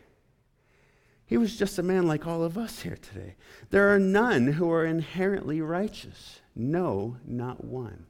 He 1.25 1.37
was 1.37 1.55
just 1.55 1.79
a 1.79 1.83
man 1.83 2.07
like 2.07 2.27
all 2.27 2.43
of 2.43 2.57
us 2.57 2.81
here 2.81 2.97
today. 2.97 3.35
There 3.69 3.93
are 3.93 3.99
none 3.99 4.47
who 4.47 4.71
are 4.71 4.85
inherently 4.85 5.61
righteous. 5.61 6.41
No, 6.55 7.17
not 7.25 7.63
one. 7.63 8.05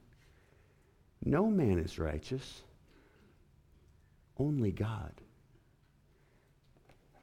No 1.23 1.47
man 1.47 1.79
is 1.79 1.99
righteous, 1.99 2.63
only 4.37 4.71
God. 4.71 5.13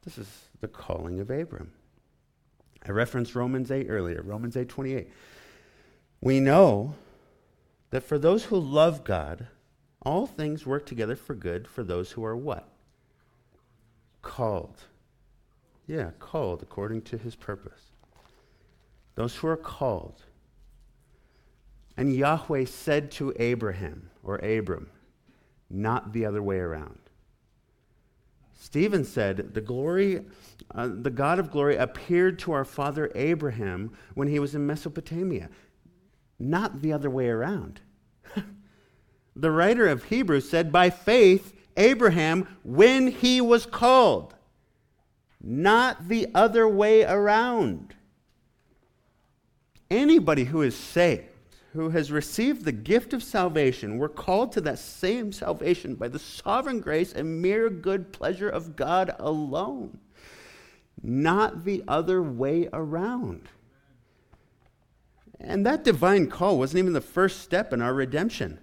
This 0.04 0.18
is 0.18 0.28
the 0.60 0.68
calling 0.68 1.20
of 1.20 1.30
Abram. 1.30 1.72
I 2.86 2.90
referenced 2.92 3.34
Romans 3.34 3.70
8 3.70 3.86
earlier, 3.88 4.22
Romans 4.22 4.56
8 4.56 4.68
28. 4.68 5.10
We 6.22 6.40
know 6.40 6.94
that 7.90 8.02
for 8.02 8.18
those 8.18 8.44
who 8.44 8.58
love 8.58 9.04
God, 9.04 9.48
all 10.02 10.26
things 10.26 10.64
work 10.64 10.86
together 10.86 11.16
for 11.16 11.34
good 11.34 11.68
for 11.68 11.82
those 11.82 12.12
who 12.12 12.24
are 12.24 12.36
what? 12.36 12.68
Called. 14.22 14.84
Yeah, 15.86 16.10
called 16.18 16.62
according 16.62 17.02
to 17.02 17.18
his 17.18 17.34
purpose. 17.34 17.90
Those 19.14 19.36
who 19.36 19.48
are 19.48 19.56
called. 19.56 20.22
And 21.96 22.14
Yahweh 22.14 22.64
said 22.64 23.10
to 23.12 23.34
Abraham, 23.38 24.10
or 24.22 24.36
Abram, 24.36 24.88
not 25.68 26.12
the 26.12 26.24
other 26.24 26.42
way 26.42 26.58
around. 26.58 27.09
Stephen 28.62 29.04
said, 29.04 29.54
The 29.54 29.60
glory, 29.62 30.26
uh, 30.74 30.90
the 30.92 31.08
God 31.08 31.38
of 31.38 31.50
glory 31.50 31.76
appeared 31.76 32.38
to 32.40 32.52
our 32.52 32.66
father 32.66 33.10
Abraham 33.14 33.90
when 34.12 34.28
he 34.28 34.38
was 34.38 34.54
in 34.54 34.66
Mesopotamia. 34.66 35.48
Not 36.38 36.82
the 36.82 36.92
other 36.92 37.10
way 37.10 37.28
around. 37.28 37.80
The 39.36 39.50
writer 39.50 39.86
of 39.86 40.04
Hebrews 40.04 40.50
said, 40.50 40.70
By 40.70 40.90
faith, 40.90 41.54
Abraham, 41.76 42.46
when 42.62 43.06
he 43.06 43.40
was 43.40 43.64
called, 43.64 44.34
not 45.40 46.08
the 46.08 46.28
other 46.34 46.68
way 46.68 47.04
around. 47.04 47.94
Anybody 49.88 50.44
who 50.44 50.60
is 50.60 50.76
saved, 50.76 51.29
who 51.72 51.90
has 51.90 52.10
received 52.10 52.64
the 52.64 52.72
gift 52.72 53.12
of 53.12 53.22
salvation, 53.22 53.96
we're 53.96 54.08
called 54.08 54.52
to 54.52 54.60
that 54.60 54.78
same 54.78 55.32
salvation 55.32 55.94
by 55.94 56.08
the 56.08 56.18
sovereign 56.18 56.80
grace 56.80 57.12
and 57.12 57.40
mere 57.40 57.70
good 57.70 58.12
pleasure 58.12 58.48
of 58.48 58.74
God 58.74 59.14
alone, 59.18 59.98
not 61.02 61.64
the 61.64 61.84
other 61.86 62.22
way 62.22 62.68
around. 62.72 63.48
And 65.38 65.64
that 65.64 65.84
divine 65.84 66.26
call 66.28 66.58
wasn't 66.58 66.80
even 66.80 66.92
the 66.92 67.00
first 67.00 67.40
step 67.40 67.72
in 67.72 67.80
our 67.80 67.94
redemption. 67.94 68.58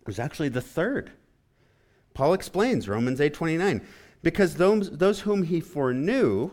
It 0.00 0.06
was 0.06 0.18
actually 0.18 0.50
the 0.50 0.60
third. 0.60 1.12
Paul 2.12 2.34
explains 2.34 2.88
Romans 2.88 3.20
8:29, 3.20 3.84
because 4.22 4.56
those, 4.56 4.90
those 4.90 5.20
whom 5.20 5.44
he 5.44 5.60
foreknew, 5.60 6.50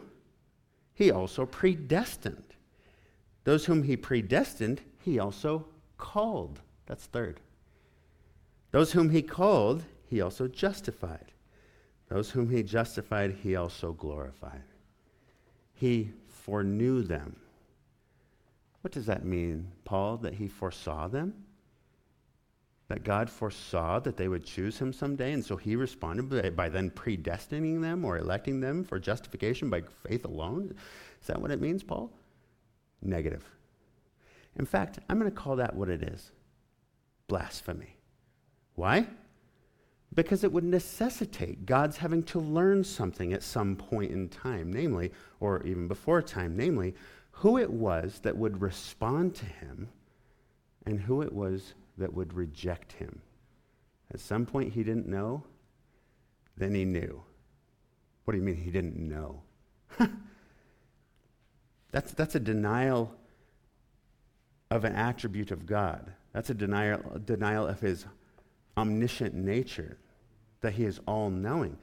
he 0.93 1.09
also 1.09 1.45
predestined. 1.47 2.43
Those 3.43 3.65
whom 3.65 3.83
he 3.83 3.97
predestined, 3.97 4.81
he 5.05 5.19
also 5.19 5.63
called. 5.99 6.59
That's 6.87 7.05
third. 7.05 7.39
Those 8.71 8.91
whom 8.91 9.11
he 9.11 9.21
called, 9.21 9.83
he 10.09 10.19
also 10.19 10.47
justified. 10.47 11.31
Those 12.09 12.31
whom 12.31 12.49
he 12.49 12.63
justified, 12.63 13.37
he 13.43 13.55
also 13.55 13.93
glorified. 13.93 14.63
He 15.75 16.09
foreknew 16.27 17.03
them. 17.03 17.35
What 18.81 18.93
does 18.93 19.05
that 19.05 19.23
mean, 19.23 19.71
Paul, 19.83 20.17
that 20.17 20.33
he 20.33 20.47
foresaw 20.47 21.07
them? 21.07 21.35
That 22.87 23.03
God 23.03 23.29
foresaw 23.29 23.99
that 23.99 24.17
they 24.17 24.27
would 24.27 24.43
choose 24.43 24.79
him 24.79 24.91
someday, 24.91 25.33
and 25.33 25.45
so 25.45 25.55
he 25.55 25.75
responded 25.75 26.29
by, 26.29 26.49
by 26.49 26.69
then 26.69 26.89
predestining 26.89 27.79
them 27.79 28.03
or 28.03 28.17
electing 28.17 28.59
them 28.59 28.83
for 28.83 28.99
justification 28.99 29.69
by 29.69 29.83
faith 30.07 30.25
alone? 30.25 30.75
Is 31.21 31.27
that 31.27 31.39
what 31.39 31.51
it 31.51 31.61
means, 31.61 31.83
Paul? 31.83 32.11
Negative. 33.03 33.43
In 34.57 34.65
fact, 34.65 34.99
I'm 35.09 35.19
going 35.19 35.29
to 35.29 35.35
call 35.35 35.57
that 35.57 35.75
what 35.75 35.89
it 35.89 36.01
is 36.01 36.31
blasphemy. 37.27 37.97
Why? 38.75 39.07
Because 40.13 40.43
it 40.43 40.51
would 40.51 40.63
necessitate 40.63 41.65
God's 41.65 41.97
having 41.97 42.23
to 42.23 42.39
learn 42.39 42.83
something 42.83 43.33
at 43.33 43.43
some 43.43 43.75
point 43.75 44.11
in 44.11 44.29
time, 44.29 44.71
namely, 44.71 45.11
or 45.39 45.63
even 45.63 45.87
before 45.87 46.21
time, 46.21 46.55
namely, 46.55 46.93
who 47.31 47.57
it 47.57 47.69
was 47.69 48.19
that 48.19 48.37
would 48.37 48.61
respond 48.61 49.35
to 49.35 49.45
him 49.45 49.89
and 50.85 50.99
who 50.99 51.21
it 51.21 51.33
was 51.33 51.73
that 51.97 52.13
would 52.13 52.33
reject 52.33 52.93
him. 52.93 53.21
At 54.13 54.19
some 54.19 54.45
point, 54.45 54.73
he 54.73 54.83
didn't 54.83 55.07
know, 55.07 55.43
then 56.55 56.73
he 56.73 56.85
knew. 56.85 57.23
What 58.23 58.31
do 58.31 58.37
you 58.37 58.43
mean 58.43 58.55
he 58.55 58.71
didn't 58.71 58.97
know? 58.97 59.41
that's, 61.91 62.11
that's 62.13 62.35
a 62.35 62.39
denial 62.39 63.13
of 64.71 64.83
an 64.83 64.93
attribute 64.93 65.51
of 65.51 65.65
God. 65.65 66.11
That's 66.33 66.49
a 66.49 66.53
denial, 66.53 67.01
a 67.13 67.19
denial 67.19 67.67
of 67.67 67.79
his 67.79 68.05
omniscient 68.77 69.33
nature, 69.33 69.97
that 70.61 70.73
he 70.73 70.83
is 70.83 70.99
all 71.07 71.29
knowing. 71.29 71.77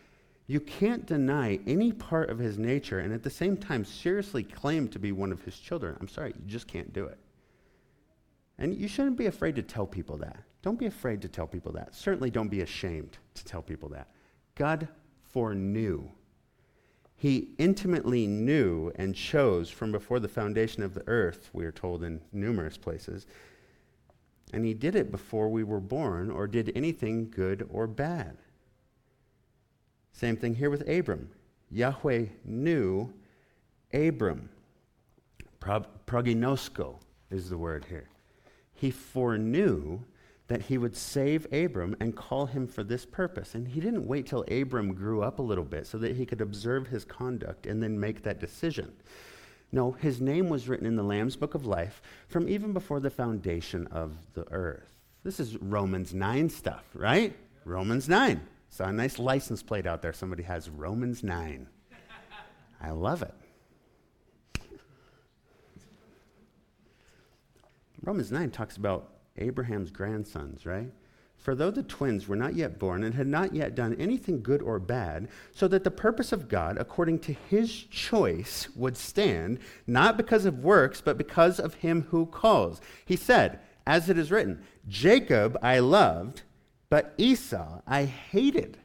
You 0.47 0.61
can't 0.61 1.07
deny 1.07 1.61
any 1.67 1.93
part 1.93 2.29
of 2.29 2.39
his 2.39 2.59
nature 2.59 2.99
and 2.99 3.15
at 3.15 3.23
the 3.23 3.31
same 3.31 3.57
time 3.57 3.85
seriously 3.85 4.43
claim 4.43 4.89
to 4.89 4.99
be 4.99 5.13
one 5.13 5.33
of 5.33 5.43
his 5.43 5.59
children. 5.59 5.97
I'm 6.01 6.09
sorry, 6.09 6.35
you 6.37 6.47
just 6.47 6.67
can't 6.67 6.93
do 6.93 7.07
it. 7.07 7.19
And 8.59 8.75
you 8.75 8.89
shouldn't 8.89 9.17
be 9.17 9.27
afraid 9.27 9.57
to 9.57 9.63
tell 9.63 9.87
people 9.87 10.19
that. 10.19 10.37
Don't 10.61 10.79
be 10.79 10.87
afraid 10.87 11.23
to 11.23 11.29
tell 11.29 11.47
people 11.47 11.73
that. 11.73 11.95
Certainly 11.95 12.31
don't 12.31 12.49
be 12.49 12.61
ashamed 12.61 13.19
to 13.35 13.45
tell 13.45 13.63
people 13.63 13.89
that. 13.91 14.09
God 14.55 14.89
foreknew. 15.23 16.09
He 17.23 17.51
intimately 17.57 18.27
knew 18.27 18.91
and 18.97 19.15
chose 19.15 19.71
from 19.71 19.93
before 19.93 20.19
the 20.19 20.27
foundation 20.27 20.83
of 20.83 20.93
the 20.93 21.07
earth, 21.07 21.51
we 21.53 21.65
are 21.65 21.71
told 21.71 22.03
in 22.03 22.21
numerous 22.33 22.77
places. 22.77 23.29
And 24.53 24.65
he 24.65 24.75
did 24.75 24.97
it 24.97 25.13
before 25.13 25.49
we 25.49 25.63
were 25.63 25.79
born 25.79 26.33
or 26.33 26.49
did 26.49 26.73
anything 26.75 27.31
good 27.31 27.65
or 27.71 27.87
bad. 27.87 28.39
Same 30.11 30.37
thing 30.37 30.57
here 30.57 30.69
with 30.69 30.89
Abram. 30.89 31.31
Yahweh 31.71 32.25
knew 32.45 33.15
Abram. 33.95 34.49
prognosko 35.61 36.97
is 37.31 37.49
the 37.49 37.57
word 37.57 37.87
here. 37.89 38.09
He 38.75 38.91
foreknew 38.91 40.01
that 40.53 40.61
he 40.61 40.77
would 40.77 40.95
save 40.95 41.51
Abram 41.51 41.97
and 41.99 42.15
call 42.15 42.45
him 42.45 42.67
for 42.67 42.85
this 42.85 43.07
purpose. 43.07 43.55
And 43.55 43.67
he 43.67 43.81
didn't 43.81 44.07
wait 44.07 44.27
till 44.27 44.45
Abram 44.51 44.93
grew 44.93 45.23
up 45.23 45.39
a 45.39 45.43
little 45.43 45.65
bit 45.65 45.87
so 45.87 45.97
that 45.97 46.15
he 46.15 46.27
could 46.27 46.43
observe 46.43 46.89
his 46.89 47.07
conduct 47.07 47.65
and 47.65 47.83
then 47.83 47.99
make 47.99 48.23
that 48.25 48.39
decision. 48.39 48.93
No, 49.73 49.93
his 49.93 50.21
name 50.21 50.51
was 50.51 50.69
written 50.69 50.85
in 50.85 50.95
the 50.95 51.03
Lamb's 51.03 51.37
Book 51.37 51.55
of 51.55 51.65
Life 51.65 52.03
from 52.29 52.51
even 52.51 52.75
before 52.75 53.01
the 53.01 53.09
foundation 53.09 53.87
of 53.87 54.13
the 54.35 54.47
earth. 54.51 54.99
This 55.25 55.41
is 55.41 55.57
Romans 55.57 56.13
9 56.13 56.51
stuff, 56.51 56.85
right? 56.93 57.35
Romans 57.65 58.07
9. 58.07 58.39
Saw 58.69 58.85
a 58.85 58.93
nice 58.93 59.19
license 59.19 59.63
plate 59.63 59.87
out 59.87 60.03
there. 60.03 60.13
Somebody 60.13 60.43
has 60.43 60.69
Romans 60.69 61.25
9. 61.25 61.67
I 62.79 62.91
love 62.91 63.23
it. 63.23 63.33
Romans 68.03 68.31
9 68.31 68.51
talks 68.51 68.77
about 68.77 69.12
Abraham's 69.37 69.91
grandsons, 69.91 70.67
right? 70.67 70.93
For 71.43 71.57
though 71.57 71.73
the 71.73 71.83
twins 71.83 72.29
were 72.29 72.37
not 72.37 72.55
yet 72.55 72.79
born 72.79 73.03
and 73.03 73.15
had 73.15 73.27
not 73.27 73.53
yet 73.53 73.75
done 73.75 73.97
anything 73.99 74.43
good 74.43 74.63
or 74.63 74.79
bad, 74.79 75.29
so 75.53 75.67
that 75.69 75.83
the 75.83 75.91
purpose 75.91 76.31
of 76.31 76.49
God, 76.49 76.79
according 76.79 77.19
to 77.21 77.33
his 77.33 77.73
choice, 77.73 78.69
would 78.77 78.97
stand, 78.97 79.59
not 79.87 80.17
because 80.17 80.45
of 80.45 80.63
works, 80.63 81.01
but 81.01 81.19
because 81.19 81.59
of 81.59 81.75
him 81.75 82.03
who 82.11 82.27
calls. 82.27 82.81
He 83.05 83.17
said, 83.17 83.59
as 83.87 84.09
it 84.09 84.19
is 84.19 84.31
written, 84.31 84.63
Jacob 84.87 85.59
I 85.63 85.81
loved, 85.81 86.43
but 86.89 87.13
Esau 87.19 87.81
I 87.89 88.05
hated. 88.05 88.79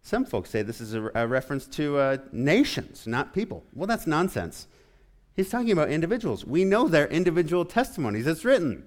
Some 0.00 0.24
folks 0.24 0.48
say 0.48 0.62
this 0.62 0.80
is 0.80 0.94
a, 0.94 1.10
a 1.14 1.26
reference 1.26 1.66
to 1.68 1.98
uh, 1.98 2.16
nations, 2.32 3.06
not 3.06 3.34
people. 3.34 3.64
Well, 3.74 3.86
that's 3.86 4.06
nonsense. 4.06 4.66
He's 5.36 5.50
talking 5.50 5.72
about 5.72 5.90
individuals. 5.90 6.44
We 6.46 6.64
know 6.64 6.88
their 6.88 7.06
individual 7.08 7.64
testimonies. 7.64 8.26
It's 8.26 8.44
written. 8.44 8.84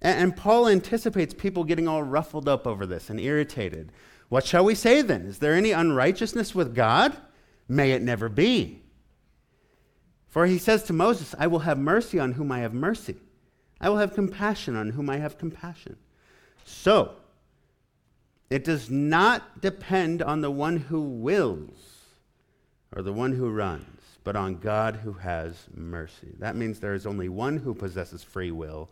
And, 0.00 0.36
Paul 0.36 0.68
anticipates 0.68 1.34
people 1.34 1.64
getting 1.64 1.88
all 1.88 2.02
ruffled 2.02 2.48
up 2.48 2.66
over 2.66 2.86
this 2.86 3.10
and 3.10 3.18
irritated. 3.18 3.90
What 4.28 4.46
shall 4.46 4.64
we 4.64 4.74
say 4.74 5.02
then? 5.02 5.22
Is 5.22 5.38
there 5.38 5.54
any 5.54 5.72
unrighteousness 5.72 6.54
with 6.54 6.74
God? 6.74 7.16
May 7.68 7.92
it 7.92 8.02
never 8.02 8.28
be. 8.28 8.82
For 10.28 10.46
he 10.46 10.58
says 10.58 10.84
to 10.84 10.92
Moses, 10.92 11.34
I 11.38 11.46
will 11.46 11.60
have 11.60 11.78
mercy 11.78 12.18
on 12.18 12.32
whom 12.32 12.52
I 12.52 12.60
have 12.60 12.74
mercy. 12.74 13.16
I 13.80 13.88
will 13.88 13.96
have 13.96 14.14
compassion 14.14 14.76
on 14.76 14.90
whom 14.90 15.10
I 15.10 15.16
have 15.16 15.38
compassion. 15.38 15.96
So, 16.64 17.14
it 18.50 18.64
does 18.64 18.90
not 18.90 19.60
depend 19.60 20.22
on 20.22 20.40
the 20.40 20.50
one 20.50 20.76
who 20.76 21.00
wills 21.00 21.98
or 22.94 23.02
the 23.02 23.12
one 23.12 23.32
who 23.32 23.50
runs, 23.50 24.00
but 24.24 24.36
on 24.36 24.56
God 24.56 24.96
who 24.96 25.12
has 25.14 25.66
mercy. 25.74 26.34
That 26.38 26.56
means 26.56 26.78
there 26.78 26.94
is 26.94 27.06
only 27.06 27.28
one 27.28 27.58
who 27.58 27.74
possesses 27.74 28.22
free 28.22 28.50
will, 28.50 28.90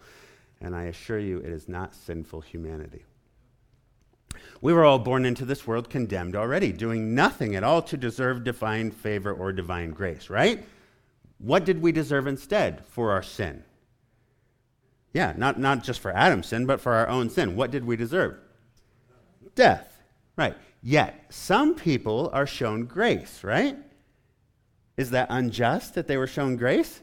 and 0.60 0.74
I 0.74 0.84
assure 0.84 1.18
you 1.18 1.38
it 1.38 1.50
is 1.50 1.68
not 1.68 1.94
sinful 1.94 2.40
humanity. 2.40 3.04
We 4.60 4.72
were 4.72 4.84
all 4.84 4.98
born 4.98 5.24
into 5.24 5.44
this 5.44 5.66
world 5.66 5.90
condemned 5.90 6.36
already, 6.36 6.72
doing 6.72 7.14
nothing 7.14 7.56
at 7.56 7.64
all 7.64 7.82
to 7.82 7.96
deserve 7.96 8.44
divine 8.44 8.90
favor 8.90 9.32
or 9.32 9.52
divine 9.52 9.90
grace, 9.90 10.30
right? 10.30 10.64
What 11.38 11.64
did 11.64 11.82
we 11.82 11.92
deserve 11.92 12.26
instead 12.26 12.84
for 12.86 13.12
our 13.12 13.22
sin? 13.22 13.62
Yeah, 15.12 15.34
not, 15.36 15.58
not 15.58 15.82
just 15.82 16.00
for 16.00 16.10
Adam's 16.14 16.48
sin, 16.48 16.66
but 16.66 16.80
for 16.80 16.92
our 16.92 17.08
own 17.08 17.30
sin. 17.30 17.56
What 17.56 17.70
did 17.70 17.84
we 17.84 17.96
deserve? 17.96 18.36
Death. 19.54 20.02
Right. 20.36 20.54
Yet, 20.82 21.24
some 21.30 21.74
people 21.74 22.30
are 22.32 22.46
shown 22.46 22.84
grace, 22.84 23.42
right? 23.42 23.76
Is 24.96 25.10
that 25.10 25.28
unjust 25.30 25.94
that 25.94 26.06
they 26.06 26.16
were 26.16 26.26
shown 26.26 26.56
grace? 26.56 27.00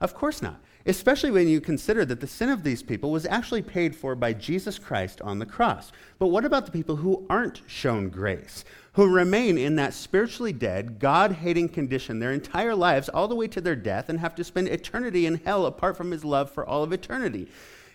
Of 0.00 0.14
course 0.14 0.42
not. 0.42 0.60
Especially 0.86 1.30
when 1.30 1.48
you 1.48 1.60
consider 1.60 2.04
that 2.04 2.20
the 2.20 2.26
sin 2.26 2.48
of 2.48 2.62
these 2.62 2.82
people 2.82 3.10
was 3.10 3.26
actually 3.26 3.62
paid 3.62 3.94
for 3.94 4.14
by 4.14 4.32
Jesus 4.32 4.78
Christ 4.78 5.20
on 5.20 5.38
the 5.38 5.46
cross. 5.46 5.92
But 6.18 6.28
what 6.28 6.44
about 6.44 6.66
the 6.66 6.72
people 6.72 6.96
who 6.96 7.26
aren't 7.30 7.62
shown 7.66 8.08
grace? 8.08 8.64
who 8.94 9.08
remain 9.08 9.56
in 9.56 9.76
that 9.76 9.94
spiritually 9.94 10.52
dead, 10.52 10.98
God 10.98 11.32
hating 11.32 11.70
condition 11.70 12.18
their 12.18 12.32
entire 12.32 12.74
lives, 12.74 13.08
all 13.08 13.26
the 13.26 13.34
way 13.34 13.48
to 13.48 13.60
their 13.60 13.76
death, 13.76 14.08
and 14.08 14.20
have 14.20 14.34
to 14.34 14.44
spend 14.44 14.68
eternity 14.68 15.24
in 15.24 15.36
hell 15.36 15.64
apart 15.64 15.96
from 15.96 16.10
his 16.10 16.24
love 16.24 16.50
for 16.50 16.66
all 16.66 16.82
of 16.82 16.92
eternity. 16.92 17.48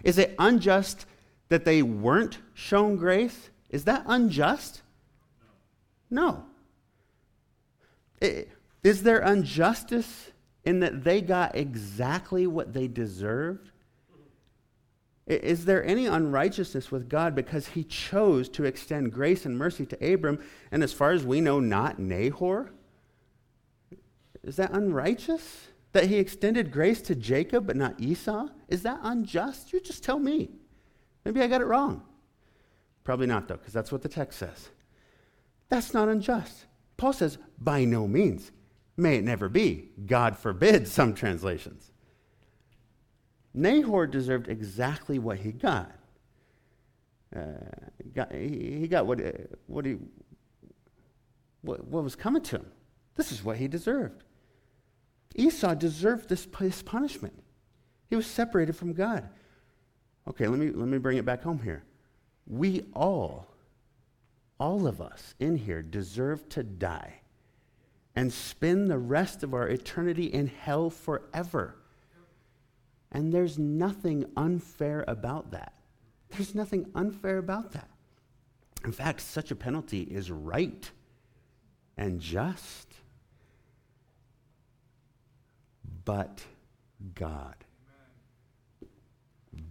Is 0.04 0.18
it 0.18 0.36
unjust 0.40 1.06
that 1.50 1.66
they 1.66 1.84
weren't 1.84 2.40
shown 2.54 2.96
grace? 2.96 3.50
Is 3.70 3.84
that 3.84 4.04
unjust? 4.08 4.82
No. 6.10 6.46
Is 8.20 9.04
there 9.04 9.20
injustice 9.20 10.32
in 10.68 10.82
that 10.82 11.06
they 11.06 11.22
got 11.22 11.56
exactly 11.56 12.46
what 12.46 12.74
they 12.74 12.90
deserved? 12.90 13.72
Is 15.26 15.64
there 15.64 15.82
any 15.86 16.08
unrighteousness 16.08 16.92
with 16.92 17.08
God 17.08 17.34
because 17.36 17.68
he 17.68 17.86
chose 17.86 18.50
to 18.50 18.66
extend 18.66 19.14
grace 19.14 19.46
and 19.46 19.58
mercy 19.58 19.86
to 19.86 20.14
Abram 20.14 20.40
and, 20.70 20.84
as 20.84 20.92
far 20.92 21.12
as 21.12 21.26
we 21.26 21.40
know, 21.40 21.62
not 21.62 22.00
Nahor? 22.00 22.74
Is 24.44 24.58
that 24.58 24.74
unrighteous? 24.74 25.68
That 25.94 26.08
he 26.08 26.18
extended 26.18 26.70
grace 26.70 27.02
to 27.04 27.16
Jacob 27.16 27.66
but 27.66 27.78
not 27.78 27.98
Esau? 27.98 28.50
Is 28.68 28.84
that 28.84 29.00
unjust? 29.04 29.72
You 29.72 29.80
just 29.80 30.04
tell 30.04 30.20
me. 30.20 30.50
Maybe 31.24 31.42
I 31.42 31.48
got 31.48 31.62
it 31.62 31.68
wrong. 31.68 32.04
Probably 33.06 33.28
not, 33.28 33.48
though, 33.48 33.56
because 33.56 33.74
that's 33.74 33.94
what 33.94 34.02
the 34.02 34.10
text 34.10 34.38
says. 34.38 34.70
That's 35.70 35.94
not 35.94 36.10
unjust. 36.10 36.66
Paul 36.98 37.14
says, 37.14 37.38
by 37.58 37.86
no 37.86 38.06
means. 38.06 38.52
May 38.98 39.18
it 39.18 39.24
never 39.24 39.48
be. 39.48 39.92
God 40.06 40.38
forbid, 40.38 40.88
some 40.88 41.14
translations. 41.14 41.92
Nahor 43.54 44.08
deserved 44.08 44.50
exactly 44.50 45.20
what 45.20 45.38
he 45.38 45.52
got. 45.52 45.92
Uh, 47.36 47.42
got 48.14 48.32
he, 48.32 48.78
he, 48.80 48.88
got 48.88 49.06
what, 49.06 49.20
uh, 49.20 49.32
what, 49.68 49.86
he, 49.86 49.98
what, 51.62 51.86
what 51.86 52.04
was 52.04 52.16
coming 52.16 52.42
to 52.42 52.58
him. 52.58 52.72
This 53.16 53.32
is 53.32 53.44
what 53.44 53.58
he 53.58 53.68
deserved. 53.68 54.24
Esau 55.36 55.74
deserved 55.76 56.30
this, 56.30 56.48
this 56.60 56.82
punishment. 56.82 57.44
He 58.10 58.16
was 58.16 58.26
separated 58.26 58.74
from 58.74 58.94
God. 58.94 59.28
Okay, 60.28 60.48
let 60.48 60.60
me, 60.60 60.72
let 60.72 60.88
me 60.88 60.98
bring 60.98 61.18
it 61.18 61.26
back 61.26 61.44
home 61.44 61.60
here. 61.60 61.84
We 62.48 62.86
all, 62.94 63.48
all 64.60 64.88
of 64.88 65.02
us 65.02 65.36
in 65.40 65.58
here, 65.58 65.82
deserve 65.82 66.48
to 66.50 66.64
die 66.64 67.22
and 68.18 68.34
spend 68.34 68.90
the 68.90 68.98
rest 68.98 69.44
of 69.44 69.54
our 69.54 69.68
eternity 69.68 70.26
in 70.26 70.48
hell 70.48 70.90
forever. 70.90 71.76
And 73.12 73.32
there's 73.32 73.60
nothing 73.60 74.26
unfair 74.36 75.06
about 75.08 75.52
that. 75.52 75.74
There's 76.32 76.56
nothing 76.56 76.88
unfair 76.96 77.38
about 77.38 77.74
that. 77.74 77.88
In 78.84 78.92
fact, 78.92 79.22
such 79.22 79.52
a 79.52 79.56
penalty 79.56 80.02
is 80.02 80.32
right 80.32 80.90
and 81.96 82.20
just. 82.20 82.88
But 86.04 86.44
God. 87.14 87.66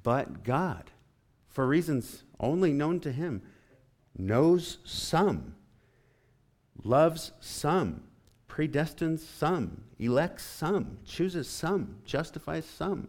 But 0.05 0.45
God, 0.45 0.93
for 1.49 1.67
reasons 1.67 2.23
only 2.39 2.73
known 2.73 3.01
to 3.01 3.11
Him, 3.11 3.43
knows 4.17 4.79
some, 4.85 5.57
loves 6.85 7.33
some, 7.41 8.06
predestines 8.57 9.19
some, 9.21 9.83
elects 9.99 10.45
some, 10.45 10.99
chooses 11.05 11.49
some, 11.49 11.97
justifies 12.07 12.65
some 12.65 13.09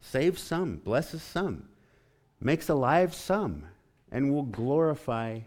saves 0.00 0.40
some, 0.40 0.76
blesses 0.76 1.22
some, 1.22 1.68
makes 2.40 2.68
alive 2.68 3.14
some, 3.14 3.64
and 4.10 4.32
will 4.32 4.44
glorify 4.44 5.40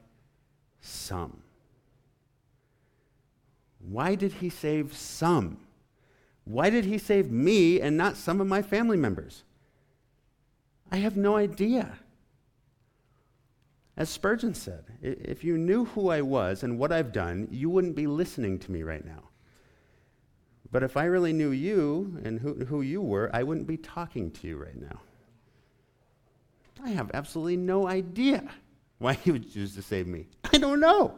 some. 0.81 1.41
Why 3.79 4.15
did 4.15 4.33
he 4.33 4.49
save 4.49 4.95
some? 4.95 5.57
Why 6.43 6.69
did 6.69 6.85
he 6.85 6.97
save 6.97 7.31
me 7.31 7.81
and 7.81 7.97
not 7.97 8.17
some 8.17 8.41
of 8.41 8.47
my 8.47 8.61
family 8.61 8.97
members? 8.97 9.43
I 10.91 10.97
have 10.97 11.17
no 11.17 11.35
idea. 11.35 11.97
As 14.01 14.09
Spurgeon 14.09 14.55
said, 14.55 14.85
if 15.03 15.43
you 15.43 15.59
knew 15.59 15.85
who 15.85 16.09
I 16.09 16.21
was 16.21 16.63
and 16.63 16.79
what 16.79 16.91
I've 16.91 17.11
done, 17.11 17.47
you 17.51 17.69
wouldn't 17.69 17.95
be 17.95 18.07
listening 18.07 18.57
to 18.57 18.71
me 18.71 18.81
right 18.81 19.05
now. 19.05 19.29
But 20.71 20.81
if 20.81 20.97
I 20.97 21.03
really 21.03 21.33
knew 21.33 21.51
you 21.51 22.19
and 22.23 22.39
who, 22.39 22.65
who 22.65 22.81
you 22.81 22.99
were, 22.99 23.29
I 23.31 23.43
wouldn't 23.43 23.67
be 23.67 23.77
talking 23.77 24.31
to 24.31 24.47
you 24.47 24.57
right 24.57 24.75
now. 24.75 25.01
I 26.83 26.89
have 26.89 27.11
absolutely 27.13 27.57
no 27.57 27.87
idea 27.87 28.49
why 28.97 29.13
he 29.13 29.29
would 29.29 29.53
choose 29.53 29.75
to 29.75 29.83
save 29.83 30.07
me. 30.07 30.25
I 30.51 30.57
don't 30.57 30.79
know. 30.79 31.13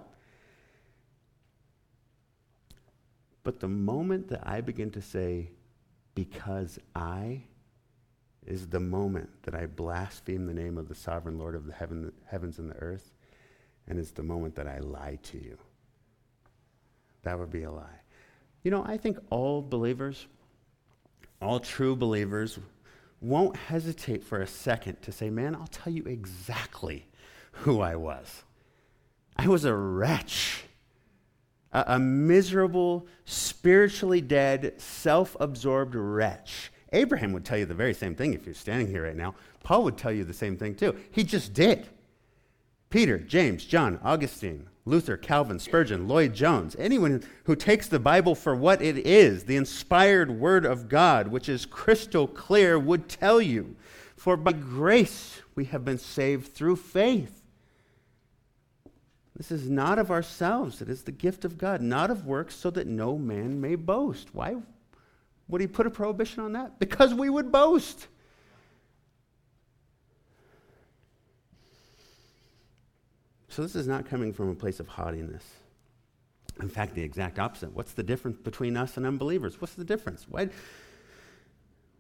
But 3.44 3.62
the 3.62 3.70
moment 3.70 4.28
that 4.28 4.46
I 4.46 4.60
begin 4.60 4.92
to 4.92 5.02
say, 5.02 5.52
because 6.16 6.80
I, 6.94 7.44
is 8.46 8.68
the 8.68 8.80
moment 8.80 9.30
that 9.44 9.56
I 9.56 9.66
blaspheme 9.66 10.46
the 10.46 10.54
name 10.54 10.78
of 10.78 10.88
the 10.88 10.96
sovereign 10.96 11.38
Lord 11.38 11.56
of 11.56 11.66
the 11.66 11.74
heaven, 11.74 12.12
heavens 12.26 12.60
and 12.60 12.70
the 12.70 12.78
earth, 12.78 13.12
and 13.88 14.00
it's 14.00 14.12
the 14.12 14.24
moment 14.24 14.56
that 14.56 14.68
I 14.68 14.80
lie 14.80 15.20
to 15.24 15.38
you. 15.38 15.58
That 17.24 17.40
would 17.40 17.52
be 17.52 17.64
a 17.64 17.72
lie. 17.72 18.02
You 18.64 18.72
know, 18.72 18.84
I 18.86 18.98
think 18.98 19.18
all 19.30 19.62
believers, 19.62 20.28
all 21.42 21.60
true 21.60 21.96
believers, 21.96 22.60
won't 23.22 23.56
hesitate 23.56 24.24
for 24.24 24.42
a 24.42 24.48
second 24.48 25.02
to 25.02 25.12
say, 25.12 25.30
Man, 25.30 25.56
I'll 25.56 25.68
tell 25.68 25.92
you 25.92 26.04
exactly 26.04 27.08
who 27.52 27.82
I 27.82 27.96
was. 27.96 28.44
I 29.38 29.48
was 29.48 29.66
a 29.66 29.74
wretch, 29.74 30.64
a, 31.72 31.84
a 31.88 32.00
miserable, 32.00 33.08
spiritually 33.26 34.22
dead, 34.22 34.80
self 34.80 35.36
absorbed 35.40 35.96
wretch. 35.96 36.72
Abraham 36.94 37.34
would 37.34 37.44
tell 37.44 37.58
you 37.58 37.66
the 37.66 37.74
very 37.74 37.94
same 37.94 38.16
thing 38.16 38.34
if 38.34 38.46
you're 38.46 38.56
standing 38.56 38.88
here 38.88 39.04
right 39.04 39.16
now. 39.16 39.36
Paul 39.64 39.84
would 39.84 39.98
tell 39.98 40.12
you 40.12 40.24
the 40.24 40.34
same 40.34 40.56
thing 40.58 40.76
too. 40.76 40.96
He 41.12 41.24
just 41.24 41.54
did. 41.54 41.88
Peter, 42.90 43.18
James, 43.18 43.66
John, 43.66 44.00
Augustine, 44.04 44.68
Luther, 44.86 45.18
Calvin, 45.18 45.60
Spurgeon, 45.60 46.08
Lloyd 46.08 46.34
Jones, 46.34 46.76
anyone 46.78 47.24
who 47.46 47.56
takes 47.56 47.88
the 47.88 48.00
Bible 48.00 48.36
for 48.36 48.56
what 48.56 48.82
it 48.82 48.98
is, 49.00 49.46
the 49.46 49.56
inspired 49.56 50.30
Word 50.30 50.66
of 50.66 50.90
God, 50.90 51.30
which 51.30 51.50
is 51.50 51.66
crystal 51.66 52.28
clear, 52.28 52.78
would 52.78 53.10
tell 53.10 53.42
you. 53.42 53.76
For 54.16 54.38
by 54.38 54.52
grace 54.52 55.42
we 55.56 55.66
have 55.66 55.84
been 55.84 55.98
saved 55.98 56.54
through 56.54 56.76
faith. 56.76 57.42
This 59.36 59.52
is 59.52 59.70
not 59.70 59.98
of 59.98 60.12
ourselves, 60.12 60.82
it 60.82 60.90
is 60.90 61.04
the 61.04 61.12
gift 61.12 61.44
of 61.44 61.58
God, 61.58 61.82
not 61.82 62.12
of 62.12 62.28
works, 62.28 62.54
so 62.54 62.70
that 62.70 62.86
no 62.86 63.18
man 63.18 63.60
may 63.60 63.76
boast. 63.76 64.36
Why 64.36 64.58
would 65.54 65.62
he 65.62 65.68
put 65.68 65.86
a 65.86 65.92
prohibition 65.92 66.44
on 66.44 66.54
that? 66.54 66.80
Because 66.80 67.14
we 67.14 67.30
would 67.30 67.52
boast. 67.52 68.08
So 73.50 73.62
this 73.62 73.76
is 73.76 73.88
not 73.88 74.08
coming 74.08 74.34
from 74.34 74.50
a 74.50 74.56
place 74.56 74.80
of 74.80 74.88
haughtiness. 74.88 75.44
In 76.60 76.70
fact, 76.70 76.96
the 76.96 77.04
exact 77.04 77.38
opposite. 77.38 77.72
What's 77.72 77.94
the 77.94 78.02
difference 78.02 78.40
between 78.40 78.76
us 78.76 78.98
and 78.98 79.06
unbelievers? 79.06 79.62
What's 79.62 79.76
the 79.76 79.84
difference? 79.84 80.26
Why, 80.28 80.50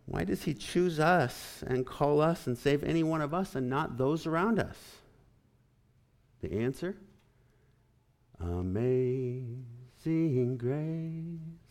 why 0.07 0.23
does 0.23 0.41
he 0.41 0.55
choose 0.55 0.99
us 0.99 1.63
and 1.67 1.85
call 1.85 2.21
us 2.21 2.47
and 2.47 2.57
save 2.57 2.83
any 2.83 3.03
one 3.03 3.21
of 3.21 3.35
us 3.35 3.53
and 3.53 3.69
not 3.69 3.99
those 3.99 4.25
around 4.25 4.57
us? 4.57 4.77
The 6.41 6.53
answer? 6.53 6.97
Amazing 8.39 9.67
grace. 10.57 11.62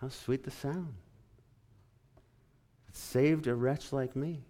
How 0.00 0.08
sweet 0.08 0.44
the 0.44 0.50
sound. 0.50 0.94
It 2.88 2.96
saved 2.96 3.46
a 3.46 3.54
wretch 3.54 3.92
like 3.92 4.16
me. 4.16 4.44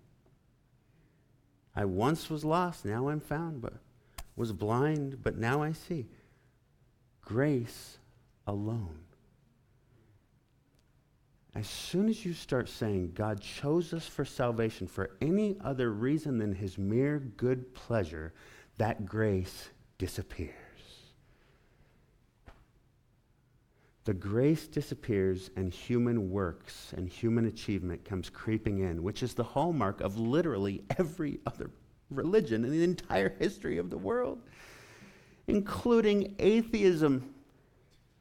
I 1.75 1.85
once 1.85 2.31
was 2.31 2.45
lost, 2.45 2.85
now 2.85 3.09
I'm 3.09 3.21
found, 3.21 3.61
but 3.61 3.75
was 4.37 4.53
blind, 4.53 5.23
but 5.23 5.37
now 5.37 5.63
I 5.63 5.73
see. 5.73 6.07
Grace 7.21 7.99
alone. 8.47 8.99
As 11.55 11.69
soon 11.69 12.09
as 12.09 12.25
you 12.25 12.33
start 12.33 12.69
saying 12.69 13.13
God 13.15 13.41
chose 13.41 13.93
us 13.93 14.07
for 14.07 14.25
salvation 14.25 14.87
for 14.87 15.11
any 15.21 15.57
other 15.65 15.93
reason 15.93 16.39
than 16.39 16.55
his 16.55 16.79
mere 16.79 17.19
good 17.19 17.75
pleasure, 17.75 18.33
that 18.79 19.05
grace 19.05 19.71
disappears. 19.99 20.55
The 24.05 24.15
grace 24.15 24.67
disappears 24.67 25.51
and 25.57 25.73
human 25.73 26.31
works 26.31 26.95
and 26.97 27.09
human 27.09 27.47
achievement 27.47 28.05
comes 28.05 28.31
creeping 28.31 28.79
in, 28.79 29.03
which 29.03 29.23
is 29.23 29.35
the 29.35 29.45
hallmark 29.45 30.01
of 30.01 30.19
literally 30.19 30.83
every 30.99 31.41
other 31.47 31.71
religion 32.11 32.65
in 32.65 32.71
the 32.71 32.83
entire 32.83 33.37
history 33.39 33.79
of 33.79 33.91
the 33.91 33.99
world, 33.99 34.41
including 35.47 36.35
atheism, 36.39 37.35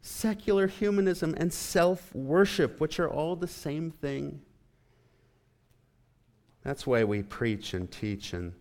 secular 0.02 0.68
humanism, 0.68 1.34
and 1.38 1.52
self 1.52 2.14
worship, 2.14 2.80
which 2.82 3.00
are 3.00 3.10
all 3.10 3.36
the 3.36 3.48
same 3.48 3.90
thing. 3.90 4.42
That's 6.62 6.86
why 6.86 7.06
we 7.06 7.24
preach 7.24 7.74
and 7.74 7.90
teach 7.90 8.34
and 8.34 8.54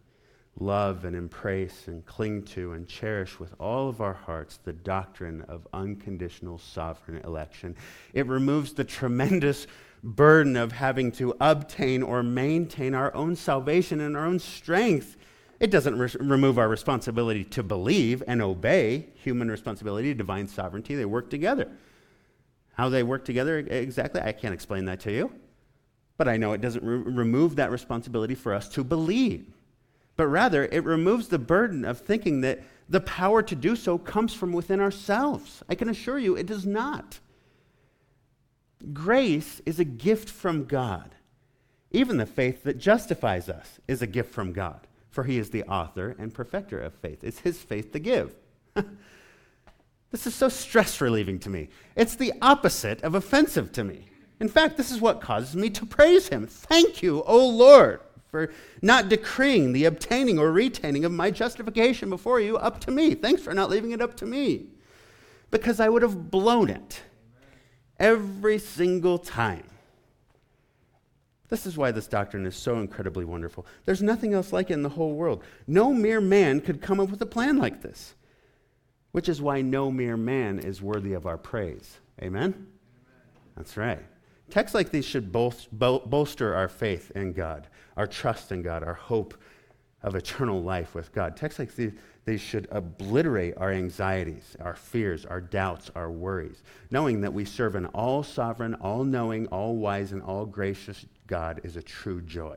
love 0.61 1.05
and 1.05 1.15
embrace 1.15 1.87
and 1.87 2.05
cling 2.05 2.43
to 2.43 2.73
and 2.73 2.89
cherish 2.89 3.39
with 3.39 3.55
all 3.61 3.89
of 3.89 4.01
our 4.01 4.15
hearts 4.15 4.59
the 4.65 4.73
doctrine 4.73 5.43
of 5.43 5.67
unconditional 5.73 6.59
sovereign 6.59 7.19
election. 7.25 7.77
It 8.13 8.27
removes 8.27 8.73
the 8.73 8.85
tremendous 8.85 9.67
burden 10.03 10.57
of 10.57 10.73
having 10.73 11.13
to 11.13 11.35
obtain 11.41 12.03
or 12.03 12.23
maintain 12.23 12.95
our 12.95 13.15
own 13.15 13.37
salvation 13.37 14.01
in 14.01 14.17
our 14.17 14.27
own 14.27 14.39
strength. 14.39 15.17
It 15.61 15.71
doesn't 15.71 15.99
re- 15.99 16.11
remove 16.21 16.59
our 16.59 16.69
responsibility 16.69 17.45
to 17.45 17.63
believe 17.63 18.23
and 18.27 18.41
obey 18.41 19.09
human 19.15 19.51
responsibility, 19.51 20.15
divine 20.15 20.47
sovereignty. 20.47 20.95
They 20.95 21.05
work 21.05 21.31
together. 21.31 21.69
How 22.75 22.89
they 22.89 23.03
work 23.03 23.25
together 23.25 23.59
exactly, 23.59 24.21
I 24.21 24.33
can't 24.33 24.55
explain 24.55 24.85
that 24.85 25.01
to 25.01 25.13
you. 25.13 25.33
But 26.17 26.29
I 26.29 26.37
know 26.37 26.53
it 26.53 26.61
doesn't 26.61 26.85
re- 26.85 27.13
remove 27.13 27.57
that 27.57 27.73
responsibility 27.73 28.37
for 28.37 28.55
us 28.55 28.69
to 28.71 28.85
believe. 28.85 29.47
But 30.19 30.27
rather, 30.27 30.65
it 30.65 30.83
removes 30.83 31.29
the 31.29 31.39
burden 31.39 31.85
of 31.85 32.01
thinking 32.01 32.41
that 32.41 32.59
the 32.89 33.01
power 33.01 33.41
to 33.41 33.55
do 33.55 33.77
so 33.77 33.99
comes 33.99 34.35
from 34.35 34.53
within 34.53 34.81
ourselves. 34.81 35.63
I 35.69 35.77
can 35.77 35.89
assure 35.89 36.19
you 36.19 36.35
it 36.35 36.47
does 36.47 36.67
not. 36.67 37.21
Grace 38.93 39.63
is 39.65 39.79
a 39.79 39.85
gift 39.85 40.29
from 40.29 40.65
God. 40.65 41.15
Even 41.93 42.17
the 42.17 42.27
faith 42.27 42.65
that 42.65 42.79
justifies 42.79 43.49
us 43.49 43.79
is 43.87 44.03
a 44.03 44.09
gift 44.09 44.35
from 44.35 44.53
God, 44.53 44.89
for 45.09 45.23
he 45.23 45.39
is 45.39 45.51
the 45.51 45.63
author 45.65 46.17
and 46.19 46.35
perfecter 46.35 46.81
of 46.81 46.95
faith. 46.95 47.23
It's 47.23 47.39
his 47.39 47.59
faith 47.59 47.93
to 47.93 48.01
give. 48.01 48.35
this 50.11 50.27
is 50.27 50.35
so 50.35 50.49
stress 50.49 51.01
relieving 51.01 51.39
to 51.41 51.49
me. 51.49 51.69
It's 51.95 52.17
the 52.17 52.33
opposite 52.43 53.05
of 53.05 53.15
offensive 53.15 53.71
to 53.75 53.85
me. 53.85 54.07
In 54.41 54.49
fact, 54.49 54.77
this 54.77 54.91
is 54.91 55.01
what 55.01 55.21
causes 55.21 55.55
me 55.55 55.71
to 55.71 55.87
praise 55.87 56.27
him. 56.27 56.49
Thank 56.49 57.05
you, 57.05 57.23
O 57.23 57.47
Lord, 57.47 58.01
for 58.31 58.51
not 58.83 59.09
decreeing 59.09 59.73
the 59.73 59.85
obtaining 59.85 60.39
or 60.39 60.53
retaining 60.53 61.05
of 61.05 61.13
my 61.13 61.31
justification 61.31 62.11
before 62.11 62.41
you 62.41 62.57
up 62.57 62.81
to 62.81 62.91
me. 62.91 63.15
Thanks 63.15 63.43
for 63.43 63.55
not 63.55 63.71
leaving 63.71 63.93
it 63.93 64.03
up 64.03 64.17
to 64.17 64.27
me. 64.27 64.67
Because 65.51 65.81
I 65.81 65.89
would 65.89 66.03
have 66.03 66.31
blown 66.31 66.69
it 66.69 67.03
every 67.99 68.59
single 68.59 69.19
time. 69.19 69.65
This 71.49 71.65
is 71.65 71.79
why 71.79 71.91
this 71.91 72.07
doctrine 72.07 72.45
is 72.45 72.55
so 72.55 72.79
incredibly 72.79 73.25
wonderful. 73.25 73.67
There's 73.87 74.03
nothing 74.03 74.35
else 74.35 74.53
like 74.53 74.71
it 74.71 74.75
in 74.75 74.83
the 74.83 74.91
whole 74.91 75.15
world. 75.15 75.43
No 75.67 75.95
mere 75.95 76.21
man 76.21 76.61
could 76.61 76.83
come 76.83 77.01
up 77.01 77.09
with 77.09 77.23
a 77.23 77.27
plan 77.27 77.57
like 77.57 77.81
this, 77.81 78.15
which 79.13 79.31
is 79.31 79.41
why 79.41 79.63
no 79.63 79.91
mere 79.91 80.19
man 80.19 80.59
is 80.59 80.83
worthy 80.83 81.15
of 81.15 81.27
our 81.27 81.39
praise. 81.39 81.99
Amen? 82.21 82.53
Amen. 82.53 82.67
That's 83.57 83.79
right. 83.79 84.05
Texts 84.51 84.75
like 84.75 84.91
these 84.91 85.05
should 85.05 85.31
bolster 85.31 86.55
our 86.55 86.69
faith 86.69 87.11
in 87.15 87.33
God, 87.33 87.69
our 87.97 88.07
trust 88.07 88.51
in 88.53 88.63
God, 88.63 88.83
our 88.83 88.95
hope 88.95 89.35
of 90.03 90.15
eternal 90.15 90.63
life 90.63 90.95
with 90.95 91.13
God. 91.13 91.37
Texts 91.37 91.59
like 91.59 91.75
these, 91.75 91.93
these 92.25 92.41
should 92.41 92.69
obliterate 92.71 93.55
our 93.57 93.73
anxieties, 93.73 94.57
our 94.61 94.75
fears, 94.75 95.27
our 95.27 95.41
doubts, 95.41 95.91
our 95.95 96.11
worries, 96.11 96.63
knowing 96.91 97.21
that 97.21 97.35
we 97.35 97.45
serve 97.45 97.75
an 97.75 97.87
all 97.87 98.23
sovereign, 98.23 98.75
all 98.75 99.05
knowing, 99.05 99.47
all 99.49 99.77
wise, 99.77 100.13
and 100.13 100.23
all 100.23 100.47
gracious 100.47 101.05
God 101.27 101.61
is 101.65 101.77
a 101.77 101.83
true 101.83 102.23
joy. 102.23 102.57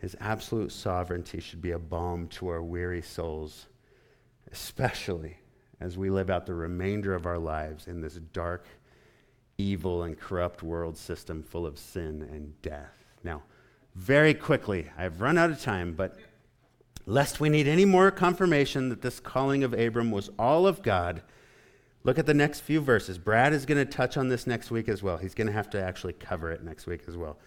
His 0.00 0.16
absolute 0.20 0.72
sovereignty 0.72 1.40
should 1.40 1.60
be 1.60 1.72
a 1.72 1.78
balm 1.78 2.28
to 2.28 2.48
our 2.48 2.62
weary 2.62 3.02
souls, 3.02 3.66
especially 4.52 5.38
as 5.80 5.96
we 5.96 6.10
live 6.10 6.30
out 6.30 6.46
the 6.46 6.54
remainder 6.54 7.14
of 7.14 7.26
our 7.26 7.38
lives 7.38 7.86
in 7.86 8.00
this 8.00 8.14
dark, 8.32 8.66
evil, 9.60 10.02
and 10.02 10.18
corrupt 10.18 10.62
world 10.62 10.96
system 10.96 11.42
full 11.42 11.66
of 11.66 11.78
sin 11.78 12.26
and 12.30 12.60
death. 12.62 13.04
Now, 13.22 13.42
very 13.94 14.34
quickly, 14.34 14.88
I've 14.96 15.20
run 15.20 15.36
out 15.36 15.50
of 15.50 15.60
time, 15.60 15.92
but 15.92 16.16
lest 17.06 17.40
we 17.40 17.48
need 17.48 17.66
any 17.66 17.84
more 17.84 18.10
confirmation 18.10 18.88
that 18.88 19.02
this 19.02 19.20
calling 19.20 19.62
of 19.64 19.74
Abram 19.74 20.10
was 20.10 20.30
all 20.38 20.66
of 20.66 20.82
God, 20.82 21.22
look 22.04 22.18
at 22.18 22.26
the 22.26 22.34
next 22.34 22.60
few 22.60 22.80
verses. 22.80 23.18
Brad 23.18 23.52
is 23.52 23.66
going 23.66 23.84
to 23.84 23.90
touch 23.90 24.16
on 24.16 24.28
this 24.28 24.46
next 24.46 24.70
week 24.70 24.88
as 24.88 25.02
well. 25.02 25.16
He's 25.16 25.34
going 25.34 25.48
to 25.48 25.52
have 25.52 25.70
to 25.70 25.82
actually 25.82 26.14
cover 26.14 26.50
it 26.50 26.62
next 26.62 26.86
week 26.86 27.02
as 27.08 27.16
well. 27.16 27.38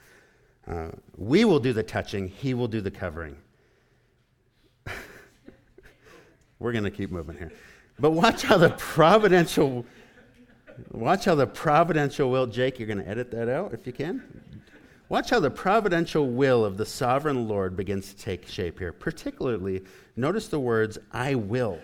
Uh, 0.67 0.89
we 1.17 1.43
will 1.45 1.59
do 1.59 1.73
the 1.73 1.83
touching, 1.83 2.29
he 2.29 2.53
will 2.53 2.67
do 2.67 2.81
the 2.81 2.91
covering. 2.91 3.35
We're 6.59 6.71
going 6.71 6.85
to 6.85 6.91
keep 6.91 7.11
moving 7.11 7.37
here. 7.37 7.51
But 7.99 8.11
watch 8.11 8.43
how 8.43 8.57
the 8.57 8.69
providential 8.71 9.85
watch 10.91 11.25
how 11.25 11.35
the 11.35 11.47
providential 11.47 12.29
will 12.29 12.47
Jake, 12.47 12.79
you're 12.79 12.87
going 12.87 13.03
to 13.03 13.07
edit 13.07 13.31
that 13.31 13.49
out 13.49 13.73
if 13.73 13.85
you 13.85 13.93
can. 13.93 14.23
Watch 15.09 15.29
how 15.29 15.39
the 15.39 15.51
providential 15.51 16.29
will 16.29 16.65
of 16.65 16.77
the 16.77 16.85
sovereign 16.85 17.47
Lord 17.47 17.75
begins 17.75 18.13
to 18.13 18.17
take 18.17 18.47
shape 18.47 18.79
here. 18.79 18.91
Particularly, 18.91 19.83
notice 20.15 20.47
the 20.47 20.59
words, 20.59 20.97
I 21.11 21.35
will. 21.35 21.79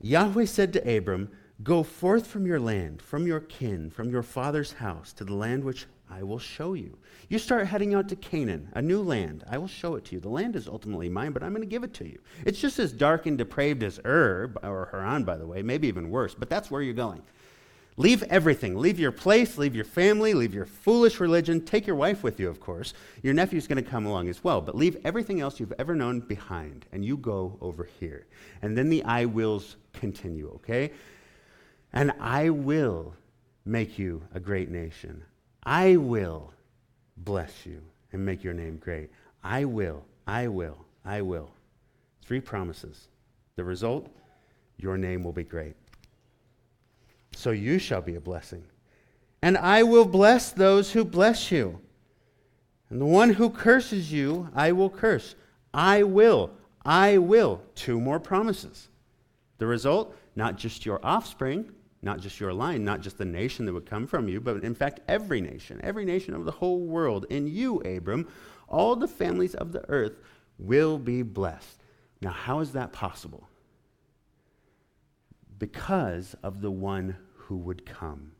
Yahweh 0.00 0.46
said 0.46 0.72
to 0.72 0.96
Abram, 0.96 1.30
Go 1.62 1.82
forth 1.82 2.26
from 2.26 2.46
your 2.46 2.58
land, 2.58 3.02
from 3.02 3.26
your 3.26 3.40
kin, 3.40 3.90
from 3.90 4.10
your 4.10 4.22
father's 4.22 4.72
house, 4.72 5.12
to 5.12 5.24
the 5.24 5.34
land 5.34 5.62
which 5.62 5.86
I 6.10 6.22
will 6.22 6.38
show 6.38 6.74
you. 6.74 6.98
You 7.28 7.38
start 7.38 7.68
heading 7.68 7.94
out 7.94 8.08
to 8.08 8.16
Canaan, 8.16 8.68
a 8.74 8.82
new 8.82 9.00
land. 9.00 9.44
I 9.48 9.58
will 9.58 9.68
show 9.68 9.94
it 9.94 10.04
to 10.06 10.14
you. 10.14 10.20
The 10.20 10.28
land 10.28 10.56
is 10.56 10.68
ultimately 10.68 11.08
mine, 11.08 11.32
but 11.32 11.42
I'm 11.42 11.52
going 11.52 11.62
to 11.62 11.66
give 11.66 11.84
it 11.84 11.94
to 11.94 12.04
you. 12.06 12.18
It's 12.44 12.60
just 12.60 12.78
as 12.78 12.92
dark 12.92 13.26
and 13.26 13.38
depraved 13.38 13.82
as 13.82 14.00
Ur, 14.04 14.52
or 14.62 14.88
Haran, 14.90 15.24
by 15.24 15.36
the 15.36 15.46
way, 15.46 15.62
maybe 15.62 15.88
even 15.88 16.10
worse, 16.10 16.34
but 16.34 16.50
that's 16.50 16.70
where 16.70 16.82
you're 16.82 16.94
going. 16.94 17.22
Leave 17.96 18.22
everything. 18.24 18.76
Leave 18.76 18.98
your 18.98 19.12
place, 19.12 19.58
leave 19.58 19.74
your 19.74 19.84
family, 19.84 20.32
leave 20.32 20.54
your 20.54 20.64
foolish 20.64 21.20
religion. 21.20 21.60
Take 21.60 21.86
your 21.86 21.96
wife 21.96 22.22
with 22.22 22.40
you, 22.40 22.48
of 22.48 22.58
course. 22.58 22.94
Your 23.22 23.34
nephew's 23.34 23.66
going 23.66 23.82
to 23.82 23.90
come 23.90 24.06
along 24.06 24.28
as 24.28 24.42
well, 24.42 24.62
but 24.62 24.74
leave 24.74 24.96
everything 25.04 25.40
else 25.40 25.60
you've 25.60 25.74
ever 25.78 25.94
known 25.94 26.20
behind, 26.20 26.86
and 26.92 27.04
you 27.04 27.18
go 27.18 27.58
over 27.60 27.84
here. 28.00 28.26
And 28.62 28.76
then 28.76 28.88
the 28.88 29.04
I 29.04 29.26
wills 29.26 29.76
continue, 29.92 30.50
okay? 30.54 30.92
And 31.92 32.12
I 32.18 32.48
will 32.48 33.14
make 33.66 33.98
you 33.98 34.22
a 34.34 34.40
great 34.40 34.70
nation. 34.70 35.22
I 35.64 35.96
will 35.96 36.54
bless 37.18 37.66
you 37.66 37.82
and 38.12 38.24
make 38.24 38.42
your 38.42 38.54
name 38.54 38.78
great. 38.78 39.10
I 39.44 39.66
will, 39.66 40.04
I 40.26 40.48
will, 40.48 40.78
I 41.04 41.20
will. 41.20 41.50
Three 42.24 42.40
promises. 42.40 43.08
The 43.56 43.64
result, 43.64 44.08
your 44.78 44.96
name 44.96 45.22
will 45.22 45.32
be 45.32 45.44
great 45.44 45.76
so 47.34 47.50
you 47.50 47.78
shall 47.78 48.00
be 48.00 48.14
a 48.14 48.20
blessing. 48.20 48.64
And 49.42 49.58
I 49.58 49.82
will 49.82 50.04
bless 50.04 50.52
those 50.52 50.92
who 50.92 51.04
bless 51.04 51.50
you. 51.50 51.80
And 52.90 53.00
the 53.00 53.06
one 53.06 53.30
who 53.30 53.50
curses 53.50 54.12
you, 54.12 54.48
I 54.54 54.72
will 54.72 54.90
curse. 54.90 55.34
I 55.74 56.02
will. 56.02 56.50
I 56.84 57.18
will. 57.18 57.62
Two 57.74 58.00
more 58.00 58.20
promises. 58.20 58.88
The 59.58 59.66
result, 59.66 60.14
not 60.36 60.56
just 60.56 60.84
your 60.84 61.00
offspring, 61.02 61.72
not 62.02 62.20
just 62.20 62.40
your 62.40 62.52
line, 62.52 62.84
not 62.84 63.00
just 63.00 63.18
the 63.18 63.24
nation 63.24 63.64
that 63.66 63.72
would 63.72 63.86
come 63.86 64.06
from 64.06 64.28
you, 64.28 64.40
but 64.40 64.64
in 64.64 64.74
fact, 64.74 65.00
every 65.08 65.40
nation, 65.40 65.80
every 65.82 66.04
nation 66.04 66.34
of 66.34 66.44
the 66.44 66.50
whole 66.50 66.80
world. 66.80 67.26
In 67.30 67.46
you, 67.46 67.78
Abram, 67.80 68.28
all 68.68 68.96
the 68.96 69.08
families 69.08 69.54
of 69.54 69.72
the 69.72 69.88
earth 69.88 70.18
will 70.58 70.98
be 70.98 71.22
blessed. 71.22 71.78
Now, 72.20 72.30
how 72.30 72.60
is 72.60 72.72
that 72.72 72.92
possible? 72.92 73.48
Because 75.62 76.34
of 76.42 76.60
the 76.60 76.72
one 76.72 77.16
who 77.36 77.56
would 77.56 77.86
come, 77.86 78.32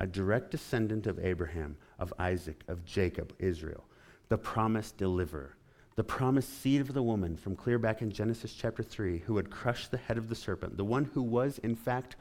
a 0.00 0.06
direct 0.06 0.50
descendant 0.50 1.06
of 1.06 1.18
Abraham, 1.18 1.76
of 1.98 2.10
Isaac, 2.18 2.64
of 2.68 2.86
Jacob, 2.86 3.34
Israel, 3.38 3.84
the 4.30 4.38
promised 4.38 4.96
deliverer, 4.96 5.58
the 5.96 6.04
promised 6.04 6.62
seed 6.62 6.80
of 6.80 6.94
the 6.94 7.02
woman 7.02 7.36
from 7.36 7.54
clear 7.54 7.78
back 7.78 8.00
in 8.00 8.10
Genesis 8.10 8.54
chapter 8.54 8.82
3, 8.82 9.18
who 9.18 9.36
had 9.36 9.50
crushed 9.50 9.90
the 9.90 9.98
head 9.98 10.16
of 10.16 10.30
the 10.30 10.34
serpent, 10.34 10.78
the 10.78 10.86
one 10.86 11.04
who 11.12 11.20
was, 11.20 11.58
in 11.58 11.76
fact, 11.76 12.16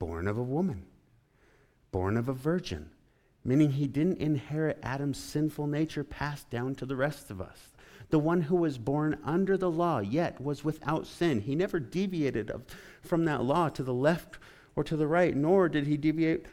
born 0.00 0.26
of 0.26 0.36
a 0.36 0.42
woman, 0.42 0.84
born 1.92 2.16
of 2.16 2.28
a 2.28 2.32
virgin, 2.32 2.90
meaning 3.44 3.70
he 3.70 3.86
didn't 3.86 4.18
inherit 4.18 4.80
Adam's 4.82 5.18
sinful 5.18 5.68
nature 5.68 6.02
passed 6.02 6.50
down 6.50 6.74
to 6.74 6.84
the 6.84 6.96
rest 6.96 7.30
of 7.30 7.40
us 7.40 7.70
the 8.10 8.18
one 8.18 8.42
who 8.42 8.56
was 8.56 8.78
born 8.78 9.18
under 9.24 9.56
the 9.56 9.70
law, 9.70 9.98
yet 9.98 10.40
was 10.40 10.64
without 10.64 11.06
sin. 11.06 11.40
He 11.40 11.54
never 11.54 11.80
deviated 11.80 12.50
of, 12.50 12.62
from 13.02 13.24
that 13.24 13.44
law 13.44 13.68
to 13.70 13.82
the 13.82 13.94
left 13.94 14.38
or 14.76 14.84
to 14.84 14.96
the 14.96 15.06
right, 15.06 15.34
nor 15.34 15.68
did 15.68 15.86
he 15.86 15.96
deviate 15.96 16.46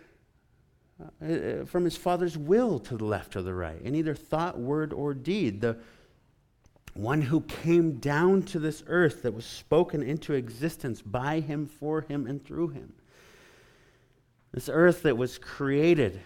uh, 0.99 1.26
uh, 1.26 1.66
from 1.66 1.86
his 1.86 1.97
father's 1.97 2.38
will 2.38 2.80
to 2.80 2.97
the 2.97 3.06
left 3.06 3.36
or 3.36 3.41
the 3.41 3.54
right, 3.54 3.82
in 3.82 3.95
either 3.95 4.16
thought, 4.16 4.58
word, 4.60 4.93
or 4.93 5.14
deed. 5.14 5.62
The 5.62 5.78
one 6.93 7.22
who 7.22 7.41
came 7.41 7.93
down 7.93 8.43
to 8.43 8.60
this 8.60 8.84
earth 8.88 9.24
that 9.24 9.34
was 9.34 9.45
spoken 9.45 10.04
into 10.04 10.34
existence 10.34 11.01
by 11.01 11.39
him, 11.39 11.66
for 11.66 12.01
him, 12.01 12.28
and 12.28 12.43
through 12.43 12.70
him. 12.70 12.93
This 14.51 14.70
earth 14.72 15.01
that 15.04 15.18
was 15.18 15.39
created, 15.39 16.22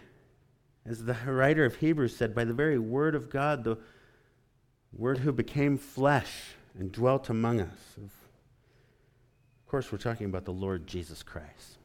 as 0.86 1.06
the 1.06 1.16
writer 1.26 1.64
of 1.64 1.76
Hebrews 1.76 2.16
said, 2.16 2.36
by 2.36 2.44
the 2.44 2.54
very 2.54 2.78
word 2.78 3.16
of 3.16 3.30
God, 3.30 3.64
the 3.64 3.78
Word 4.94 5.20
who 5.20 5.32
became 5.32 5.78
flesh 5.78 6.56
and 6.78 6.92
dwelt 6.92 7.30
among 7.30 7.62
us. 7.62 7.96
Of 7.98 8.12
course, 9.68 9.92
we're 9.92 9.98
talking 9.98 10.28
about 10.28 10.46
the 10.46 10.54
Lord 10.54 10.88
Jesus 10.88 11.24
Christ, 11.24 11.78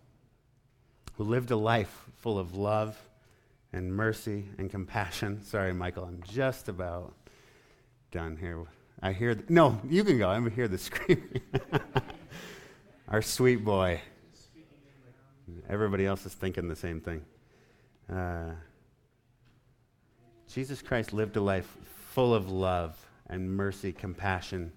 who 1.15 1.25
lived 1.25 1.51
a 1.51 1.57
life 1.57 2.07
full 2.17 2.39
of 2.39 2.55
love 2.55 2.97
and 3.73 3.95
mercy 3.95 4.45
and 4.59 4.71
compassion. 4.71 5.43
Sorry, 5.45 5.73
Michael, 5.73 6.05
I'm 6.05 6.23
just 6.23 6.69
about 6.69 7.15
done 8.11 8.37
here. 8.37 8.65
I 9.03 9.13
hear, 9.13 9.35
th- 9.35 9.51
no, 9.51 9.81
you 9.89 10.05
can 10.05 10.19
go. 10.19 10.29
I 10.29 10.49
hear 10.51 10.69
the 10.69 10.79
screaming. 10.79 11.41
Our 13.09 13.23
sweet 13.23 13.65
boy. 13.65 14.01
Everybody 15.69 16.07
else 16.07 16.25
is 16.25 16.35
thinking 16.35 16.69
the 16.69 16.77
same 16.77 17.01
thing. 17.01 17.25
Uh, 18.11 18.51
Jesus 20.53 20.83
Christ 20.83 21.13
lived 21.13 21.37
a 21.37 21.41
life 21.41 21.77
full 22.15 22.35
of 22.35 22.51
love 22.51 23.07
and 23.27 23.57
mercy, 23.57 23.93
compassion. 23.93 24.73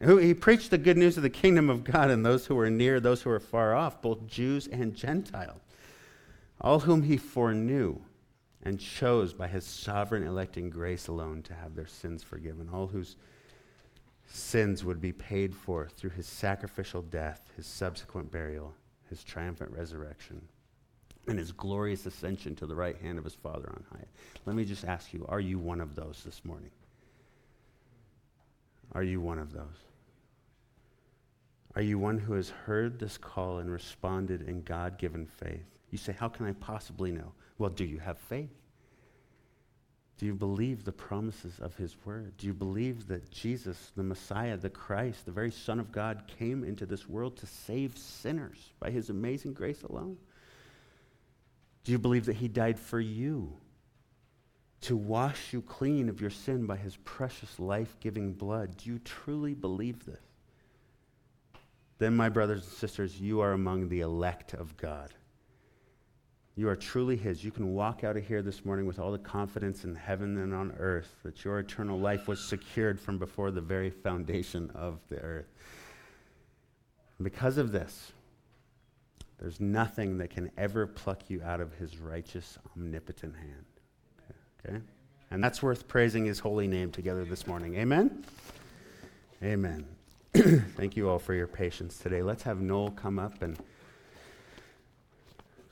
He 0.00 0.32
preached 0.34 0.70
the 0.70 0.78
good 0.78 0.96
news 0.96 1.16
of 1.16 1.22
the 1.22 1.30
kingdom 1.30 1.68
of 1.68 1.84
God 1.84 2.10
and 2.10 2.24
those 2.24 2.46
who 2.46 2.54
were 2.54 2.70
near, 2.70 3.00
those 3.00 3.22
who 3.22 3.30
were 3.30 3.40
far 3.40 3.74
off, 3.74 4.00
both 4.00 4.26
Jews 4.26 4.66
and 4.66 4.94
Gentiles, 4.94 5.60
all 6.60 6.80
whom 6.80 7.02
he 7.02 7.16
foreknew. 7.16 8.00
and 8.62 8.78
chose 8.78 9.32
by 9.32 9.48
his 9.48 9.64
sovereign 9.64 10.22
electing 10.22 10.70
grace 10.70 11.08
alone 11.08 11.42
to 11.42 11.54
have 11.54 11.74
their 11.74 11.86
sins 11.86 12.22
forgiven, 12.22 12.68
all 12.72 12.86
whose 12.88 13.16
sins 14.26 14.84
would 14.84 15.00
be 15.00 15.12
paid 15.12 15.54
for 15.54 15.88
through 15.88 16.10
his 16.10 16.26
sacrificial 16.26 17.02
death, 17.02 17.50
his 17.56 17.66
subsequent 17.66 18.30
burial, 18.30 18.74
his 19.08 19.24
triumphant 19.24 19.70
resurrection, 19.72 20.42
and 21.30 21.38
his 21.38 21.52
glorious 21.52 22.04
ascension 22.06 22.56
to 22.56 22.66
the 22.66 22.74
right 22.74 23.00
hand 23.00 23.16
of 23.16 23.24
his 23.24 23.34
Father 23.34 23.68
on 23.70 23.84
high. 23.92 24.04
Let 24.46 24.56
me 24.56 24.64
just 24.64 24.84
ask 24.84 25.14
you 25.14 25.24
are 25.28 25.40
you 25.40 25.58
one 25.58 25.80
of 25.80 25.94
those 25.94 26.22
this 26.24 26.44
morning? 26.44 26.72
Are 28.92 29.04
you 29.04 29.20
one 29.20 29.38
of 29.38 29.52
those? 29.52 29.86
Are 31.76 31.82
you 31.82 32.00
one 32.00 32.18
who 32.18 32.32
has 32.32 32.50
heard 32.50 32.98
this 32.98 33.16
call 33.16 33.58
and 33.58 33.70
responded 33.70 34.48
in 34.48 34.62
God 34.62 34.98
given 34.98 35.24
faith? 35.24 35.64
You 35.92 35.98
say, 35.98 36.12
How 36.12 36.28
can 36.28 36.46
I 36.46 36.52
possibly 36.52 37.12
know? 37.12 37.32
Well, 37.58 37.70
do 37.70 37.84
you 37.84 38.00
have 38.00 38.18
faith? 38.18 38.50
Do 40.18 40.26
you 40.26 40.34
believe 40.34 40.84
the 40.84 40.92
promises 40.92 41.60
of 41.60 41.76
his 41.76 41.96
word? 42.04 42.36
Do 42.38 42.48
you 42.48 42.52
believe 42.52 43.06
that 43.06 43.30
Jesus, 43.30 43.92
the 43.96 44.02
Messiah, 44.02 44.56
the 44.56 44.68
Christ, 44.68 45.26
the 45.26 45.32
very 45.32 45.52
Son 45.52 45.78
of 45.78 45.92
God, 45.92 46.24
came 46.38 46.64
into 46.64 46.86
this 46.86 47.08
world 47.08 47.36
to 47.36 47.46
save 47.46 47.96
sinners 47.96 48.72
by 48.80 48.90
his 48.90 49.08
amazing 49.08 49.52
grace 49.52 49.82
alone? 49.84 50.18
Do 51.84 51.92
you 51.92 51.98
believe 51.98 52.26
that 52.26 52.36
he 52.36 52.48
died 52.48 52.78
for 52.78 53.00
you 53.00 53.56
to 54.82 54.96
wash 54.96 55.52
you 55.52 55.62
clean 55.62 56.08
of 56.08 56.20
your 56.20 56.30
sin 56.30 56.66
by 56.66 56.76
his 56.76 56.96
precious 57.04 57.58
life 57.58 57.96
giving 58.00 58.32
blood? 58.32 58.76
Do 58.76 58.90
you 58.90 58.98
truly 59.00 59.54
believe 59.54 60.04
this? 60.04 60.20
Then, 61.98 62.16
my 62.16 62.30
brothers 62.30 62.62
and 62.62 62.72
sisters, 62.72 63.20
you 63.20 63.40
are 63.40 63.52
among 63.52 63.90
the 63.90 64.00
elect 64.00 64.54
of 64.54 64.74
God. 64.78 65.12
You 66.56 66.68
are 66.68 66.76
truly 66.76 67.16
His. 67.16 67.44
You 67.44 67.50
can 67.50 67.74
walk 67.74 68.04
out 68.04 68.16
of 68.16 68.26
here 68.26 68.42
this 68.42 68.64
morning 68.64 68.86
with 68.86 68.98
all 68.98 69.12
the 69.12 69.18
confidence 69.18 69.84
in 69.84 69.94
heaven 69.94 70.38
and 70.38 70.54
on 70.54 70.72
earth 70.78 71.14
that 71.22 71.44
your 71.44 71.58
eternal 71.58 71.98
life 71.98 72.26
was 72.26 72.40
secured 72.40 72.98
from 72.98 73.18
before 73.18 73.50
the 73.50 73.60
very 73.60 73.90
foundation 73.90 74.70
of 74.74 74.98
the 75.08 75.18
earth. 75.18 75.46
Because 77.22 77.58
of 77.58 77.70
this, 77.70 78.12
there's 79.40 79.58
nothing 79.58 80.18
that 80.18 80.28
can 80.28 80.50
ever 80.58 80.86
pluck 80.86 81.22
you 81.28 81.42
out 81.42 81.60
of 81.60 81.72
His 81.74 81.98
righteous, 81.98 82.58
omnipotent 82.76 83.34
hand. 83.34 83.64
Okay? 84.66 84.80
And 85.30 85.42
that's 85.42 85.62
worth 85.62 85.88
praising 85.88 86.26
His 86.26 86.38
holy 86.38 86.68
name 86.68 86.90
together 86.90 87.24
this 87.24 87.46
morning. 87.46 87.76
Amen? 87.76 88.22
Amen. 89.42 89.86
Thank 90.34 90.94
you 90.94 91.08
all 91.08 91.18
for 91.18 91.32
your 91.32 91.46
patience 91.46 91.96
today. 91.96 92.22
Let's 92.22 92.42
have 92.42 92.60
Noel 92.60 92.90
come 92.90 93.18
up 93.18 93.40
and 93.40 93.58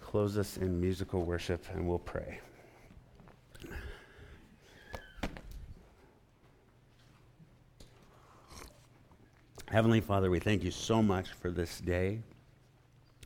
close 0.00 0.38
us 0.38 0.56
in 0.56 0.80
musical 0.80 1.22
worship 1.22 1.62
and 1.74 1.86
we'll 1.86 1.98
pray. 1.98 2.40
Heavenly 9.70 10.00
Father, 10.00 10.30
we 10.30 10.38
thank 10.38 10.64
you 10.64 10.70
so 10.70 11.02
much 11.02 11.28
for 11.34 11.50
this 11.50 11.78
day. 11.80 12.20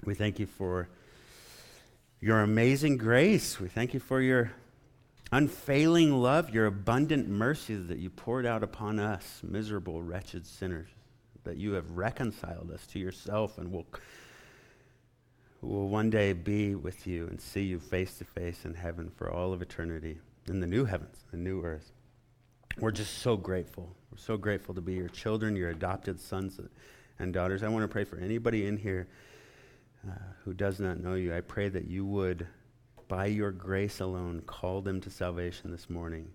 We 0.05 0.15
thank 0.15 0.41
you 0.41 0.47
for 0.47 0.89
your 2.21 2.41
amazing 2.41 2.97
grace. 2.97 3.61
We 3.61 3.69
thank 3.69 3.95
you 3.95 4.01
for 4.01 4.21
your 4.21 4.51
unfailing 5.31 6.11
love, 6.21 6.51
your 6.51 6.67
abundant 6.67 7.29
mercy 7.29 7.77
that 7.77 7.99
you 7.99 8.11
poured 8.11 8.45
out 8.45 8.65
upon 8.65 8.99
us, 8.99 9.41
miserable, 9.45 10.03
wretched 10.03 10.45
sinners, 10.45 10.89
that 11.45 11.57
you 11.57 11.73
have 11.75 11.89
reconciled 11.93 12.73
us 12.73 12.85
to 12.89 12.99
yourself 12.99 13.59
and 13.59 13.71
will 13.71 13.87
will 15.61 15.89
one 15.89 16.11
day 16.11 16.33
be 16.33 16.75
with 16.75 17.07
you 17.07 17.29
and 17.29 17.41
see 17.41 17.63
you 17.63 17.79
face 17.79 18.19
to 18.19 18.25
face 18.25 18.65
in 18.65 18.75
heaven 18.75 19.09
for 19.09 19.31
all 19.31 19.53
of 19.53 19.63
eternity, 19.63 20.19
in 20.49 20.59
the 20.59 20.67
new 20.67 20.85
heavens, 20.85 21.19
the 21.31 21.37
new 21.37 21.63
earth. 21.63 21.93
We're 22.79 22.91
just 22.91 23.19
so 23.19 23.37
grateful. 23.37 23.95
We're 24.11 24.19
so 24.19 24.37
grateful 24.37 24.75
to 24.75 24.81
be 24.81 24.95
your 24.95 25.09
children, 25.09 25.55
your 25.55 25.71
adopted 25.71 26.19
sons 26.19 26.59
and 27.21 27.33
daughters. 27.33 27.63
I 27.63 27.69
want 27.69 27.85
to 27.85 27.89
pray 27.89 28.03
for 28.03 28.17
anybody 28.17 28.67
in 28.67 28.77
here 28.77 29.07
uh, 30.09 30.15
who 30.45 30.53
does 30.53 30.81
not 30.81 31.01
know 31.01 31.15
you. 31.15 31.35
I 31.35 31.41
pray 31.41 31.69
that 31.69 31.87
you 31.87 32.05
would, 32.05 32.47
by 33.09 33.27
your 33.27 33.51
grace 33.51 34.01
alone, 34.01 34.43
call 34.47 34.81
them 34.81 35.01
to 35.03 35.11
salvation 35.11 35.71
this 35.71 35.89
morning. 35.89 36.31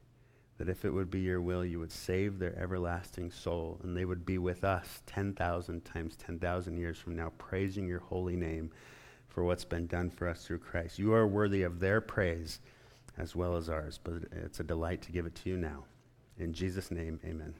That 0.57 0.69
if 0.69 0.85
it 0.85 0.91
would 0.91 1.11
be 1.11 1.19
your 1.19 1.41
will, 1.41 1.63
you 1.63 1.79
would 1.79 1.91
save 1.91 2.39
their 2.39 2.57
everlasting 2.57 3.31
soul, 3.31 3.79
and 3.83 3.95
they 3.95 4.05
would 4.05 4.25
be 4.25 4.37
with 4.37 4.63
us 4.63 5.01
10,000 5.05 5.85
times 5.85 6.15
10,000 6.15 6.77
years 6.77 6.97
from 6.97 7.15
now, 7.15 7.31
praising 7.37 7.87
your 7.87 7.99
holy 7.99 8.35
name 8.35 8.71
for 9.27 9.43
what's 9.43 9.65
been 9.65 9.85
done 9.85 10.09
for 10.09 10.27
us 10.27 10.45
through 10.45 10.59
Christ. 10.59 10.97
You 10.97 11.13
are 11.13 11.27
worthy 11.27 11.61
of 11.61 11.79
their 11.79 12.01
praise 12.01 12.59
as 13.17 13.35
well 13.35 13.55
as 13.55 13.69
ours, 13.69 13.99
but 14.03 14.23
it's 14.31 14.59
a 14.59 14.63
delight 14.63 15.01
to 15.03 15.11
give 15.11 15.25
it 15.25 15.35
to 15.35 15.49
you 15.49 15.57
now. 15.57 15.85
In 16.39 16.53
Jesus' 16.53 16.91
name, 16.91 17.19
amen. 17.25 17.53